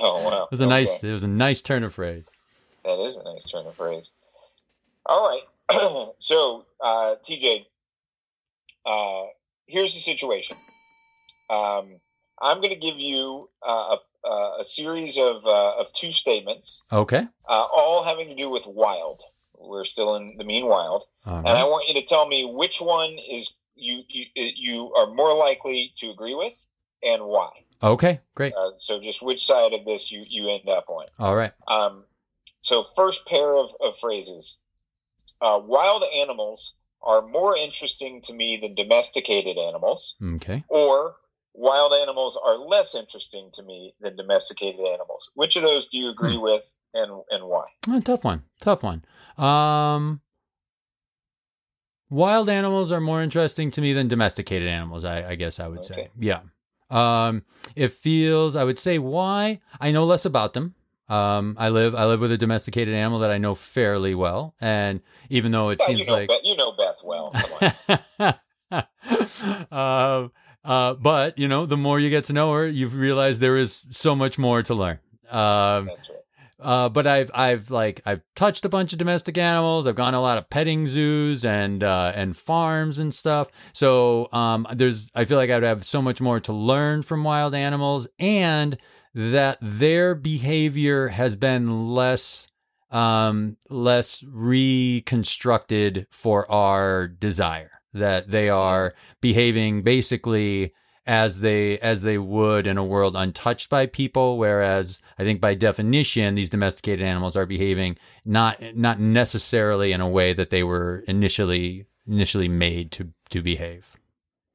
Oh 0.00 0.22
wow! 0.22 0.44
It 0.44 0.50
was 0.50 0.60
a 0.60 0.64
Okay. 0.64 0.68
nice 0.68 1.04
it 1.04 1.12
was 1.12 1.22
a 1.22 1.28
nice 1.28 1.62
turn 1.62 1.84
of 1.84 1.94
phrase. 1.94 2.24
That 2.84 2.98
is 3.00 3.18
a 3.18 3.24
nice 3.24 3.46
turn 3.48 3.66
of 3.66 3.76
phrase. 3.76 4.12
All 5.06 5.28
right. 5.28 6.08
so, 6.18 6.66
uh, 6.80 7.16
TJ, 7.22 7.64
uh, 8.84 9.24
here's 9.66 9.94
the 9.94 10.00
situation. 10.00 10.56
Um, 11.50 12.00
I'm 12.40 12.60
going 12.60 12.74
to 12.74 12.80
give 12.80 12.98
you 12.98 13.48
uh, 13.66 13.96
a, 14.24 14.28
a 14.60 14.64
series 14.64 15.18
of, 15.18 15.46
uh, 15.46 15.74
of 15.80 15.92
two 15.92 16.12
statements, 16.12 16.82
Okay. 16.92 17.26
uh, 17.48 17.66
all 17.74 18.02
having 18.04 18.28
to 18.28 18.34
do 18.34 18.50
with 18.50 18.66
wild. 18.66 19.22
We're 19.58 19.84
still 19.84 20.16
in 20.16 20.36
the 20.36 20.44
mien 20.44 20.66
wild. 20.66 21.04
All 21.24 21.38
And 21.38 21.48
I 21.48 21.64
want 21.64 21.88
you 21.88 21.94
to 22.00 22.06
tell 22.06 22.26
me 22.26 22.44
which 22.44 22.78
one 22.80 23.16
is 23.30 23.54
you, 23.74 24.02
you, 24.08 24.24
you 24.34 24.94
are 24.94 25.06
more 25.06 25.36
likely 25.36 25.92
to 25.96 26.10
agree 26.10 26.34
with 26.34 26.66
and 27.02 27.24
why. 27.24 27.50
Okay. 27.82 28.20
Great. 28.34 28.54
Uh, 28.54 28.70
so, 28.78 29.00
just 29.00 29.22
which 29.22 29.44
side 29.44 29.72
of 29.74 29.84
this 29.84 30.10
you, 30.10 30.24
you 30.26 30.48
end 30.48 30.68
up 30.68 30.86
on. 30.88 31.06
All 31.18 31.36
right. 31.36 31.52
Um, 31.68 32.04
so, 32.60 32.82
first 32.82 33.26
pair 33.26 33.60
of, 33.62 33.74
of 33.80 33.98
phrases 33.98 34.58
uh, 35.40 35.60
wild 35.62 36.02
animals 36.14 36.72
are 37.02 37.22
more 37.26 37.56
interesting 37.56 38.20
to 38.22 38.32
me 38.32 38.58
than 38.60 38.74
domesticated 38.74 39.58
animals, 39.58 40.14
Okay. 40.22 40.64
or 40.68 41.16
wild 41.52 41.92
animals 41.92 42.38
are 42.42 42.56
less 42.56 42.94
interesting 42.94 43.50
to 43.52 43.62
me 43.62 43.94
than 44.00 44.16
domesticated 44.16 44.80
animals. 44.80 45.30
Which 45.34 45.56
of 45.56 45.62
those 45.62 45.88
do 45.88 45.98
you 45.98 46.08
agree 46.08 46.38
with 46.38 46.72
and, 46.96 47.22
and 47.30 47.44
why? 47.44 47.64
Oh, 47.88 48.00
tough 48.00 48.24
one. 48.24 48.42
Tough 48.60 48.82
one. 48.82 49.04
Um, 49.38 50.20
wild 52.10 52.48
animals 52.48 52.92
are 52.92 53.00
more 53.00 53.22
interesting 53.22 53.70
to 53.72 53.80
me 53.80 53.92
than 53.92 54.08
domesticated 54.08 54.68
animals. 54.68 55.04
I, 55.04 55.30
I 55.30 55.34
guess 55.34 55.60
I 55.60 55.68
would 55.68 55.84
say. 55.84 56.10
Yeah. 56.18 56.40
Um, 56.90 57.42
it 57.74 57.92
feels. 57.92 58.56
I 58.56 58.64
would 58.64 58.78
say 58.78 58.98
why. 58.98 59.60
I 59.80 59.90
know 59.90 60.04
less 60.04 60.24
about 60.24 60.54
them. 60.54 60.74
Um, 61.08 61.56
I 61.58 61.68
live. 61.68 61.94
I 61.94 62.04
live 62.06 62.20
with 62.20 62.32
a 62.32 62.38
domesticated 62.38 62.94
animal 62.94 63.20
that 63.20 63.30
I 63.30 63.38
know 63.38 63.54
fairly 63.54 64.14
well, 64.14 64.54
and 64.60 65.00
even 65.30 65.52
though 65.52 65.68
it 65.68 65.78
Yeah, 65.80 65.86
seems 65.86 66.00
you 66.00 66.06
know, 66.06 66.12
like 66.12 66.28
Beth, 66.28 66.40
you 66.42 66.56
know 66.56 66.72
Beth 66.72 67.00
well. 67.04 67.32
Um, 69.70 70.32
uh, 70.64 70.94
but 70.94 71.38
you 71.38 71.46
know, 71.46 71.66
the 71.66 71.76
more 71.76 72.00
you 72.00 72.10
get 72.10 72.24
to 72.24 72.32
know 72.32 72.52
her, 72.52 72.66
you 72.66 72.88
realize 72.88 73.38
there 73.38 73.56
is 73.56 73.86
so 73.90 74.16
much 74.16 74.36
more 74.38 74.62
to 74.64 74.74
learn. 74.74 74.98
Um, 75.30 75.86
That's 75.86 76.10
right. 76.10 76.18
Uh, 76.60 76.88
but 76.88 77.06
I've 77.06 77.30
I've 77.34 77.70
like 77.70 78.00
I've 78.06 78.22
touched 78.34 78.64
a 78.64 78.68
bunch 78.68 78.92
of 78.92 78.98
domestic 78.98 79.36
animals. 79.36 79.86
I've 79.86 79.94
gone 79.94 80.12
to 80.12 80.18
a 80.18 80.20
lot 80.20 80.38
of 80.38 80.48
petting 80.48 80.88
zoos 80.88 81.44
and 81.44 81.84
uh, 81.84 82.12
and 82.14 82.36
farms 82.36 82.98
and 82.98 83.14
stuff. 83.14 83.50
So 83.72 84.28
um, 84.32 84.66
there's 84.72 85.10
I 85.14 85.24
feel 85.24 85.36
like 85.36 85.50
I'd 85.50 85.62
have 85.62 85.84
so 85.84 86.00
much 86.00 86.20
more 86.20 86.40
to 86.40 86.52
learn 86.52 87.02
from 87.02 87.24
wild 87.24 87.54
animals, 87.54 88.08
and 88.18 88.78
that 89.14 89.58
their 89.60 90.14
behavior 90.14 91.08
has 91.08 91.36
been 91.36 91.88
less 91.88 92.48
um, 92.90 93.58
less 93.68 94.22
reconstructed 94.26 96.06
for 96.10 96.50
our 96.50 97.06
desire. 97.06 97.70
That 97.92 98.30
they 98.30 98.48
are 98.48 98.94
behaving 99.20 99.82
basically 99.82 100.72
as 101.06 101.40
they 101.40 101.78
as 101.78 102.02
they 102.02 102.18
would 102.18 102.66
in 102.66 102.76
a 102.76 102.84
world 102.84 103.14
untouched 103.16 103.68
by 103.68 103.86
people 103.86 104.38
whereas 104.38 105.00
i 105.18 105.22
think 105.22 105.40
by 105.40 105.54
definition 105.54 106.34
these 106.34 106.50
domesticated 106.50 107.04
animals 107.04 107.36
are 107.36 107.46
behaving 107.46 107.96
not 108.24 108.60
not 108.74 108.98
necessarily 109.00 109.92
in 109.92 110.00
a 110.00 110.08
way 110.08 110.32
that 110.32 110.50
they 110.50 110.62
were 110.62 111.04
initially 111.06 111.86
initially 112.06 112.48
made 112.48 112.90
to 112.90 113.08
to 113.30 113.40
behave 113.42 113.96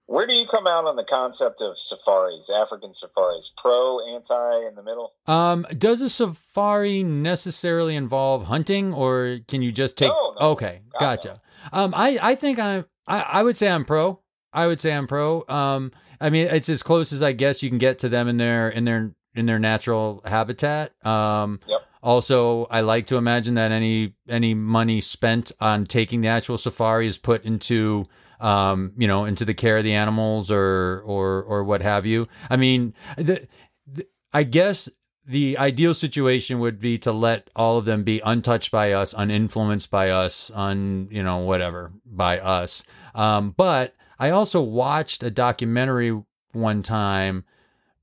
Where 0.08 0.28
do 0.28 0.36
you 0.36 0.46
come 0.46 0.68
out 0.68 0.86
on 0.86 0.98
the 0.98 1.06
concept 1.06 1.62
of 1.62 1.78
safaris, 1.78 2.50
African 2.50 2.94
safaris? 2.94 3.54
Pro, 3.56 4.00
anti, 4.14 4.68
in 4.68 4.76
the 4.76 4.84
middle? 4.84 5.14
Um, 5.26 5.66
does 5.78 6.02
a 6.02 6.10
safari 6.10 7.02
necessarily 7.02 7.96
involve 7.96 8.44
hunting, 8.44 8.94
or 8.94 9.40
can 9.48 9.62
you 9.62 9.72
just 9.72 9.96
take? 9.98 10.10
No, 10.10 10.36
no. 10.38 10.50
Okay, 10.52 10.82
gotcha. 11.00 11.42
Um, 11.72 11.94
I 11.96 12.20
I 12.22 12.36
think 12.36 12.60
I'm. 12.60 12.84
I, 13.08 13.22
I 13.22 13.44
would 13.44 13.56
say 13.56 13.70
I'm 13.70 13.86
pro. 13.86 14.20
I 14.52 14.68
would 14.68 14.82
say 14.82 14.92
I'm 14.92 15.08
pro. 15.08 15.46
Um, 15.48 15.92
I 16.22 16.30
mean, 16.30 16.48
it's 16.48 16.70
as 16.70 16.84
close 16.84 17.12
as 17.12 17.24
I 17.24 17.32
guess 17.32 17.64
you 17.64 17.70
can 17.70 17.80
get 17.80 18.00
to 18.00 18.10
them 18.10 18.28
in 18.28 18.38
their 18.38 18.70
in 18.70 18.86
their 18.86 19.14
in 19.34 19.46
their 19.46 19.60
natural 19.60 20.22
habitat. 20.26 20.94
Um, 21.06 21.60
Yep. 21.68 21.82
also, 22.04 22.66
I 22.66 22.82
like 22.82 23.08
to 23.08 23.18
imagine 23.18 23.56
that 23.56 23.72
any 23.72 24.14
any 24.30 24.54
money 24.54 25.02
spent 25.02 25.52
on 25.60 25.86
taking 25.86 26.22
the 26.22 26.28
actual 26.28 26.58
safari 26.58 27.08
is 27.08 27.18
put 27.18 27.44
into 27.44 28.08
um, 28.40 28.94
you 28.98 29.08
know, 29.08 29.26
into 29.26 29.46
the 29.46 29.54
care 29.54 29.78
of 29.78 29.84
the 29.84 29.94
animals 29.94 30.50
or 30.52 31.02
or 31.06 31.44
or 31.44 31.64
what 31.64 31.82
have 31.82 32.06
you. 32.06 32.28
I 32.50 32.58
mean, 32.58 32.94
the, 33.18 33.48
the, 33.86 34.08
I 34.34 34.44
guess 34.44 34.90
the 35.26 35.58
ideal 35.58 35.94
situation 35.94 36.60
would 36.60 36.80
be 36.80 36.98
to 36.98 37.12
let 37.12 37.50
all 37.56 37.78
of 37.78 37.86
them 37.86 38.04
be 38.04 38.20
untouched 38.26 38.72
by 38.72 38.92
us, 38.94 39.14
uninfluenced 39.14 39.92
by 39.92 40.10
us, 40.10 40.52
un 40.54 41.08
you 41.12 41.24
know 41.24 41.38
whatever 41.38 41.92
by 42.06 42.40
us. 42.40 42.84
Um, 43.14 43.54
but 43.56 43.94
I 44.22 44.30
also 44.30 44.62
watched 44.62 45.24
a 45.24 45.32
documentary 45.32 46.16
one 46.52 46.84
time 46.84 47.44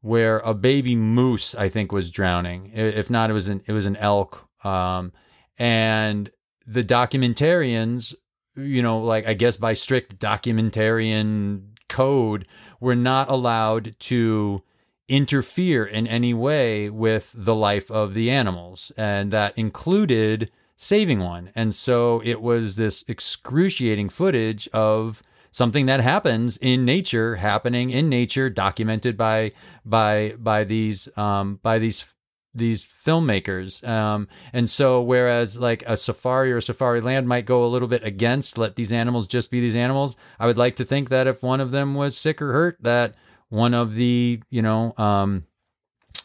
where 0.00 0.40
a 0.40 0.52
baby 0.52 0.96
moose 0.96 1.54
I 1.54 1.68
think 1.68 1.92
was 1.92 2.10
drowning. 2.10 2.72
If 2.74 3.08
not, 3.08 3.30
it 3.30 3.34
was 3.34 3.46
an 3.46 3.62
it 3.66 3.72
was 3.72 3.86
an 3.86 3.94
elk. 3.98 4.48
Um, 4.64 5.12
and 5.60 6.28
the 6.66 6.82
documentarians, 6.82 8.16
you 8.56 8.82
know, 8.82 8.98
like 8.98 9.28
I 9.28 9.34
guess 9.34 9.56
by 9.58 9.74
strict 9.74 10.18
documentarian 10.18 11.76
code, 11.88 12.48
were 12.80 12.96
not 12.96 13.30
allowed 13.30 13.94
to 14.00 14.64
interfere 15.06 15.84
in 15.86 16.08
any 16.08 16.34
way 16.34 16.90
with 16.90 17.32
the 17.32 17.54
life 17.54 17.92
of 17.92 18.14
the 18.14 18.28
animals, 18.28 18.90
and 18.96 19.32
that 19.32 19.56
included 19.56 20.50
saving 20.76 21.20
one. 21.20 21.52
And 21.54 21.76
so 21.76 22.20
it 22.24 22.42
was 22.42 22.74
this 22.74 23.04
excruciating 23.06 24.08
footage 24.08 24.66
of 24.72 25.22
something 25.58 25.86
that 25.86 25.98
happens 25.98 26.56
in 26.58 26.84
nature 26.84 27.34
happening 27.34 27.90
in 27.90 28.08
nature 28.08 28.48
documented 28.48 29.16
by 29.16 29.50
by 29.84 30.32
by 30.38 30.62
these 30.62 31.08
um 31.18 31.58
by 31.64 31.80
these 31.80 32.14
these 32.54 32.84
filmmakers. 32.84 33.86
Um 33.86 34.28
and 34.52 34.70
so 34.70 35.02
whereas 35.02 35.56
like 35.58 35.82
a 35.84 35.96
safari 35.96 36.52
or 36.52 36.58
a 36.58 36.62
safari 36.62 37.00
land 37.00 37.26
might 37.26 37.44
go 37.44 37.64
a 37.64 37.72
little 37.74 37.88
bit 37.88 38.04
against 38.04 38.56
let 38.56 38.76
these 38.76 38.92
animals 38.92 39.26
just 39.26 39.50
be 39.50 39.60
these 39.60 39.74
animals 39.74 40.14
i 40.38 40.46
would 40.46 40.56
like 40.56 40.76
to 40.76 40.84
think 40.84 41.08
that 41.08 41.26
if 41.26 41.42
one 41.42 41.60
of 41.60 41.72
them 41.72 41.94
was 41.94 42.16
sick 42.16 42.40
or 42.40 42.52
hurt 42.52 42.76
that 42.80 43.14
one 43.48 43.74
of 43.74 43.96
the 43.96 44.40
you 44.50 44.62
know 44.62 44.94
um 44.96 45.44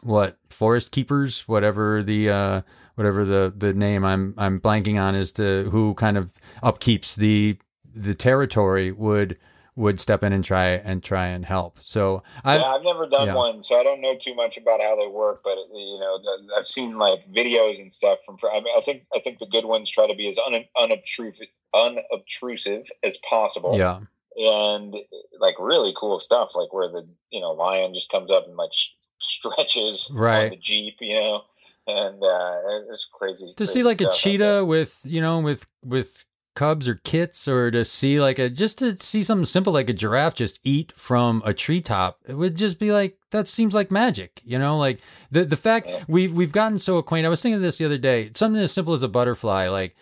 what 0.01 0.37
forest 0.49 0.91
keepers 0.91 1.47
whatever 1.47 2.03
the 2.03 2.29
uh 2.29 2.61
whatever 2.95 3.25
the 3.25 3.53
the 3.55 3.73
name 3.73 4.03
i'm 4.05 4.33
i'm 4.37 4.59
blanking 4.59 5.01
on 5.01 5.15
as 5.15 5.31
to 5.31 5.67
who 5.71 5.93
kind 5.95 6.17
of 6.17 6.29
upkeeps 6.63 7.15
the 7.15 7.57
the 7.95 8.13
territory 8.15 8.91
would 8.91 9.37
would 9.75 9.99
step 9.99 10.21
in 10.23 10.31
and 10.31 10.43
try 10.45 10.67
and 10.67 11.03
try 11.03 11.25
and 11.27 11.45
help 11.45 11.79
so 11.83 12.21
i 12.43 12.57
yeah, 12.57 12.63
I've 12.63 12.83
never 12.83 13.07
done 13.07 13.29
yeah. 13.29 13.35
one, 13.35 13.63
so 13.63 13.79
I 13.79 13.83
don't 13.83 14.01
know 14.01 14.15
too 14.15 14.35
much 14.35 14.55
about 14.57 14.81
how 14.81 14.95
they 14.95 15.07
work. 15.07 15.41
But 15.43 15.57
you 15.73 15.97
know, 15.99 16.19
the, 16.19 16.53
I've 16.55 16.67
seen 16.67 16.97
like 16.99 17.27
videos 17.31 17.81
and 17.81 17.91
stuff 17.91 18.19
from. 18.23 18.37
I, 18.53 18.59
mean, 18.59 18.73
I 18.77 18.81
think 18.81 19.05
I 19.15 19.19
think 19.19 19.39
the 19.39 19.47
good 19.47 19.65
ones 19.65 19.89
try 19.89 20.05
to 20.05 20.13
be 20.13 20.27
as 20.27 20.37
un, 20.37 20.63
unobtrusive 20.79 21.47
unobtrusive 21.73 22.87
as 23.03 23.17
possible. 23.17 23.77
yeah 23.77 23.99
and 24.35 24.95
like 25.39 25.55
really 25.59 25.93
cool 25.95 26.17
stuff, 26.19 26.55
like 26.55 26.73
where 26.73 26.89
the 26.89 27.07
you 27.29 27.39
know 27.39 27.51
lion 27.51 27.93
just 27.93 28.11
comes 28.11 28.31
up 28.31 28.47
and 28.47 28.55
like 28.57 28.69
s- 28.71 28.95
stretches 29.19 30.11
Right. 30.13 30.45
on 30.45 30.49
the 30.51 30.55
jeep, 30.57 30.95
you 30.99 31.15
know, 31.15 31.41
and 31.87 32.23
uh, 32.23 32.57
it's 32.91 33.07
crazy 33.11 33.47
to 33.49 33.53
crazy 33.55 33.71
see 33.73 33.83
like 33.83 34.01
a 34.01 34.11
cheetah 34.11 34.65
with 34.65 34.99
you 35.03 35.21
know 35.21 35.39
with 35.39 35.65
with 35.83 36.25
cubs 36.55 36.87
or 36.87 36.95
kits 36.95 37.47
or 37.47 37.71
to 37.71 37.83
see 37.83 38.19
like 38.21 38.37
a 38.39 38.49
just 38.49 38.77
to 38.77 38.97
see 38.99 39.23
something 39.23 39.45
simple 39.45 39.73
like 39.73 39.89
a 39.89 39.93
giraffe 39.93 40.35
just 40.35 40.59
eat 40.63 40.93
from 40.95 41.41
a 41.45 41.53
treetop 41.53 42.19
it 42.27 42.35
would 42.35 42.55
just 42.55 42.77
be 42.79 42.91
like 42.91 43.17
that 43.31 43.49
seems 43.49 43.73
like 43.73 43.89
magic 43.89 44.41
you 44.45 44.59
know? 44.59 44.77
Like 44.77 44.99
the 45.31 45.45
the 45.45 45.55
fact 45.55 45.87
we've 46.07 46.31
we've 46.31 46.51
gotten 46.51 46.77
so 46.79 46.97
acquainted 46.97 47.27
i 47.27 47.29
was 47.29 47.41
thinking 47.41 47.55
of 47.55 47.61
this 47.61 47.77
the 47.77 47.85
other 47.85 47.97
day 47.97 48.31
something 48.35 48.61
as 48.61 48.71
simple 48.71 48.93
as 48.93 49.01
a 49.03 49.07
butterfly 49.07 49.67
like 49.67 49.95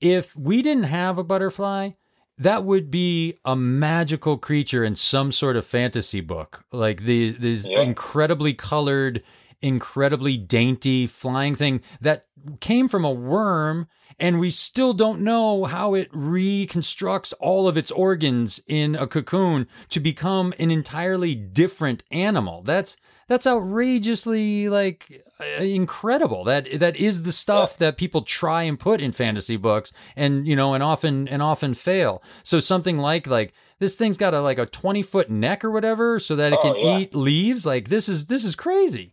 if 0.00 0.36
we 0.36 0.60
didn't 0.62 0.84
have 0.84 1.16
a 1.18 1.24
butterfly 1.24 1.90
that 2.38 2.64
would 2.64 2.90
be 2.90 3.38
a 3.44 3.56
magical 3.56 4.36
creature 4.36 4.84
in 4.84 4.94
some 4.94 5.32
sort 5.32 5.56
of 5.56 5.64
fantasy 5.64 6.20
book. 6.20 6.64
Like 6.70 7.04
the 7.04 7.30
these 7.32 7.66
Yeah. 7.66 7.80
incredibly 7.80 8.52
colored 8.52 9.22
incredibly 9.62 10.36
dainty 10.36 11.06
flying 11.06 11.54
thing 11.54 11.80
that 12.02 12.26
came 12.60 12.88
from 12.88 13.06
a 13.06 13.10
worm 13.10 13.88
and 14.18 14.40
we 14.40 14.50
still 14.50 14.92
don't 14.94 15.20
know 15.20 15.64
how 15.64 15.94
it 15.94 16.08
reconstructs 16.12 17.32
all 17.34 17.68
of 17.68 17.76
its 17.76 17.90
organs 17.90 18.60
in 18.66 18.94
a 18.94 19.06
cocoon 19.06 19.66
to 19.90 20.00
become 20.00 20.54
an 20.58 20.70
entirely 20.70 21.34
different 21.34 22.02
animal. 22.10 22.62
That's 22.62 22.96
that's 23.28 23.46
outrageously 23.46 24.68
like 24.68 25.24
uh, 25.40 25.62
incredible. 25.62 26.44
That 26.44 26.78
that 26.80 26.96
is 26.96 27.22
the 27.24 27.32
stuff 27.32 27.76
that 27.78 27.96
people 27.96 28.22
try 28.22 28.62
and 28.62 28.78
put 28.78 29.00
in 29.00 29.12
fantasy 29.12 29.56
books 29.56 29.92
and 30.14 30.46
you 30.46 30.56
know 30.56 30.74
and 30.74 30.82
often 30.82 31.28
and 31.28 31.42
often 31.42 31.74
fail. 31.74 32.22
So 32.42 32.60
something 32.60 32.98
like 32.98 33.26
like 33.26 33.52
this 33.78 33.94
thing's 33.94 34.16
got 34.16 34.32
a 34.34 34.40
like 34.40 34.58
a 34.58 34.66
20 34.66 35.02
foot 35.02 35.28
neck 35.30 35.64
or 35.64 35.70
whatever 35.70 36.18
so 36.20 36.36
that 36.36 36.52
it 36.52 36.58
Oh, 36.62 36.72
can 36.72 36.76
yeah. 36.76 36.98
eat 36.98 37.14
leaves. 37.14 37.66
Like 37.66 37.88
this 37.88 38.08
is 38.08 38.26
this 38.26 38.44
is 38.44 38.54
crazy 38.56 39.12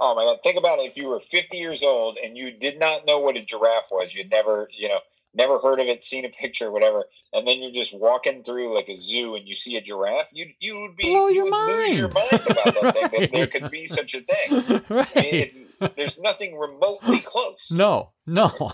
Oh 0.00 0.14
my 0.14 0.24
god! 0.24 0.38
Think 0.42 0.58
about 0.58 0.78
it. 0.78 0.88
If 0.90 0.96
you 0.96 1.08
were 1.08 1.20
50 1.20 1.56
years 1.56 1.82
old 1.82 2.18
and 2.22 2.36
you 2.36 2.52
did 2.52 2.78
not 2.78 3.06
know 3.06 3.18
what 3.18 3.36
a 3.36 3.44
giraffe 3.44 3.88
was, 3.90 4.14
you'd 4.14 4.30
never, 4.30 4.68
you 4.76 4.88
know, 4.88 4.98
never 5.34 5.58
heard 5.58 5.80
of 5.80 5.86
it, 5.86 6.04
seen 6.04 6.24
a 6.24 6.28
picture, 6.28 6.70
whatever, 6.70 7.04
and 7.32 7.46
then 7.48 7.60
you're 7.60 7.72
just 7.72 7.98
walking 7.98 8.42
through 8.42 8.74
like 8.74 8.88
a 8.88 8.96
zoo 8.96 9.34
and 9.34 9.48
you 9.48 9.54
see 9.54 9.76
a 9.76 9.80
giraffe, 9.80 10.28
you 10.32 10.46
you 10.60 10.86
would 10.86 10.96
be 10.96 11.04
Blow 11.12 11.26
you 11.28 11.34
your 11.34 11.44
would 11.44 11.66
lose 11.66 11.96
your 11.98 12.08
mind. 12.10 12.30
mind 12.30 12.42
about 12.48 12.74
that 12.74 12.94
thing. 12.94 13.08
That 13.20 13.30
there 13.32 13.46
could 13.48 13.70
be 13.70 13.86
such 13.86 14.14
a 14.14 14.20
thing. 14.20 14.48
I 14.50 14.52
mean, 14.72 14.82
right 14.88 15.10
it's, 15.16 15.66
there's 15.96 16.18
nothing 16.20 16.56
remotely 16.56 17.18
close. 17.18 17.70
no 17.72 18.12
no 18.26 18.72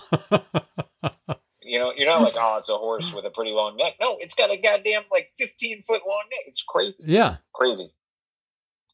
You 1.62 1.80
know, 1.80 1.92
you're 1.96 2.06
not 2.06 2.20
like, 2.22 2.34
oh, 2.38 2.58
it's 2.58 2.68
a 2.68 2.76
horse 2.76 3.14
with 3.14 3.24
a 3.24 3.30
pretty 3.30 3.52
long 3.52 3.76
neck. 3.76 3.94
No, 4.00 4.16
it's 4.20 4.34
got 4.34 4.50
a 4.50 4.56
goddamn 4.58 5.02
like 5.10 5.30
15 5.38 5.82
foot 5.82 6.02
long 6.06 6.22
neck. 6.30 6.40
It's 6.46 6.62
crazy, 6.62 6.94
yeah 6.98 7.36
crazy. 7.54 7.88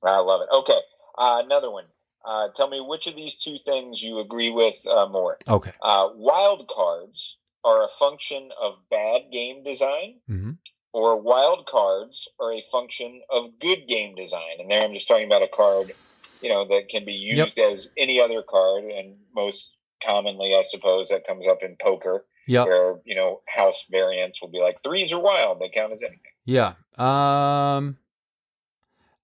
I 0.03 0.18
love 0.20 0.41
it. 0.43 0.49
Okay, 0.59 0.78
uh, 1.18 1.43
another 1.45 1.70
one. 1.70 1.85
Uh, 2.24 2.48
tell 2.54 2.68
me 2.68 2.80
which 2.80 3.06
of 3.06 3.16
these 3.16 3.36
two 3.36 3.56
things 3.64 4.02
you 4.02 4.18
agree 4.20 4.50
with 4.50 4.86
uh, 4.86 5.06
more. 5.06 5.38
okay 5.48 5.72
Uh, 5.82 6.08
wild 6.14 6.68
cards 6.68 7.38
are 7.64 7.84
a 7.84 7.88
function 7.88 8.50
of 8.60 8.78
bad 8.90 9.30
game 9.32 9.62
design, 9.62 10.20
hmm 10.26 10.52
or 10.92 11.20
wild 11.20 11.66
cards 11.66 12.28
are 12.40 12.52
a 12.52 12.60
function 12.60 13.22
of 13.30 13.60
good 13.60 13.86
game 13.86 14.16
design. 14.16 14.56
And 14.58 14.68
there, 14.68 14.82
I'm 14.82 14.92
just 14.92 15.06
talking 15.06 15.26
about 15.26 15.40
a 15.42 15.46
card, 15.46 15.92
you 16.40 16.50
know, 16.50 16.66
that 16.66 16.88
can 16.88 17.04
be 17.04 17.12
used 17.12 17.60
as 17.60 17.92
any 17.96 18.20
other 18.20 18.42
card, 18.42 18.84
and 18.84 19.14
most 19.32 19.76
commonly, 20.04 20.52
I 20.56 20.62
suppose, 20.62 21.10
that 21.10 21.24
comes 21.24 21.46
up 21.46 21.62
in 21.62 21.76
poker, 21.80 22.26
yep 22.48 22.66
where 22.66 22.96
you 23.04 23.14
know 23.14 23.40
house 23.46 23.86
variants 23.90 24.42
will 24.42 24.50
be 24.50 24.60
like 24.60 24.78
threes 24.82 25.12
are 25.12 25.20
wild; 25.20 25.60
they 25.60 25.68
count 25.68 25.92
as 25.92 26.02
anything. 26.02 26.34
Yeah. 26.44 26.72
Um 26.98 27.96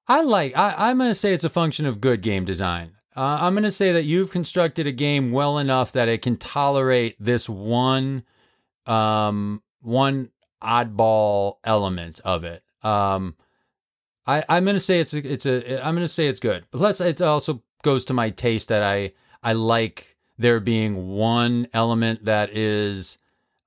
I 0.09 0.23
like 0.23 0.57
I, 0.57 0.91
I'm 0.91 0.99
gonna 0.99 1.15
say 1.15 1.33
it's 1.33 1.45
a 1.45 1.49
function 1.51 1.87
of 1.87 2.01
good 2.01 2.23
game 2.23 2.45
design. 2.45 2.93
Uh, 3.17 3.39
I'm 3.41 3.55
gonna 3.55 3.71
say 3.71 3.93
that 3.93 4.05
you've 4.05 4.31
constructed 4.31 4.87
a 4.87 4.93
game 4.93 5.33
well 5.33 5.59
enough 5.59 5.93
that 5.93 6.09
it 6.09 6.23
can 6.23 6.37
tolerate 6.37 7.17
this 7.19 7.49
one 7.49 8.23
um 8.87 9.63
one 9.81 10.31
oddball 10.63 11.57
element 11.65 12.21
of 12.25 12.45
it. 12.45 12.63
Um 12.83 13.37
I, 14.27 14.45
I'm 14.49 14.65
gonna 14.65 14.81
say 14.81 15.01
it's 15.01 15.15
a, 15.15 15.33
it's 15.33 15.47
a 15.47 15.85
I'm 15.85 15.95
gonna 15.95 16.09
say 16.09 16.29
it's 16.29 16.41
good. 16.41 16.67
Plus 16.71 17.01
it 17.01 17.21
also 17.21 17.63
goes 17.83 18.05
to 18.07 18.15
my 18.15 18.31
taste 18.31 18.69
that 18.69 18.83
I 18.83 19.13
I 19.43 19.55
like 19.55 20.17
there 20.39 20.61
being 20.61 21.09
one 21.09 21.67
element 21.73 22.25
that 22.27 22.51
is 22.57 23.19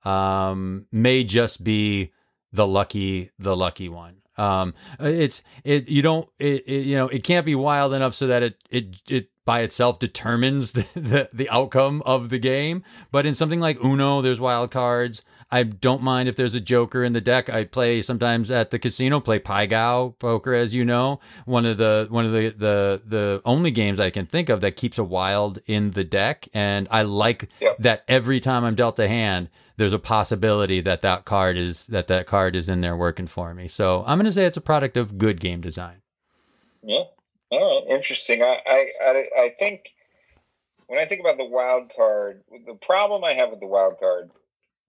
um 0.04 0.86
may 0.90 1.22
just 1.22 1.62
be 1.62 2.12
the 2.52 2.66
lucky 2.66 3.30
the 3.38 3.56
lucky 3.56 3.88
one 3.88 4.19
um 4.40 4.74
it's 4.98 5.42
it 5.64 5.88
you 5.88 6.02
don't 6.02 6.28
it, 6.38 6.64
it 6.66 6.86
you 6.86 6.96
know 6.96 7.08
it 7.08 7.22
can't 7.22 7.46
be 7.46 7.54
wild 7.54 7.92
enough 7.92 8.14
so 8.14 8.26
that 8.26 8.42
it 8.42 8.56
it 8.70 8.96
it 9.08 9.30
by 9.44 9.60
itself 9.62 9.98
determines 9.98 10.72
the, 10.76 10.86
the, 10.94 11.28
the 11.32 11.50
outcome 11.50 12.02
of 12.06 12.28
the 12.28 12.38
game. 12.38 12.84
But 13.10 13.26
in 13.26 13.34
something 13.34 13.58
like 13.58 13.82
Uno, 13.82 14.20
there's 14.22 14.38
wild 14.38 14.70
cards. 14.70 15.24
I 15.50 15.64
don't 15.64 16.02
mind 16.02 16.28
if 16.28 16.36
there's 16.36 16.54
a 16.54 16.60
joker 16.60 17.02
in 17.02 17.14
the 17.14 17.20
deck. 17.20 17.50
I 17.50 17.64
play 17.64 18.00
sometimes 18.02 18.52
at 18.52 18.70
the 18.70 18.78
casino, 18.78 19.18
play 19.18 19.40
Pai 19.40 19.66
Gow 19.66 20.14
poker, 20.20 20.54
as 20.54 20.72
you 20.74 20.84
know. 20.84 21.18
One 21.46 21.66
of 21.66 21.78
the 21.78 22.06
one 22.10 22.24
of 22.26 22.32
the, 22.32 22.54
the 22.56 23.02
the 23.04 23.42
only 23.44 23.72
games 23.72 23.98
I 23.98 24.10
can 24.10 24.26
think 24.26 24.48
of 24.48 24.60
that 24.60 24.76
keeps 24.76 24.98
a 24.98 25.04
wild 25.04 25.58
in 25.66 25.90
the 25.92 26.04
deck, 26.04 26.48
and 26.54 26.86
I 26.90 27.02
like 27.02 27.48
Yep. 27.60 27.76
that 27.80 28.04
every 28.06 28.38
time 28.38 28.62
I'm 28.64 28.76
dealt 28.76 28.98
a 29.00 29.08
hand, 29.08 29.48
there's 29.80 29.94
a 29.94 29.98
possibility 29.98 30.82
that 30.82 31.00
that 31.00 31.24
card 31.24 31.56
is 31.56 31.86
that 31.86 32.06
that 32.08 32.26
card 32.26 32.54
is 32.54 32.68
in 32.68 32.82
there 32.82 32.94
working 32.94 33.26
for 33.26 33.54
me. 33.54 33.66
So 33.66 34.04
I'm 34.06 34.18
going 34.18 34.26
to 34.26 34.32
say 34.32 34.44
it's 34.44 34.58
a 34.58 34.60
product 34.60 34.98
of 34.98 35.16
good 35.16 35.40
game 35.40 35.62
design. 35.62 36.02
Yeah. 36.82 37.04
All 37.50 37.80
right. 37.80 37.90
Interesting. 37.90 38.42
I, 38.42 38.60
I, 38.66 38.88
I, 39.02 39.26
I 39.44 39.48
think 39.58 39.94
when 40.86 40.98
I 40.98 41.06
think 41.06 41.22
about 41.22 41.38
the 41.38 41.46
wild 41.46 41.92
card, 41.96 42.42
the 42.66 42.74
problem 42.74 43.24
I 43.24 43.32
have 43.32 43.48
with 43.48 43.60
the 43.60 43.66
wild 43.66 43.98
card, 43.98 44.28
I 44.30 44.34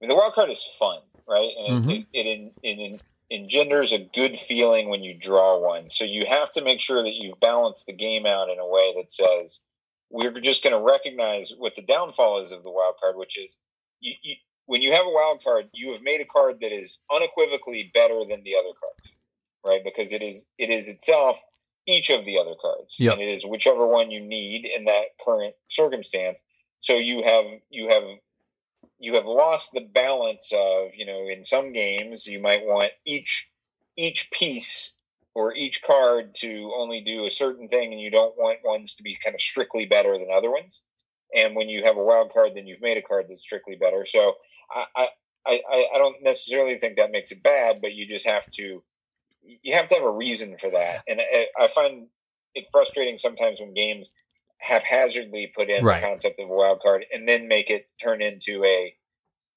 mean, 0.01 0.09
the 0.09 0.15
wild 0.15 0.33
card 0.33 0.49
is 0.49 0.61
fun, 0.77 0.99
right? 1.25 1.51
And 1.57 1.85
Mhm. 1.85 1.89
it, 1.89 2.07
it, 2.11 2.27
it, 2.27 2.53
it, 2.63 2.79
it 2.79 3.01
engenders 3.33 3.93
a 3.93 4.09
good 4.13 4.35
feeling 4.35 4.89
when 4.89 5.03
you 5.03 5.13
draw 5.13 5.57
one. 5.57 5.89
So 5.89 6.03
you 6.03 6.25
have 6.25 6.51
to 6.51 6.63
make 6.65 6.81
sure 6.81 7.01
that 7.01 7.15
you've 7.15 7.39
balanced 7.39 7.85
the 7.85 7.93
game 7.93 8.25
out 8.25 8.49
in 8.49 8.59
a 8.59 8.67
way 8.67 8.93
that 8.97 9.09
says 9.09 9.61
we're 10.09 10.37
just 10.41 10.65
going 10.65 10.75
to 10.75 10.85
recognize 10.85 11.53
what 11.57 11.75
the 11.75 11.81
downfall 11.81 12.41
is 12.41 12.51
of 12.51 12.63
the 12.63 12.69
wild 12.69 12.95
card, 13.01 13.15
which 13.15 13.37
is 13.37 13.57
you, 14.01 14.15
you, 14.21 14.35
when 14.71 14.81
you 14.81 14.93
have 14.93 15.05
a 15.05 15.09
wild 15.09 15.43
card, 15.43 15.65
you 15.73 15.91
have 15.91 16.01
made 16.01 16.21
a 16.21 16.25
card 16.25 16.61
that 16.61 16.71
is 16.71 16.99
unequivocally 17.13 17.91
better 17.93 18.21
than 18.21 18.41
the 18.45 18.55
other 18.57 18.71
cards, 18.79 19.11
right? 19.65 19.83
Because 19.83 20.13
it 20.13 20.21
is 20.21 20.45
it 20.57 20.69
is 20.69 20.87
itself 20.87 21.43
each 21.85 22.09
of 22.09 22.23
the 22.23 22.37
other 22.37 22.55
cards, 22.61 22.95
Yep. 22.97 23.13
and 23.15 23.21
it 23.21 23.27
is 23.27 23.45
whichever 23.45 23.85
one 23.85 24.11
you 24.11 24.21
need 24.21 24.65
in 24.65 24.85
that 24.85 25.07
current 25.19 25.55
circumstance. 25.67 26.41
So 26.79 26.93
you 26.93 27.21
have 27.21 27.47
you 27.69 27.89
have 27.89 28.03
you 28.97 29.15
have 29.15 29.25
lost 29.25 29.73
the 29.73 29.81
balance 29.81 30.53
of 30.55 30.95
you 30.95 31.05
know 31.05 31.27
in 31.27 31.43
some 31.43 31.73
games 31.73 32.25
you 32.25 32.39
might 32.39 32.63
want 32.63 32.93
each 33.05 33.51
each 33.97 34.31
piece 34.31 34.93
or 35.33 35.53
each 35.53 35.83
card 35.83 36.33
to 36.35 36.71
only 36.77 37.01
do 37.01 37.25
a 37.25 37.29
certain 37.29 37.67
thing 37.67 37.91
and 37.91 37.99
you 37.99 38.09
don't 38.09 38.37
want 38.37 38.59
ones 38.63 38.95
to 38.95 39.03
be 39.03 39.17
kind 39.21 39.33
of 39.33 39.41
strictly 39.41 39.85
better 39.85 40.17
than 40.17 40.29
other 40.33 40.49
ones 40.49 40.81
and 41.35 41.57
when 41.57 41.67
you 41.67 41.83
have 41.83 41.97
a 41.97 42.03
wild 42.03 42.31
card 42.31 42.51
then 42.55 42.67
you've 42.67 42.81
made 42.81 42.97
a 42.97 43.01
card 43.01 43.25
that's 43.27 43.41
strictly 43.41 43.75
better 43.75 44.05
so 44.05 44.35
i 44.75 45.07
i 45.47 45.61
i, 45.93 45.97
don't 45.97 46.21
necessarily 46.23 46.77
think 46.79 46.97
that 46.97 47.11
makes 47.11 47.31
it 47.31 47.43
bad 47.43 47.81
but 47.81 47.93
you 47.93 48.05
just 48.07 48.27
have 48.27 48.45
to 48.49 48.83
you 49.43 49.73
have 49.75 49.87
to 49.87 49.95
have 49.95 50.03
a 50.03 50.11
reason 50.11 50.57
for 50.57 50.69
that 50.71 51.03
and 51.07 51.19
i, 51.21 51.47
I 51.59 51.67
find 51.67 52.07
it 52.55 52.65
frustrating 52.71 53.17
sometimes 53.17 53.59
when 53.61 53.73
games 53.73 54.11
haphazardly 54.59 55.51
put 55.55 55.69
in 55.69 55.83
Right. 55.83 56.01
the 56.01 56.07
concept 56.07 56.39
of 56.39 56.49
a 56.49 56.53
wild 56.53 56.81
card 56.81 57.05
and 57.11 57.27
then 57.27 57.47
make 57.47 57.69
it 57.69 57.87
turn 58.01 58.21
into 58.21 58.63
a 58.63 58.93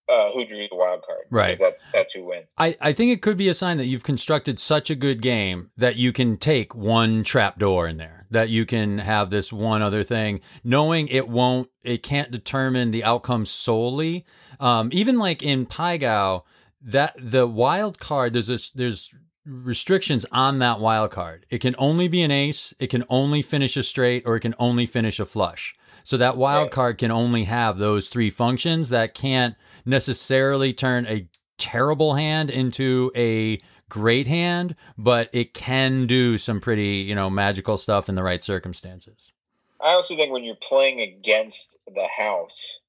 uh, 0.07 0.31
who 0.33 0.45
drew 0.45 0.69
the 0.69 0.77
wild 0.77 1.03
card 1.07 1.25
Right. 1.31 1.47
because 1.47 1.61
that's 1.61 1.89
that's 1.93 2.13
who 2.13 2.25
wins 2.27 2.51
I, 2.59 2.77
I 2.81 2.93
think 2.93 3.11
it 3.11 3.23
could 3.23 3.37
be 3.37 3.49
a 3.49 3.55
sign 3.55 3.79
that 3.79 3.87
you've 3.87 4.05
constructed 4.05 4.59
such 4.59 4.91
a 4.91 4.95
good 4.95 5.23
game 5.23 5.71
that 5.77 5.97
you 5.97 6.13
can 6.13 6.37
take 6.37 6.75
one 6.75 7.25
trap 7.25 7.59
door 7.59 7.89
in 7.89 7.97
there, 7.97 8.14
that 8.31 8.49
you 8.49 8.67
can 8.67 8.99
have 8.99 9.31
this 9.31 9.53
one 9.53 9.83
other 9.83 10.05
thing, 10.05 10.41
knowing 10.63 11.09
it 11.09 11.29
won't, 11.29 11.69
it 11.83 12.03
can't 12.03 12.31
determine 12.31 12.91
the 12.91 13.05
outcome 13.05 13.47
solely. 13.47 14.25
Um, 14.61 14.91
even 14.93 15.19
like 15.19 15.43
in 15.43 15.67
Pai 15.67 15.99
Gow, 15.99 16.45
that 16.83 17.15
the 17.19 17.47
wild 17.47 17.99
card, 17.99 18.33
there's 18.33 18.47
this, 18.49 18.71
there's 18.71 19.11
restrictions 19.47 20.25
on 20.33 20.59
that 20.59 20.81
wild 20.81 21.11
card. 21.11 21.47
It 21.51 21.59
can 21.59 21.75
only 21.79 22.09
be 22.09 22.23
an 22.23 22.31
ace, 22.31 22.73
it 22.79 22.89
can 22.89 23.05
only 23.09 23.43
finish 23.43 23.77
a 23.77 23.83
straight, 23.83 24.23
or 24.27 24.37
it 24.37 24.41
can 24.41 24.55
only 24.59 24.87
finish 24.87 25.21
a 25.21 25.25
flush. 25.25 25.75
So 26.03 26.17
that 26.19 26.37
wild 26.37 26.65
Right. 26.65 26.71
card 26.71 26.99
can 26.99 27.11
only 27.11 27.45
have 27.45 27.79
those 27.79 28.09
three 28.09 28.31
functions 28.31 28.91
that 28.91 29.15
can't 29.15 29.55
necessarily 29.87 30.73
turn 30.73 31.07
a 31.07 31.29
terrible 31.59 32.15
hand 32.15 32.51
into 32.51 33.11
a 33.15 33.61
great 33.89 34.27
hand, 34.27 34.75
but 34.97 35.29
it 35.33 35.55
can 35.55 36.07
do 36.07 36.39
some 36.39 36.61
pretty, 36.61 36.97
you 36.97 37.15
know, 37.15 37.31
magical 37.31 37.79
stuff 37.79 38.09
in 38.09 38.15
the 38.15 38.23
right 38.23 38.43
circumstances. 38.43 39.33
I 39.81 39.93
also 39.93 40.17
think 40.17 40.33
when 40.33 40.45
you're 40.45 40.57
playing 40.57 41.01
against 41.01 41.79
the 41.87 42.09
house, 42.17 42.81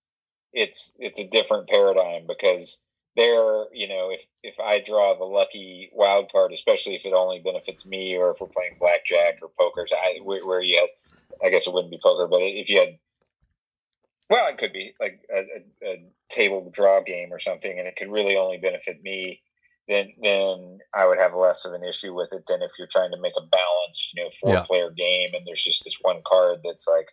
it's 0.54 0.94
it's 1.00 1.20
a 1.20 1.28
different 1.28 1.68
paradigm 1.68 2.26
because 2.28 2.82
there, 3.16 3.66
you 3.74 3.88
know, 3.88 4.12
if 4.12 4.26
if 4.44 4.60
I 4.60 4.80
draw 4.80 5.14
the 5.16 5.26
lucky 5.26 5.90
wild 5.94 6.32
card, 6.32 6.52
especially 6.54 6.96
if 6.96 7.06
it 7.06 7.14
only 7.14 7.40
benefits 7.40 7.86
me, 7.86 8.16
or 8.18 8.32
if 8.32 8.42
we're 8.42 8.48
playing 8.48 8.78
blackjack 8.80 9.40
or 9.42 9.50
poker, 9.58 9.86
I, 9.92 10.20
where, 10.24 10.46
where 10.46 10.62
you 10.62 10.80
had, 10.80 10.90
I 11.46 11.50
guess 11.50 11.68
it 11.68 11.74
wouldn't 11.74 11.92
be 11.92 12.00
poker, 12.02 12.28
but 12.28 12.42
if 12.42 12.70
you 12.70 12.80
had, 12.80 12.98
well, 14.30 14.48
it 14.48 14.58
could 14.58 14.74
be 14.74 14.94
like 15.00 15.20
a, 15.34 15.40
a, 15.40 15.92
a 15.92 16.04
table 16.30 16.70
draw 16.74 17.02
game 17.02 17.32
or 17.32 17.40
something, 17.40 17.78
and 17.78 17.88
it 17.88 17.96
could 17.96 18.12
really 18.12 18.38
only 18.38 18.58
benefit 18.58 19.02
me. 19.04 19.42
Then, 19.88 20.14
then 20.22 20.80
I 20.96 21.08
would 21.08 21.20
have 21.20 21.36
less 21.36 21.66
of 21.66 21.74
an 21.74 21.84
issue 21.84 22.14
with 22.16 22.34
it 22.34 22.46
than 22.48 22.62
if 22.64 22.72
you're 22.80 22.88
trying 22.90 23.12
to 23.12 23.20
make 23.22 23.34
a 23.38 23.46
balanced, 23.46 24.14
you 24.14 24.24
know, 24.24 24.30
four 24.42 24.54
Yeah. 24.54 24.64
player 24.64 24.90
game, 24.90 25.30
and 25.34 25.46
there's 25.46 25.64
just 25.64 25.84
this 25.84 26.00
one 26.02 26.22
card 26.26 26.60
that's 26.64 26.88
like, 26.88 27.08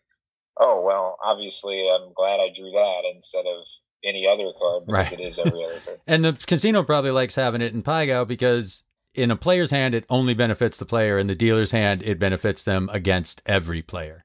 oh 0.58 0.80
well, 0.80 1.18
obviously 1.22 1.88
I'm 1.90 2.12
glad 2.14 2.40
I 2.40 2.48
drew 2.54 2.70
that 2.70 3.02
instead 3.14 3.44
of 3.46 3.66
any 4.04 4.26
other 4.26 4.52
card 4.58 4.84
because 4.86 5.12
Right. 5.12 5.20
it 5.20 5.22
is 5.22 5.38
every 5.38 5.64
other 5.64 5.80
card. 5.84 5.98
And 6.06 6.24
the 6.24 6.32
casino 6.32 6.82
probably 6.82 7.10
likes 7.10 7.34
having 7.34 7.60
it 7.60 7.74
in 7.74 7.82
Pai 7.82 8.06
Gow 8.06 8.24
because 8.24 8.82
in 9.14 9.30
a 9.30 9.36
player's 9.36 9.70
hand, 9.70 9.94
it 9.94 10.04
only 10.08 10.34
benefits 10.34 10.78
the 10.78 10.86
player. 10.86 11.18
In 11.18 11.26
the 11.26 11.34
dealer's 11.34 11.70
hand, 11.70 12.02
it 12.02 12.18
benefits 12.18 12.64
them 12.64 12.88
against 12.92 13.42
every 13.46 13.82
player. 13.82 14.24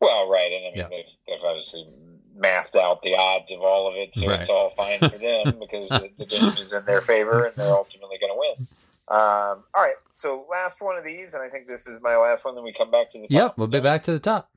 Well, 0.00 0.28
right, 0.30 0.52
and 0.52 0.66
I 0.66 0.70
mean 0.70 0.78
Yeah. 0.78 0.88
they've, 0.88 1.14
they've 1.26 1.44
obviously 1.44 1.86
mathed 2.38 2.76
out 2.76 3.02
the 3.02 3.14
odds 3.18 3.52
of 3.52 3.60
all 3.60 3.88
of 3.88 3.94
it, 3.96 4.14
so 4.14 4.28
Right. 4.28 4.40
it's 4.40 4.50
all 4.50 4.70
fine 4.70 5.00
for 5.00 5.18
them 5.18 5.58
because 5.60 5.88
the, 5.90 6.10
the 6.16 6.24
game 6.26 6.48
is 6.48 6.72
in 6.72 6.84
their 6.86 7.00
favor 7.00 7.44
and 7.46 7.56
they're 7.56 7.66
ultimately 7.74 8.16
going 8.20 8.32
to 8.32 8.38
win. 8.38 8.66
Um, 9.08 9.64
all 9.74 9.82
right, 9.82 9.94
so 10.14 10.46
last 10.50 10.82
one 10.82 10.98
of 10.98 11.04
these, 11.04 11.34
and 11.34 11.42
I 11.42 11.48
think 11.48 11.66
this 11.66 11.88
is 11.88 12.00
my 12.02 12.16
last 12.16 12.44
one. 12.44 12.54
Then 12.54 12.64
we 12.64 12.72
come 12.72 12.90
back 12.90 13.10
to 13.10 13.18
the 13.18 13.26
top. 13.26 13.30
Yep, 13.32 13.54
we'll 13.58 13.66
be 13.68 13.80
back 13.80 14.04
to 14.04 14.12
the 14.12 14.18
top. 14.18 14.50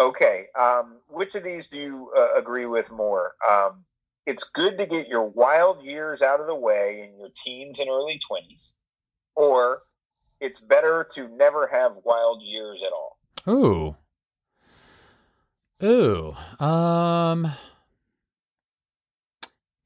Okay. 0.00 0.46
Um, 0.58 0.96
which 1.08 1.34
of 1.34 1.44
these 1.44 1.68
do 1.68 1.80
you 1.80 2.12
uh, 2.16 2.38
agree 2.38 2.66
with 2.66 2.92
more? 2.92 3.32
Um, 3.50 3.84
it's 4.26 4.44
good 4.44 4.78
to 4.78 4.86
get 4.86 5.08
your 5.08 5.24
wild 5.26 5.82
years 5.82 6.22
out 6.22 6.40
of 6.40 6.46
the 6.46 6.54
way 6.54 7.08
in 7.10 7.18
your 7.18 7.30
teens 7.34 7.80
and 7.80 7.88
early 7.88 8.18
20s, 8.30 8.72
or 9.34 9.82
it's 10.40 10.60
better 10.60 11.06
to 11.12 11.28
never 11.28 11.66
have 11.66 11.92
wild 12.04 12.42
years 12.42 12.82
at 12.82 12.92
all. 12.92 13.18
Ooh. 13.48 13.96
Ooh. 15.82 16.34
Um 16.64 17.52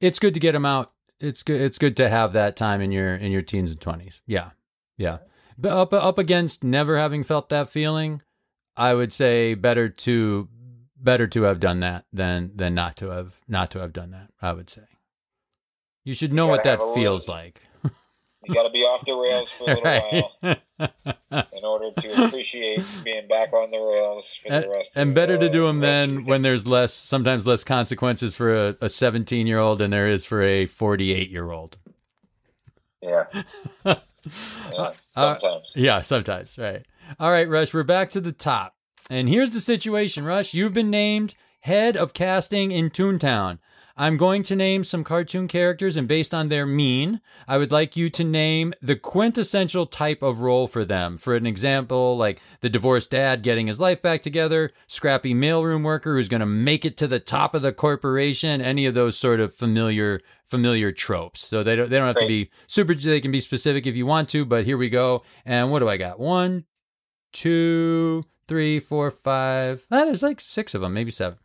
It's 0.01 0.19
good 0.19 0.33
to 0.33 0.39
get 0.39 0.51
them 0.51 0.65
out. 0.65 0.91
It's 1.19 1.43
good 1.43 1.61
it's 1.61 1.77
good 1.77 1.95
to 1.97 2.09
have 2.09 2.33
that 2.33 2.55
time 2.55 2.81
in 2.81 2.91
your 2.91 3.15
in 3.15 3.31
your 3.31 3.41
teens 3.41 3.71
and 3.71 3.79
20s. 3.79 4.21
Yeah. 4.25 4.51
Yeah. 4.97 5.19
But 5.57 5.71
up 5.71 5.93
up 5.93 6.17
against 6.17 6.63
never 6.63 6.97
having 6.97 7.23
felt 7.23 7.49
that 7.49 7.69
feeling, 7.69 8.21
I 8.75 8.93
would 8.93 9.13
say 9.13 9.53
better 9.53 9.87
to 9.89 10.49
better 10.97 11.27
to 11.27 11.43
have 11.43 11.59
done 11.59 11.79
that 11.79 12.05
than 12.11 12.51
than 12.55 12.73
not 12.75 12.97
to 12.97 13.07
have 13.09 13.39
not 13.47 13.71
to 13.71 13.79
have 13.79 13.93
done 13.93 14.11
that, 14.11 14.31
I 14.41 14.51
would 14.53 14.69
say. 14.69 14.83
You 16.03 16.13
should 16.13 16.33
know 16.33 16.45
what 16.45 16.63
that 16.65 16.79
feels 16.93 17.27
little- 17.27 17.35
like. 17.35 17.61
You 18.47 18.53
got 18.55 18.63
to 18.63 18.69
be 18.69 18.81
off 18.83 19.05
the 19.05 19.15
rails 19.15 19.51
for 19.51 19.63
a 19.71 19.75
little 19.75 19.83
right. 19.83 20.23
while 20.77 21.45
in 21.53 21.63
order 21.63 21.91
to 21.91 22.25
appreciate 22.25 22.85
being 23.03 23.27
back 23.27 23.53
on 23.53 23.71
the 23.71 23.77
rails 23.79 24.35
for 24.35 24.49
the 24.49 24.55
and, 24.63 24.71
rest. 24.71 24.97
and 24.97 25.15
better 25.15 25.37
to 25.37 25.47
uh, 25.47 25.51
do 25.51 25.65
them 25.65 25.79
the 25.79 25.87
then 25.87 26.15
the 26.15 26.21
when 26.23 26.41
there's 26.41 26.67
less 26.67 26.93
sometimes 26.93 27.47
less 27.47 27.63
consequences 27.63 28.35
for 28.35 28.75
a 28.81 28.89
17 28.89 29.47
year 29.47 29.59
old 29.59 29.79
than 29.79 29.91
there 29.91 30.07
is 30.09 30.25
for 30.25 30.41
a 30.43 30.65
48 30.65 31.29
year 31.29 31.51
old 31.51 31.77
yeah, 33.01 33.25
yeah 33.85 33.95
Uh, 34.75 34.91
sometimes. 35.13 35.71
yeah 35.75 36.01
sometimes 36.01 36.57
right 36.57 36.85
all 37.19 37.31
right 37.31 37.47
rush 37.49 37.73
we're 37.73 37.83
back 37.83 38.09
to 38.09 38.19
the 38.21 38.31
top 38.31 38.75
and 39.09 39.29
here's 39.29 39.51
the 39.51 39.61
situation 39.61 40.25
rush 40.25 40.53
you've 40.53 40.73
been 40.73 40.89
named 40.89 41.35
head 41.61 41.95
of 41.95 42.13
casting 42.13 42.71
in 42.71 42.89
toontown 42.89 43.59
i'm 43.97 44.17
going 44.17 44.43
to 44.43 44.55
name 44.55 44.83
some 44.83 45.03
cartoon 45.03 45.47
characters 45.47 45.97
and 45.97 46.07
based 46.07 46.33
on 46.33 46.49
their 46.49 46.65
mien 46.65 47.21
i 47.47 47.57
would 47.57 47.71
like 47.71 47.95
you 47.95 48.09
to 48.09 48.23
name 48.23 48.73
the 48.81 48.95
quintessential 48.95 49.85
type 49.85 50.21
of 50.21 50.39
role 50.39 50.67
for 50.67 50.85
them. 50.85 51.17
For 51.17 51.35
an 51.35 51.45
example 51.45 52.17
like 52.17 52.41
the 52.61 52.69
divorced 52.69 53.11
dad 53.11 53.41
getting 53.41 53.67
his 53.67 53.79
life 53.79 54.01
back 54.01 54.21
together 54.21 54.71
scrappy 54.87 55.33
mailroom 55.33 55.83
worker 55.83 56.15
who's 56.15 56.29
going 56.29 56.41
to 56.41 56.45
make 56.45 56.85
it 56.85 56.97
to 56.97 57.07
the 57.07 57.19
top 57.19 57.55
of 57.55 57.61
the 57.61 57.73
corporation 57.73 58.61
any 58.61 58.85
of 58.85 58.93
those 58.93 59.17
sort 59.17 59.39
of 59.39 59.53
familiar 59.53 60.21
familiar 60.43 60.91
tropes. 60.91 61.45
So 61.45 61.63
they 61.63 61.75
don't 61.75 61.89
they 61.89 61.97
don't 61.97 62.07
have 62.07 62.17
to 62.17 62.27
be 62.27 62.51
super 62.67 62.93
they 62.93 63.21
can 63.21 63.31
be 63.31 63.41
specific 63.41 63.85
if 63.87 63.95
you 63.95 64.05
want 64.05 64.29
to 64.29 64.45
but 64.45 64.65
here 64.65 64.77
we 64.77 64.89
go. 64.89 65.23
And 65.45 65.71
what 65.71 65.79
do 65.79 65.89
i 65.89 65.97
got? 65.97 66.19
One 66.19 66.65
two 67.31 68.23
three 68.47 68.79
four 68.79 69.11
five 69.11 69.85
ah, 69.91 70.05
there's 70.05 70.23
like 70.23 70.39
six 70.39 70.73
of 70.73 70.81
them 70.81 70.93
maybe 70.93 71.11
seven 71.11 71.37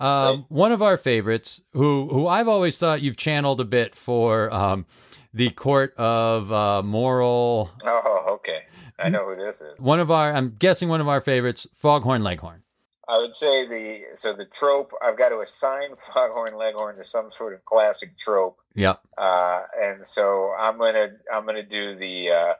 um, 0.00 0.36
Right. 0.40 0.44
one 0.48 0.72
of 0.72 0.82
our 0.82 0.96
favorites 0.96 1.60
who 1.72 2.08
who 2.08 2.26
i've 2.26 2.48
always 2.48 2.78
thought 2.78 3.02
you've 3.02 3.16
channeled 3.16 3.60
a 3.60 3.64
bit 3.64 3.94
for 3.94 4.52
um, 4.52 4.86
the 5.34 5.50
court 5.50 5.94
of 5.96 6.50
uh, 6.52 6.82
moral 6.82 7.70
Oh, 7.84 8.24
okay. 8.40 8.62
I 8.98 9.08
know 9.08 9.24
who 9.24 9.36
this 9.36 9.62
is. 9.62 9.78
One 9.78 9.98
of 9.98 10.10
our, 10.10 10.30
I'm 10.30 10.56
guessing 10.58 10.90
one 10.90 11.00
of 11.00 11.08
our 11.08 11.22
favorites, 11.22 11.66
Foghorn 11.72 12.22
Leghorn. 12.22 12.62
I 13.08 13.16
would 13.18 13.32
say 13.32 13.64
the 13.66 14.02
so 14.14 14.34
the 14.34 14.44
trope. 14.44 14.92
I've 15.02 15.16
got 15.16 15.30
to 15.30 15.38
assign 15.40 15.96
Foghorn 15.96 16.52
Leghorn 16.52 16.96
to 16.96 17.02
some 17.04 17.30
sort 17.30 17.54
of 17.54 17.64
classic 17.64 18.16
trope. 18.18 18.60
Yeah. 18.74 18.96
Uh, 19.16 19.62
and 19.80 20.06
so 20.06 20.52
I'm 20.58 20.76
gonna 20.78 21.08
I'm 21.32 21.46
gonna 21.46 21.62
do 21.62 21.96
the 21.96 22.30
uh, 22.30 22.54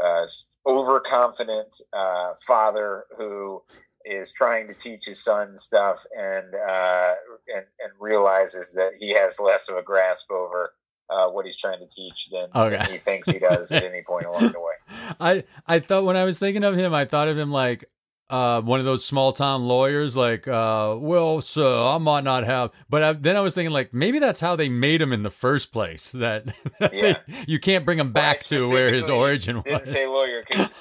uh, 0.00 0.26
overconfident 0.66 1.80
uh, 1.92 2.34
father 2.46 3.04
who 3.16 3.62
is 4.04 4.32
trying 4.32 4.68
to 4.68 4.74
teach 4.74 5.04
his 5.06 5.22
son 5.22 5.58
stuff 5.58 6.04
and 6.16 6.54
uh, 6.54 7.14
and 7.54 7.64
and 7.80 7.92
realizes 7.98 8.74
that 8.74 8.92
he 8.98 9.14
has 9.14 9.40
less 9.40 9.68
of 9.68 9.76
a 9.76 9.82
grasp 9.82 10.30
over 10.30 10.72
uh, 11.10 11.28
what 11.28 11.44
he's 11.44 11.56
trying 11.58 11.80
to 11.80 11.88
teach 11.88 12.28
than, 12.30 12.48
Okay. 12.54 12.76
than 12.76 12.90
he 12.92 12.98
thinks 12.98 13.28
he 13.28 13.38
does 13.38 13.72
at 13.72 13.82
any 13.82 14.02
point 14.06 14.26
along 14.26 14.52
the 14.52 14.60
way. 14.60 14.74
I 15.20 15.44
I 15.66 15.80
thought 15.80 16.04
when 16.04 16.16
I 16.16 16.24
was 16.24 16.38
thinking 16.38 16.64
of 16.64 16.76
him, 16.76 16.94
I 16.94 17.04
thought 17.04 17.28
of 17.28 17.36
him 17.36 17.50
like 17.50 17.84
uh, 18.30 18.60
one 18.60 18.78
of 18.78 18.86
those 18.86 19.04
small 19.04 19.32
town 19.32 19.64
lawyers, 19.66 20.14
like, 20.14 20.46
uh, 20.46 20.94
well, 21.00 21.40
so 21.40 21.88
I 21.88 21.98
might 21.98 22.22
not 22.22 22.44
have, 22.44 22.70
but 22.88 23.02
I, 23.02 23.12
then 23.14 23.36
I 23.36 23.40
was 23.40 23.54
thinking 23.54 23.72
like 23.72 23.92
maybe 23.92 24.20
that's 24.20 24.38
how 24.38 24.54
they 24.54 24.68
made 24.68 25.02
him 25.02 25.12
in 25.12 25.24
the 25.24 25.30
first 25.30 25.72
place. 25.72 26.12
That, 26.12 26.44
that 26.78 26.94
Yeah. 26.94 27.16
they- 27.26 27.44
you 27.48 27.58
can't 27.58 27.84
bring 27.84 27.98
him 27.98 28.12
Well, 28.12 28.22
back 28.22 28.38
to 28.42 28.70
where 28.70 28.94
his 28.94 29.08
origin 29.08 29.60
Didn't 29.62 29.80
was. 29.80 29.90
say 29.90 30.06
lawyer 30.06 30.44
because 30.48 30.72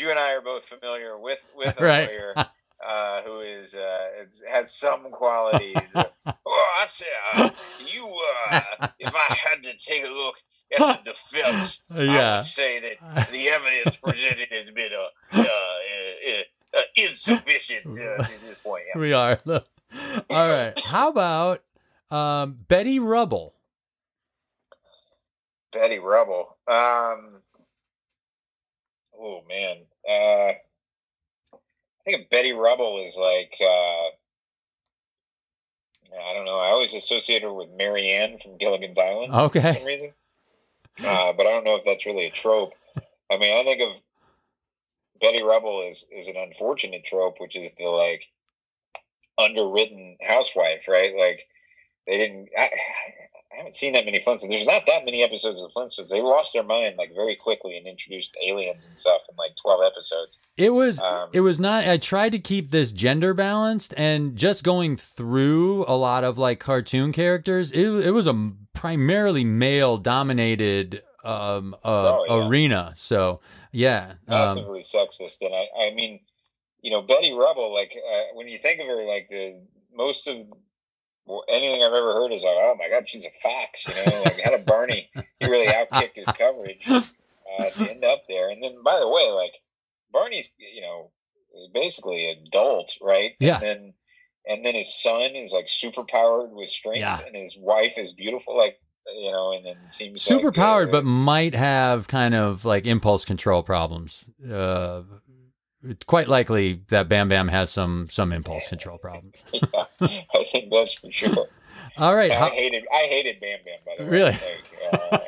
you 0.00 0.10
and 0.10 0.18
I 0.18 0.32
are 0.32 0.40
both 0.40 0.64
familiar 0.66 1.18
with 1.18 1.44
with 1.56 1.78
a 1.78 1.84
Right. 1.84 2.08
lawyer 2.08 2.34
uh, 2.86 3.22
who 3.22 3.40
is 3.40 3.74
uh, 3.74 4.06
has 4.50 4.74
some 4.74 5.10
qualities. 5.10 5.92
oh, 5.94 6.04
I 6.26 6.86
say, 6.88 7.06
uh, 7.34 7.50
you. 7.92 8.06
Uh, 8.50 8.60
if 8.98 9.14
I 9.14 9.34
had 9.34 9.62
to 9.64 9.76
take 9.76 10.04
a 10.04 10.08
look 10.08 10.34
at 10.78 11.04
the 11.04 11.10
defense, 11.12 11.82
I 11.90 12.36
would 12.36 12.44
say 12.44 12.80
that 12.80 13.30
the 13.30 13.48
evidence 13.48 13.96
presented 13.98 14.48
has 14.50 14.70
been 14.70 14.90
uh, 14.92 15.38
uh, 15.38 15.42
uh, 15.42 16.32
uh, 16.78 16.80
insufficient 16.96 17.86
uh, 17.86 18.22
to 18.24 18.40
this 18.40 18.58
point. 18.58 18.84
Yeah. 18.94 19.00
We 19.00 19.12
are. 19.12 19.38
All 19.46 19.60
right. 20.30 20.72
How 20.84 21.08
about 21.10 21.62
um, 22.10 22.56
Betty 22.68 22.98
Rubble? 22.98 23.54
Betty 25.72 25.98
Rubble. 25.98 26.56
Um, 26.68 27.41
oh 29.22 29.44
man, 29.48 29.76
uh, 30.08 30.52
I 30.52 32.04
think 32.04 32.30
Betty 32.30 32.52
Rubble 32.52 33.02
is 33.02 33.16
like 33.16 33.54
uh, 33.60 34.08
I 36.20 36.34
don't 36.34 36.44
know. 36.44 36.58
I 36.58 36.68
always 36.70 36.94
associate 36.94 37.42
her 37.42 37.52
with 37.52 37.70
Mary 37.70 38.10
Ann 38.10 38.38
from 38.38 38.58
Gilligan's 38.58 38.98
Island 38.98 39.32
for 39.32 39.40
Okay. 39.42 39.68
some 39.70 39.84
reason, 39.84 40.12
uh, 41.04 41.32
but 41.32 41.46
I 41.46 41.50
don't 41.50 41.64
know 41.64 41.76
if 41.76 41.84
that's 41.84 42.06
really 42.06 42.26
a 42.26 42.30
trope. 42.30 42.74
I 43.30 43.36
mean, 43.38 43.56
I 43.56 43.64
think 43.64 43.80
of 43.82 44.02
Betty 45.20 45.42
Rubble 45.42 45.86
as 45.88 46.06
is 46.12 46.28
an 46.28 46.36
unfortunate 46.36 47.04
trope, 47.04 47.40
which 47.40 47.56
is 47.56 47.74
the 47.74 47.84
like 47.84 48.28
underwritten 49.38 50.16
housewife, 50.20 50.86
right? 50.88 51.14
Like 51.16 51.46
they 52.06 52.18
didn't. 52.18 52.48
I, 52.56 52.68
I 53.52 53.56
haven't 53.58 53.74
seen 53.74 53.92
that 53.92 54.04
many 54.06 54.18
Flintstones. 54.18 54.48
There's 54.48 54.66
not 54.66 54.86
that 54.86 55.04
many 55.04 55.22
episodes 55.22 55.62
of 55.62 55.70
Flintstones. 55.72 56.08
They 56.08 56.22
lost 56.22 56.54
their 56.54 56.62
mind 56.62 56.96
like 56.96 57.14
very 57.14 57.34
quickly 57.34 57.76
and 57.76 57.86
introduced 57.86 58.34
aliens 58.46 58.86
and 58.86 58.96
stuff 58.96 59.20
in 59.28 59.36
like 59.36 59.54
12 59.60 59.80
episodes. 59.84 60.38
It 60.56 60.70
was 60.70 60.98
Um, 60.98 61.28
it 61.32 61.40
was 61.40 61.58
not 61.58 61.86
I 61.86 61.98
tried 61.98 62.32
to 62.32 62.38
keep 62.38 62.70
this 62.70 62.92
gender 62.92 63.34
balanced 63.34 63.92
and 63.96 64.36
just 64.36 64.64
going 64.64 64.96
through 64.96 65.84
a 65.86 65.96
lot 65.96 66.24
of 66.24 66.38
like 66.38 66.60
cartoon 66.60 67.12
characters 67.12 67.70
it 67.72 67.86
it 67.86 68.10
was 68.12 68.26
a 68.26 68.52
primarily 68.72 69.44
male 69.44 69.98
dominated 69.98 71.02
um 71.24 71.74
uh, 71.84 72.16
Oh, 72.18 72.24
yeah. 72.40 72.48
arena 72.48 72.94
so 72.96 73.40
yeah 73.70 74.12
um, 74.28 74.38
massively 74.40 74.80
sexist. 74.82 75.42
And 75.42 75.54
I, 75.54 75.88
I 75.88 75.94
mean, 75.94 76.20
you 76.80 76.90
know, 76.90 77.00
Betty 77.02 77.32
Rubble, 77.32 77.72
like 77.72 77.96
uh, 77.96 78.20
when 78.34 78.48
you 78.48 78.58
think 78.58 78.80
of 78.80 78.86
her, 78.86 79.04
like 79.04 79.28
the 79.28 79.60
most 79.94 80.26
of 80.26 80.36
anything 81.48 81.82
I've 81.82 81.92
ever 81.92 82.12
heard 82.14 82.32
is 82.32 82.44
like, 82.44 82.56
oh 82.56 82.76
my 82.78 82.88
God, 82.88 83.08
she's 83.08 83.26
a 83.26 83.30
fox, 83.42 83.86
you 83.88 83.94
know, 83.94 84.22
like 84.22 84.40
how 84.44 84.50
did 84.50 84.66
Barney, 84.66 85.10
he 85.40 85.46
really 85.46 85.66
outkicked 85.66 86.16
his 86.16 86.26
coverage 86.26 86.88
uh, 86.88 87.70
to 87.70 87.90
end 87.90 88.04
up 88.04 88.22
there. 88.28 88.50
And 88.50 88.62
then, 88.62 88.82
by 88.84 88.98
the 88.98 89.08
way, 89.08 89.30
like 89.30 89.52
Barney's, 90.12 90.54
you 90.58 90.80
know, 90.82 91.10
basically 91.72 92.28
adult, 92.30 92.96
right? 93.00 93.32
Yeah. 93.38 93.56
And 93.56 93.62
then, 93.62 93.94
and 94.48 94.64
then 94.64 94.74
his 94.74 94.92
son 95.00 95.36
is 95.36 95.52
like 95.52 95.68
super 95.68 96.02
powered 96.04 96.52
with 96.52 96.68
strength 96.68 97.00
Yeah. 97.00 97.20
and 97.26 97.36
his 97.36 97.56
wife 97.56 97.98
is 97.98 98.12
beautiful. 98.12 98.56
Like, 98.56 98.78
you 99.06 99.30
know, 99.30 99.52
and 99.52 99.64
then 99.66 99.76
seems 99.90 100.22
super 100.22 100.46
like, 100.46 100.54
powered 100.54 100.88
uh, 100.88 100.92
but 100.92 101.04
might 101.04 101.54
have 101.54 102.08
kind 102.08 102.34
of 102.34 102.64
like 102.64 102.86
impulse 102.86 103.24
control 103.24 103.62
problems 103.62 104.24
uh 104.50 105.02
quite 106.06 106.28
likely 106.28 106.82
that 106.88 107.08
Bam 107.08 107.28
Bam 107.28 107.48
has 107.48 107.70
some 107.70 108.08
some 108.10 108.32
impulse 108.32 108.68
control 108.68 108.98
problems. 108.98 109.36
yeah, 109.52 109.84
I 110.00 110.44
think 110.44 110.70
that's 110.70 110.94
for 110.94 111.10
sure. 111.10 111.46
All 111.98 112.14
right, 112.14 112.30
I 112.30 112.34
how, 112.34 112.50
hated 112.50 112.84
I 112.92 113.06
hated 113.08 113.40
Bam 113.40 113.58
Bam 113.64 113.78
by 113.84 113.94
the 113.98 114.04
way. 114.04 114.10
Really? 114.10 114.30
Like, 114.30 115.12
uh, 115.12 115.18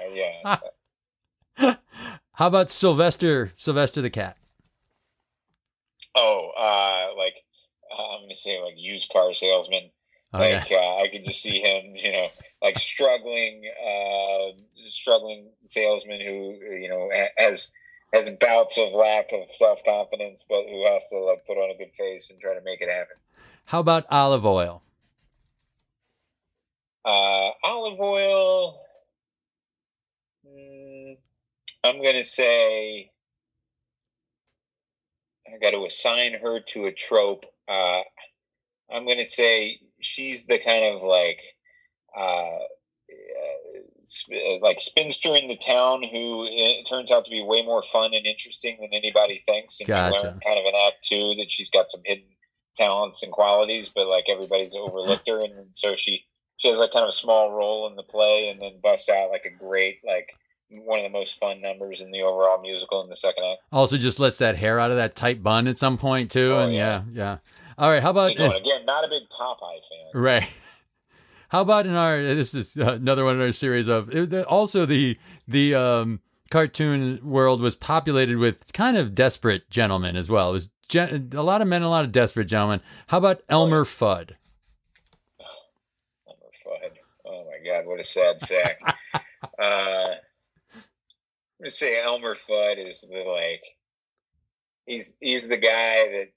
yeah. 1.58 1.74
how 2.32 2.46
about 2.46 2.70
Sylvester 2.70 3.52
Sylvester 3.54 4.00
the 4.00 4.10
cat? 4.10 4.36
Oh, 6.14 6.50
uh, 6.56 7.16
like 7.16 7.36
I'm 7.92 8.22
gonna 8.22 8.34
say 8.34 8.60
like 8.62 8.74
used 8.76 9.10
car 9.12 9.32
salesman. 9.32 9.90
Okay. 10.32 10.54
Like 10.56 10.72
uh, 10.72 10.96
I 10.96 11.08
could 11.08 11.24
just 11.24 11.42
see 11.42 11.60
him, 11.60 11.94
you 11.96 12.10
know, 12.10 12.28
like 12.60 12.76
struggling, 12.78 13.62
uh, 13.86 14.52
struggling 14.82 15.50
salesman 15.62 16.20
who 16.20 16.54
you 16.76 16.88
know 16.88 17.08
has 17.36 17.72
has 18.14 18.30
bouts 18.30 18.78
of 18.78 18.94
lack 18.94 19.32
of 19.32 19.48
self 19.48 19.84
confidence, 19.84 20.46
but 20.48 20.64
who 20.68 20.86
has 20.86 21.08
to 21.08 21.18
like 21.18 21.44
put 21.44 21.56
on 21.56 21.70
a 21.70 21.76
good 21.76 21.94
face 21.94 22.30
and 22.30 22.40
try 22.40 22.54
to 22.54 22.60
make 22.64 22.80
it 22.80 22.88
happen. 22.88 23.16
How 23.64 23.80
about 23.80 24.06
Olive 24.10 24.46
Oyl? 24.46 24.82
Uh, 27.04 27.50
Olive 27.64 28.00
Oyl. 28.00 28.80
Mm, 30.46 31.16
I'm 31.82 32.02
gonna 32.02 32.24
say 32.24 33.10
I 35.52 35.58
got 35.58 35.72
to 35.72 35.84
assign 35.84 36.34
her 36.34 36.60
to 36.60 36.86
a 36.86 36.92
trope. 36.92 37.46
Uh, 37.68 38.00
I'm 38.92 39.06
gonna 39.08 39.26
say 39.26 39.80
she's 40.00 40.46
the 40.46 40.58
kind 40.58 40.94
of 40.94 41.02
like 41.02 41.40
uh, 42.16 42.20
uh, 42.20 42.58
sp- 44.06 44.34
uh, 44.34 44.58
like 44.60 44.78
spinster 44.80 45.34
in 45.36 45.48
the 45.48 45.56
town 45.56 46.02
who 46.02 46.46
it 46.50 46.84
turns 46.84 47.10
out 47.12 47.24
to 47.24 47.30
be 47.30 47.42
way 47.42 47.62
more 47.62 47.82
fun 47.82 48.14
and 48.14 48.26
interesting 48.26 48.78
than 48.80 48.90
anybody 48.92 49.38
thinks. 49.46 49.80
And 49.80 49.88
you 49.88 49.94
learn 50.12 50.40
kind 50.44 50.58
of 50.58 50.64
an 50.66 50.74
act 50.86 51.02
two 51.02 51.34
that 51.38 51.50
she's 51.50 51.70
got 51.70 51.90
some 51.90 52.02
hidden 52.04 52.24
talents 52.76 53.22
and 53.22 53.30
qualities, 53.32 53.88
but 53.94 54.06
like 54.06 54.24
everybody's 54.28 54.74
overlooked 54.76 55.28
her, 55.28 55.40
and 55.40 55.68
so 55.74 55.94
she 55.96 56.24
she 56.56 56.68
has 56.68 56.78
like 56.78 56.92
kind 56.92 57.02
of 57.04 57.08
a 57.08 57.12
small 57.12 57.52
role 57.52 57.88
in 57.88 57.96
the 57.96 58.02
play, 58.02 58.48
and 58.48 58.60
then 58.60 58.80
busts 58.82 59.08
out 59.08 59.30
like 59.30 59.44
a 59.46 59.64
great 59.64 59.98
like 60.06 60.30
one 60.70 60.98
of 60.98 61.04
the 61.04 61.10
most 61.10 61.38
fun 61.38 61.60
numbers 61.60 62.02
in 62.02 62.10
the 62.10 62.22
overall 62.22 62.60
musical 62.60 63.02
in 63.02 63.08
the 63.08 63.14
second 63.16 63.44
act. 63.44 63.60
Also, 63.70 63.96
just 63.96 64.18
lets 64.18 64.38
that 64.38 64.56
hair 64.56 64.80
out 64.80 64.90
of 64.90 64.96
that 64.96 65.14
tight 65.14 65.42
bun 65.42 65.68
at 65.68 65.78
some 65.78 65.98
point 65.98 66.30
too, 66.32 66.54
Oh, 66.54 66.64
and 66.64 66.72
yeah, 66.74 67.02
yeah. 67.12 67.22
yeah. 67.22 67.36
All 67.78 67.90
right, 67.90 68.02
how 68.02 68.10
about 68.10 68.30
again, 68.32 68.84
not 68.86 69.04
a 69.04 69.08
big 69.08 69.28
Popeye 69.28 69.80
fan. 69.88 70.20
right? 70.20 70.48
How 71.54 71.60
about 71.60 71.86
in 71.86 71.94
our 71.94 72.20
this 72.20 72.52
is 72.52 72.74
another 72.74 73.24
one 73.24 73.36
in 73.36 73.40
our 73.40 73.52
series 73.52 73.86
of 73.86 74.12
also 74.48 74.86
the 74.86 75.16
the 75.46 75.72
um, 75.76 76.18
cartoon 76.50 77.20
world 77.22 77.60
was 77.60 77.76
populated 77.76 78.38
with 78.38 78.72
kind 78.72 78.96
of 78.96 79.14
desperate 79.14 79.70
gentlemen 79.70 80.16
as 80.16 80.28
well. 80.28 80.50
It 80.50 80.54
was 80.54 80.70
gen- 80.88 81.30
a 81.32 81.44
lot 81.44 81.62
of 81.62 81.68
men, 81.68 81.82
a 81.82 81.88
lot 81.88 82.04
of 82.04 82.10
desperate 82.10 82.46
gentlemen. 82.46 82.80
How 83.06 83.18
about 83.18 83.42
Elmer 83.48 83.84
Fudd? 83.84 84.32
Elmer 86.26 86.50
Fudd. 86.66 86.90
Oh 87.24 87.44
my 87.44 87.64
God, 87.64 87.86
what 87.86 88.00
a 88.00 88.02
sad 88.02 88.40
sack. 88.40 88.80
uh, 89.14 89.20
I'm 89.56 90.80
gonna 91.60 91.68
say 91.68 92.02
Elmer 92.02 92.34
Fudd 92.34 92.84
is 92.84 93.02
the 93.02 93.18
like 93.18 93.62
he's 94.86 95.16
he's 95.20 95.48
the 95.48 95.58
guy 95.58 96.08
that 96.08 96.32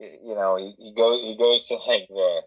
you 0.00 0.34
know 0.34 0.56
he, 0.56 0.74
he 0.80 0.90
goes 0.94 1.22
he 1.22 1.36
goes 1.36 1.68
to 1.68 1.74
like 1.86 2.08
the 2.08 2.42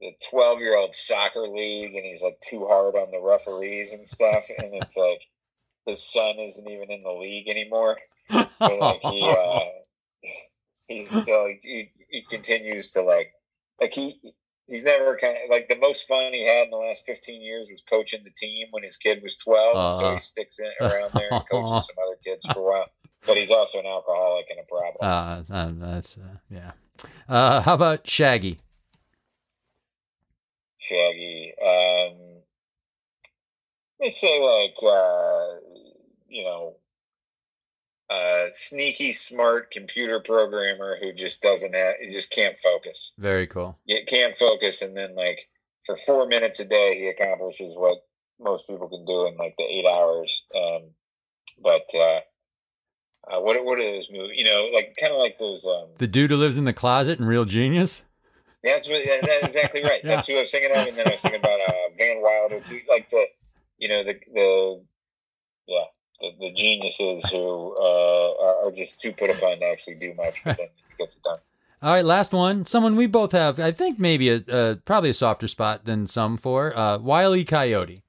the 0.00 0.12
12 0.30 0.60
year 0.60 0.76
old 0.76 0.94
soccer 0.94 1.42
league 1.42 1.94
and 1.94 2.04
he's 2.04 2.22
like 2.22 2.38
too 2.40 2.66
hard 2.66 2.94
on 2.96 3.10
the 3.10 3.20
referees 3.20 3.94
and 3.94 4.06
stuff 4.06 4.44
and 4.58 4.74
it's 4.74 4.96
like 4.96 5.20
his 5.86 6.06
son 6.12 6.38
isn't 6.38 6.68
even 6.70 6.90
in 6.90 7.02
the 7.02 7.10
league 7.12 7.48
anymore 7.48 7.96
but 8.28 8.78
like 8.80 9.00
he 9.02 9.28
uh 9.30 10.28
he's 10.88 11.10
still 11.22 11.46
he, 11.62 11.90
he 12.10 12.22
continues 12.22 12.90
to 12.92 13.02
like 13.02 13.32
like 13.80 13.92
he 13.92 14.12
he's 14.66 14.84
never 14.84 15.16
kind 15.16 15.36
of 15.44 15.50
like 15.50 15.68
the 15.68 15.78
most 15.78 16.06
fun 16.08 16.32
he 16.32 16.44
had 16.44 16.64
in 16.64 16.70
the 16.70 16.76
last 16.76 17.06
15 17.06 17.40
years 17.40 17.68
was 17.70 17.82
coaching 17.82 18.20
the 18.24 18.30
team 18.36 18.66
when 18.72 18.82
his 18.82 18.96
kid 18.96 19.22
was 19.22 19.36
12 19.36 19.76
and 19.76 19.94
so 19.96 20.04
Uh-huh. 20.06 20.14
he 20.14 20.20
sticks 20.20 20.58
in 20.58 20.70
around 20.80 21.12
there 21.14 21.30
and 21.32 21.48
coaches 21.50 21.86
some 21.86 21.96
other 22.04 22.18
kids 22.24 22.46
for 22.46 22.58
a 22.58 22.62
while 22.62 22.86
but 23.26 23.36
he's 23.36 23.50
also 23.52 23.78
an 23.80 23.86
alcoholic 23.86 24.46
and 24.50 24.60
a 24.60 24.64
problem 24.64 24.96
Uh, 25.00 25.54
uh, 25.54 25.70
that's 25.90 26.16
uh, 26.18 26.36
yeah. 26.50 26.72
Uh, 27.28 27.60
how 27.60 27.74
about 27.74 28.08
Shaggy? 28.08 28.58
Shaggy 30.86 31.52
um 31.60 32.16
let 33.98 34.06
me 34.06 34.08
say 34.08 34.40
like 34.40 34.76
uh 34.82 35.56
you 36.28 36.44
know 36.44 36.76
uh, 38.08 38.46
sneaky, 38.52 39.12
smart 39.12 39.70
computer 39.70 40.20
programmer 40.20 40.96
who 41.00 41.12
just 41.12 41.42
doesn't 41.42 41.74
have, 41.74 41.94
he 42.00 42.10
just 42.10 42.30
can't 42.32 42.56
focus. 42.56 43.12
Very 43.18 43.46
cool. 43.46 43.78
You 43.84 43.98
can't 44.06 44.36
focus, 44.36 44.82
and 44.82 44.96
then 44.96 45.14
like 45.16 45.40
for 45.84 45.96
four 45.96 46.26
minutes 46.26 46.60
a 46.60 46.64
day, 46.66 46.98
he 46.98 47.08
accomplishes 47.08 47.74
what 47.76 47.98
most 48.38 48.68
people 48.68 48.88
can 48.88 49.04
do 49.04 49.26
in 49.26 49.36
like 49.36 49.56
the 49.56 49.64
eight 49.64 49.86
hours. 49.86 50.44
Um, 50.54 50.82
but 51.62 51.88
uh, 51.96 52.20
uh, 53.28 53.40
what 53.40 53.64
what 53.64 53.80
are 53.80 53.84
those 53.84 54.08
movies? 54.10 54.36
You 54.36 54.44
know, 54.44 54.70
like 54.72 54.96
kind 55.00 55.12
of 55.12 55.18
like 55.18 55.38
those. 55.38 55.66
Um, 55.66 55.88
The 55.98 56.06
dude 56.06 56.30
who 56.30 56.36
lives 56.36 56.58
in 56.58 56.64
the 56.64 56.72
closet 56.72 57.18
and 57.18 57.28
Real 57.28 57.44
Genius. 57.44 58.02
That's 58.64 58.88
what, 58.88 59.04
yeah, 59.04 59.20
that's 59.22 59.44
exactly 59.44 59.82
right. 59.82 60.00
Yeah. 60.04 60.10
That's 60.10 60.26
who 60.26 60.36
I 60.36 60.40
was 60.40 60.50
thinking 60.50 60.70
of, 60.70 60.86
and 60.86 60.96
then 60.96 61.08
I 61.08 61.12
was 61.12 61.22
thinking 61.22 61.40
about 61.40 61.60
uh, 61.60 61.72
Van 61.98 62.22
Wilder 62.22 62.60
too, 62.60 62.80
like 62.88 63.08
the, 63.08 63.26
you 63.78 63.88
know, 63.88 64.04
the 64.04 64.14
the, 64.32 64.82
yeah, 65.66 65.84
the, 66.20 66.30
the 66.40 66.52
geniuses 66.52 67.30
who 67.30 67.74
uh, 67.78 68.32
are, 68.44 68.68
are 68.68 68.72
just 68.72 69.00
too 69.00 69.12
put 69.12 69.30
upon 69.30 69.58
to 69.58 69.66
actually 69.66 69.96
do 69.96 70.14
much, 70.14 70.42
but 70.44 70.56
then 70.56 70.68
he 70.88 70.94
gets 70.98 71.16
it 71.16 71.22
done. 71.22 71.38
All 71.82 71.92
right, 71.92 72.04
last 72.04 72.32
one. 72.32 72.64
Someone 72.66 72.96
we 72.96 73.06
both 73.06 73.32
have, 73.32 73.60
I 73.60 73.70
think 73.70 73.98
maybe 73.98 74.30
a, 74.30 74.36
uh 74.50 74.74
probably 74.84 75.10
a 75.10 75.14
softer 75.14 75.46
spot 75.46 75.84
than 75.84 76.06
some 76.06 76.36
for. 76.36 76.76
Uh, 76.76 76.98
Wiley 76.98 77.44
Coyote. 77.44 78.02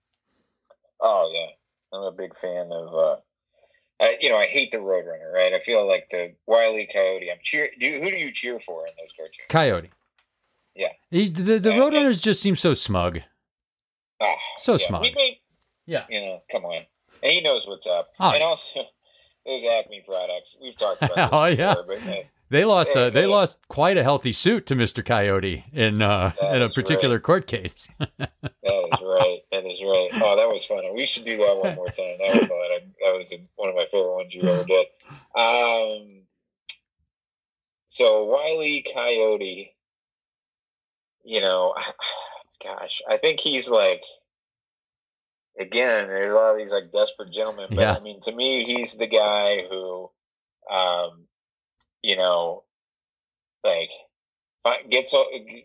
Oh 1.02 1.32
yeah, 1.34 1.98
I'm 1.98 2.04
a 2.06 2.12
big 2.12 2.36
fan 2.36 2.70
of. 2.72 2.94
Uh, 2.94 3.18
I, 4.00 4.18
you 4.22 4.30
know, 4.30 4.38
I 4.38 4.46
hate 4.46 4.72
the 4.72 4.78
Roadrunner, 4.78 5.34
right? 5.34 5.54
I 5.54 5.60
feel 5.60 5.88
like 5.88 6.08
the 6.12 6.34
Wiley 6.46 6.88
Coyote. 6.92 7.32
I'm 7.32 7.40
cheer. 7.42 7.70
Do 7.80 7.88
who 7.88 8.10
do 8.10 8.18
you 8.18 8.32
cheer 8.32 8.60
for 8.60 8.86
in 8.88 8.94
those 9.00 9.12
cartoons? 9.14 9.48
Coyote. 9.50 9.90
Yeah. 10.78 10.92
He's, 11.10 11.34
the 11.34 11.58
the 11.60 11.72
And- 11.72 11.82
Roadrunners 11.82 12.22
just 12.22 12.42
seem 12.42 12.56
so 12.56 12.74
smug. 12.74 13.20
Oh, 14.20 14.36
So 14.60 14.78
yeah. 14.78 15.00
We 15.02 15.12
made, 15.16 15.38
Yeah. 15.86 16.06
you 16.10 16.22
know, 16.22 16.42
come 16.52 16.66
on, 16.66 16.82
and 17.24 17.32
he 17.32 17.42
knows 17.42 17.68
what's 17.68 17.88
up. 17.88 18.10
Oh. 18.20 18.32
And 18.32 18.44
also, 18.44 18.82
those 19.46 19.64
Acme 19.66 20.04
products. 20.08 20.56
We've 20.62 20.76
talked 20.76 21.02
about 21.02 21.16
this 21.16 21.30
Oh, 21.34 21.50
before, 21.50 21.50
yeah. 21.52 21.76
but 21.88 22.08
uh, 22.08 22.22
They 22.50 22.64
lost 22.66 22.92
Yeah, 22.96 23.06
a, 23.06 23.12
they 23.12 23.22
yeah. 23.28 23.36
lost 23.36 23.60
quite 23.70 23.98
a 23.98 24.04
healthy 24.04 24.32
suit 24.32 24.66
to 24.68 24.76
Mr. 24.76 25.04
Coyote 25.06 25.66
in 25.74 26.02
uh, 26.02 26.32
in 26.52 26.62
a 26.62 26.70
particular 26.70 27.20
court 27.20 27.46
case. 27.48 27.88
that 28.00 28.30
is 28.42 29.02
right. 29.02 29.40
That 29.52 29.66
is 29.66 29.82
right. 29.84 30.10
Oh, 30.16 30.36
that 30.38 30.50
was 30.52 30.66
fun. 30.66 30.84
We 30.96 31.06
should 31.06 31.26
do 31.26 31.38
that 31.38 31.58
one 31.64 31.76
more 31.76 31.88
time. 31.90 32.18
That 32.20 32.34
was 32.36 32.44
of, 32.44 32.50
that 32.50 33.14
was 33.18 33.34
one 33.56 33.70
of 33.70 33.76
my 33.76 33.86
favorite 33.86 34.16
ones 34.16 34.34
you 34.36 34.42
ever 34.44 34.64
did. 34.64 34.88
Um, 35.36 36.22
so 37.88 38.26
Wiley 38.26 38.86
Coyote, 38.94 39.74
you 41.28 41.42
know, 41.42 41.76
gosh, 42.64 43.02
I 43.08 43.18
think 43.18 43.40
he's 43.40 43.70
like. 43.70 44.04
Again, 45.60 46.08
there's 46.08 46.34
a 46.34 46.36
lot 46.36 46.52
of 46.52 46.58
these 46.60 46.72
like 46.72 46.92
desperate 46.92 47.32
gentlemen, 47.32 47.70
but 47.72 47.80
Yeah. 47.80 47.96
I 47.96 48.00
mean, 48.00 48.20
to 48.22 48.32
me, 48.32 48.64
he's 48.64 48.96
the 48.96 49.08
guy 49.08 49.66
who, 49.68 50.12
um, 50.72 51.24
you 52.04 52.16
know, 52.16 52.64
like 53.64 53.90
gets 54.90 55.16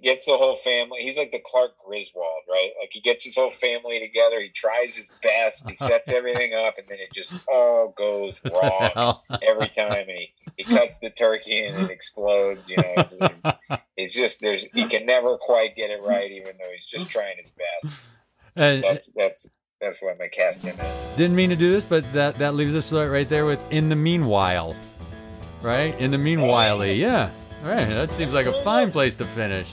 gets 0.02 0.26
the 0.26 0.36
whole 0.36 0.54
family. 0.54 1.00
He's 1.00 1.18
like 1.18 1.32
the 1.32 1.42
Clark 1.44 1.72
Griswold, 1.84 2.44
right? 2.48 2.70
Like 2.80 2.90
he 2.92 3.00
gets 3.00 3.24
his 3.24 3.36
whole 3.36 3.50
family 3.50 4.00
together. 4.00 4.40
He 4.40 4.50
tries 4.50 4.96
his 4.96 5.12
best. 5.22 5.68
He 5.68 5.76
sets 5.76 6.12
everything 6.14 6.54
up, 6.54 6.74
and 6.78 6.86
then 6.88 6.98
it 6.98 7.12
just 7.12 7.34
all 7.52 7.94
goes 7.96 8.42
wrong 8.44 9.18
every 9.42 9.68
time. 9.68 10.08
And 10.08 10.10
he, 10.10 10.32
he 10.56 10.64
cuts 10.64 10.98
the 11.00 11.10
turkey 11.10 11.64
and 11.64 11.76
it 11.84 11.90
explodes. 11.90 12.70
You 12.70 12.78
know, 12.78 12.94
it's, 12.98 13.16
it's 13.96 14.14
just 14.14 14.40
there's 14.40 14.64
he 14.72 14.86
can 14.86 15.06
never 15.06 15.36
quite 15.36 15.76
get 15.76 15.90
it 15.90 16.00
right, 16.02 16.30
even 16.30 16.52
though 16.58 16.70
he's 16.72 16.86
just 16.86 17.10
trying 17.10 17.36
his 17.38 17.50
best. 17.50 18.00
And 18.56 18.82
That's 18.82 19.12
that's 19.12 19.50
that's 19.80 20.02
why 20.02 20.10
I'm 20.10 20.18
gonna 20.18 20.28
cast 20.30 20.64
him 20.64 20.78
in. 20.78 21.16
didn't 21.16 21.34
mean 21.34 21.50
to 21.50 21.56
do 21.56 21.72
this, 21.72 21.84
but 21.84 22.10
that 22.12 22.38
that 22.38 22.54
leaves 22.54 22.74
us 22.74 22.92
right 22.92 23.28
there 23.28 23.46
with 23.46 23.72
in 23.72 23.88
the 23.88 23.96
meanwhile, 23.96 24.76
right? 25.62 25.98
In 25.98 26.10
the 26.10 26.18
meanwhile, 26.18 26.84
yeah. 26.84 27.30
All 27.64 27.70
right, 27.70 27.88
that 27.88 28.12
seems 28.12 28.32
like 28.32 28.46
a 28.46 28.62
fine 28.62 28.90
place 28.90 29.16
to 29.16 29.24
finish. 29.24 29.72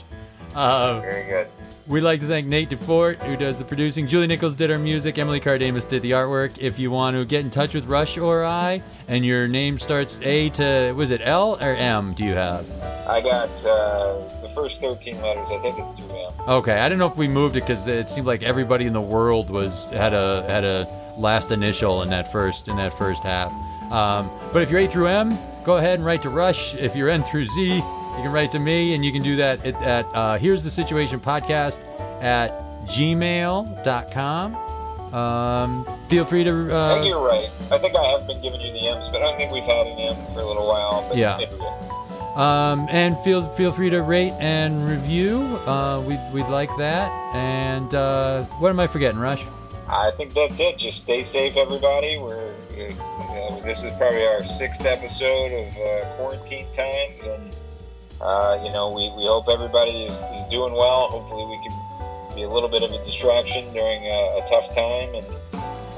Uh, 0.54 1.00
Very 1.00 1.28
good. 1.28 1.48
We'd 1.90 2.02
like 2.02 2.20
to 2.20 2.28
thank 2.28 2.46
Nate 2.46 2.70
DeFort, 2.70 3.16
who 3.16 3.36
does 3.36 3.58
the 3.58 3.64
producing. 3.64 4.06
Julie 4.06 4.28
Nichols 4.28 4.54
did 4.54 4.70
our 4.70 4.78
music. 4.78 5.18
Emily 5.18 5.40
Cardamus 5.40 5.88
did 5.88 6.02
the 6.02 6.12
artwork. 6.12 6.56
If 6.56 6.78
you 6.78 6.88
want 6.92 7.16
to 7.16 7.24
get 7.24 7.40
in 7.40 7.50
touch 7.50 7.74
with 7.74 7.86
Rush 7.86 8.16
or 8.16 8.44
I, 8.44 8.80
and 9.08 9.26
your 9.26 9.48
name 9.48 9.76
starts 9.76 10.20
A 10.22 10.50
to, 10.50 10.92
was 10.92 11.10
it 11.10 11.20
L 11.24 11.58
or 11.60 11.74
M? 11.74 12.14
Do 12.14 12.22
you 12.22 12.34
have? 12.34 12.64
I 13.08 13.20
got 13.20 13.48
uh, 13.66 14.20
the 14.40 14.48
first 14.54 14.80
13 14.80 15.20
letters. 15.20 15.50
I 15.50 15.58
think 15.58 15.80
it's 15.80 15.98
through 15.98 16.16
him. 16.16 16.32
Okay, 16.46 16.78
I 16.78 16.88
don't 16.88 16.98
know 16.98 17.08
if 17.08 17.16
we 17.16 17.26
moved 17.26 17.56
it 17.56 17.66
because 17.66 17.84
it 17.88 18.08
seemed 18.08 18.28
like 18.28 18.44
everybody 18.44 18.86
in 18.86 18.92
the 18.92 19.00
world 19.00 19.50
was 19.50 19.86
had 19.86 20.14
a 20.14 20.46
had 20.46 20.62
a 20.62 20.86
last 21.18 21.50
initial 21.50 22.02
in 22.02 22.10
that 22.10 22.30
first 22.30 22.68
in 22.68 22.76
that 22.76 22.94
first 22.94 23.24
half. 23.24 23.50
Um, 23.92 24.30
but 24.52 24.62
if 24.62 24.70
you're 24.70 24.78
A 24.78 24.86
through 24.86 25.08
M, 25.08 25.36
go 25.64 25.78
ahead 25.78 25.94
and 25.98 26.06
write 26.06 26.22
to 26.22 26.28
Rush. 26.28 26.72
If 26.76 26.94
you're 26.94 27.10
N 27.10 27.24
through 27.24 27.46
Z, 27.46 27.82
you 28.16 28.22
can 28.24 28.32
write 28.32 28.52
to 28.52 28.58
me, 28.58 28.94
and 28.94 29.04
you 29.04 29.12
can 29.12 29.22
do 29.22 29.36
that 29.36 29.64
at, 29.64 29.74
at 29.82 30.04
uh, 30.14 30.38
here's 30.38 30.62
the 30.62 30.70
situation 30.70 31.20
podcast 31.20 31.80
at 32.22 32.50
gmail.com. 32.86 34.54
Um, 35.14 35.84
feel 36.06 36.24
free 36.24 36.44
to 36.44 36.50
I 36.72 36.92
think 36.94 37.04
uh, 37.04 37.08
you're 37.08 37.26
right. 37.26 37.50
I 37.72 37.78
think 37.78 37.96
I 37.96 38.02
have 38.12 38.26
been 38.28 38.40
giving 38.42 38.60
you 38.60 38.72
the 38.72 38.88
M's, 38.88 39.08
but 39.08 39.22
I 39.22 39.26
don't 39.26 39.38
think 39.38 39.50
we've 39.52 39.64
had 39.66 39.86
an 39.88 39.98
M 39.98 40.14
for 40.32 40.40
a 40.40 40.44
little 40.46 40.68
while. 40.68 41.04
But 41.08 41.16
Yeah. 41.18 41.36
maybe 41.36 41.54
we 41.56 41.66
um, 42.36 42.86
and 42.90 43.18
feel 43.18 43.44
feel 43.56 43.72
free 43.72 43.90
to 43.90 44.02
rate 44.02 44.32
and 44.38 44.88
review. 44.88 45.40
Uh, 45.66 46.00
we'd, 46.06 46.20
we'd 46.32 46.46
like 46.48 46.70
that. 46.78 47.10
And 47.34 47.92
uh, 47.92 48.44
what 48.60 48.70
am 48.70 48.78
I 48.78 48.86
forgetting, 48.86 49.18
Rush? 49.18 49.42
I 49.88 50.12
think 50.16 50.32
that's 50.32 50.60
it. 50.60 50.78
Just 50.78 51.00
stay 51.00 51.24
safe, 51.24 51.56
everybody. 51.56 52.18
We're 52.18 52.54
uh, 52.54 53.60
this 53.64 53.82
is 53.82 53.92
probably 53.98 54.24
our 54.28 54.44
sixth 54.44 54.86
episode 54.86 55.52
of 55.52 55.76
uh, 55.76 56.16
quarantine 56.16 56.66
times, 56.72 57.26
and 57.26 57.56
uh, 58.20 58.60
you 58.64 58.70
know 58.72 58.90
we, 58.90 59.10
we 59.16 59.26
hope 59.26 59.48
everybody 59.48 60.04
is, 60.04 60.22
is 60.36 60.46
doing 60.46 60.72
well. 60.74 61.08
Hopefully, 61.10 61.46
we 61.46 61.58
can 61.66 61.76
be 62.34 62.42
a 62.42 62.48
little 62.48 62.68
bit 62.68 62.82
of 62.82 62.90
a 62.92 63.04
distraction 63.04 63.72
during 63.72 64.04
a, 64.04 64.38
a 64.38 64.44
tough 64.48 64.74
time, 64.74 65.14
and 65.14 65.26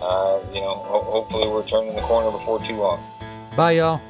uh, 0.02 0.38
you 0.52 0.60
know 0.60 0.74
ho- 0.76 1.04
hopefully 1.04 1.48
we're 1.48 1.66
turning 1.66 1.94
the 1.94 2.02
corner 2.02 2.30
before 2.30 2.60
too 2.60 2.76
long. 2.76 3.02
Bye, 3.56 3.72
y'all. 3.72 4.00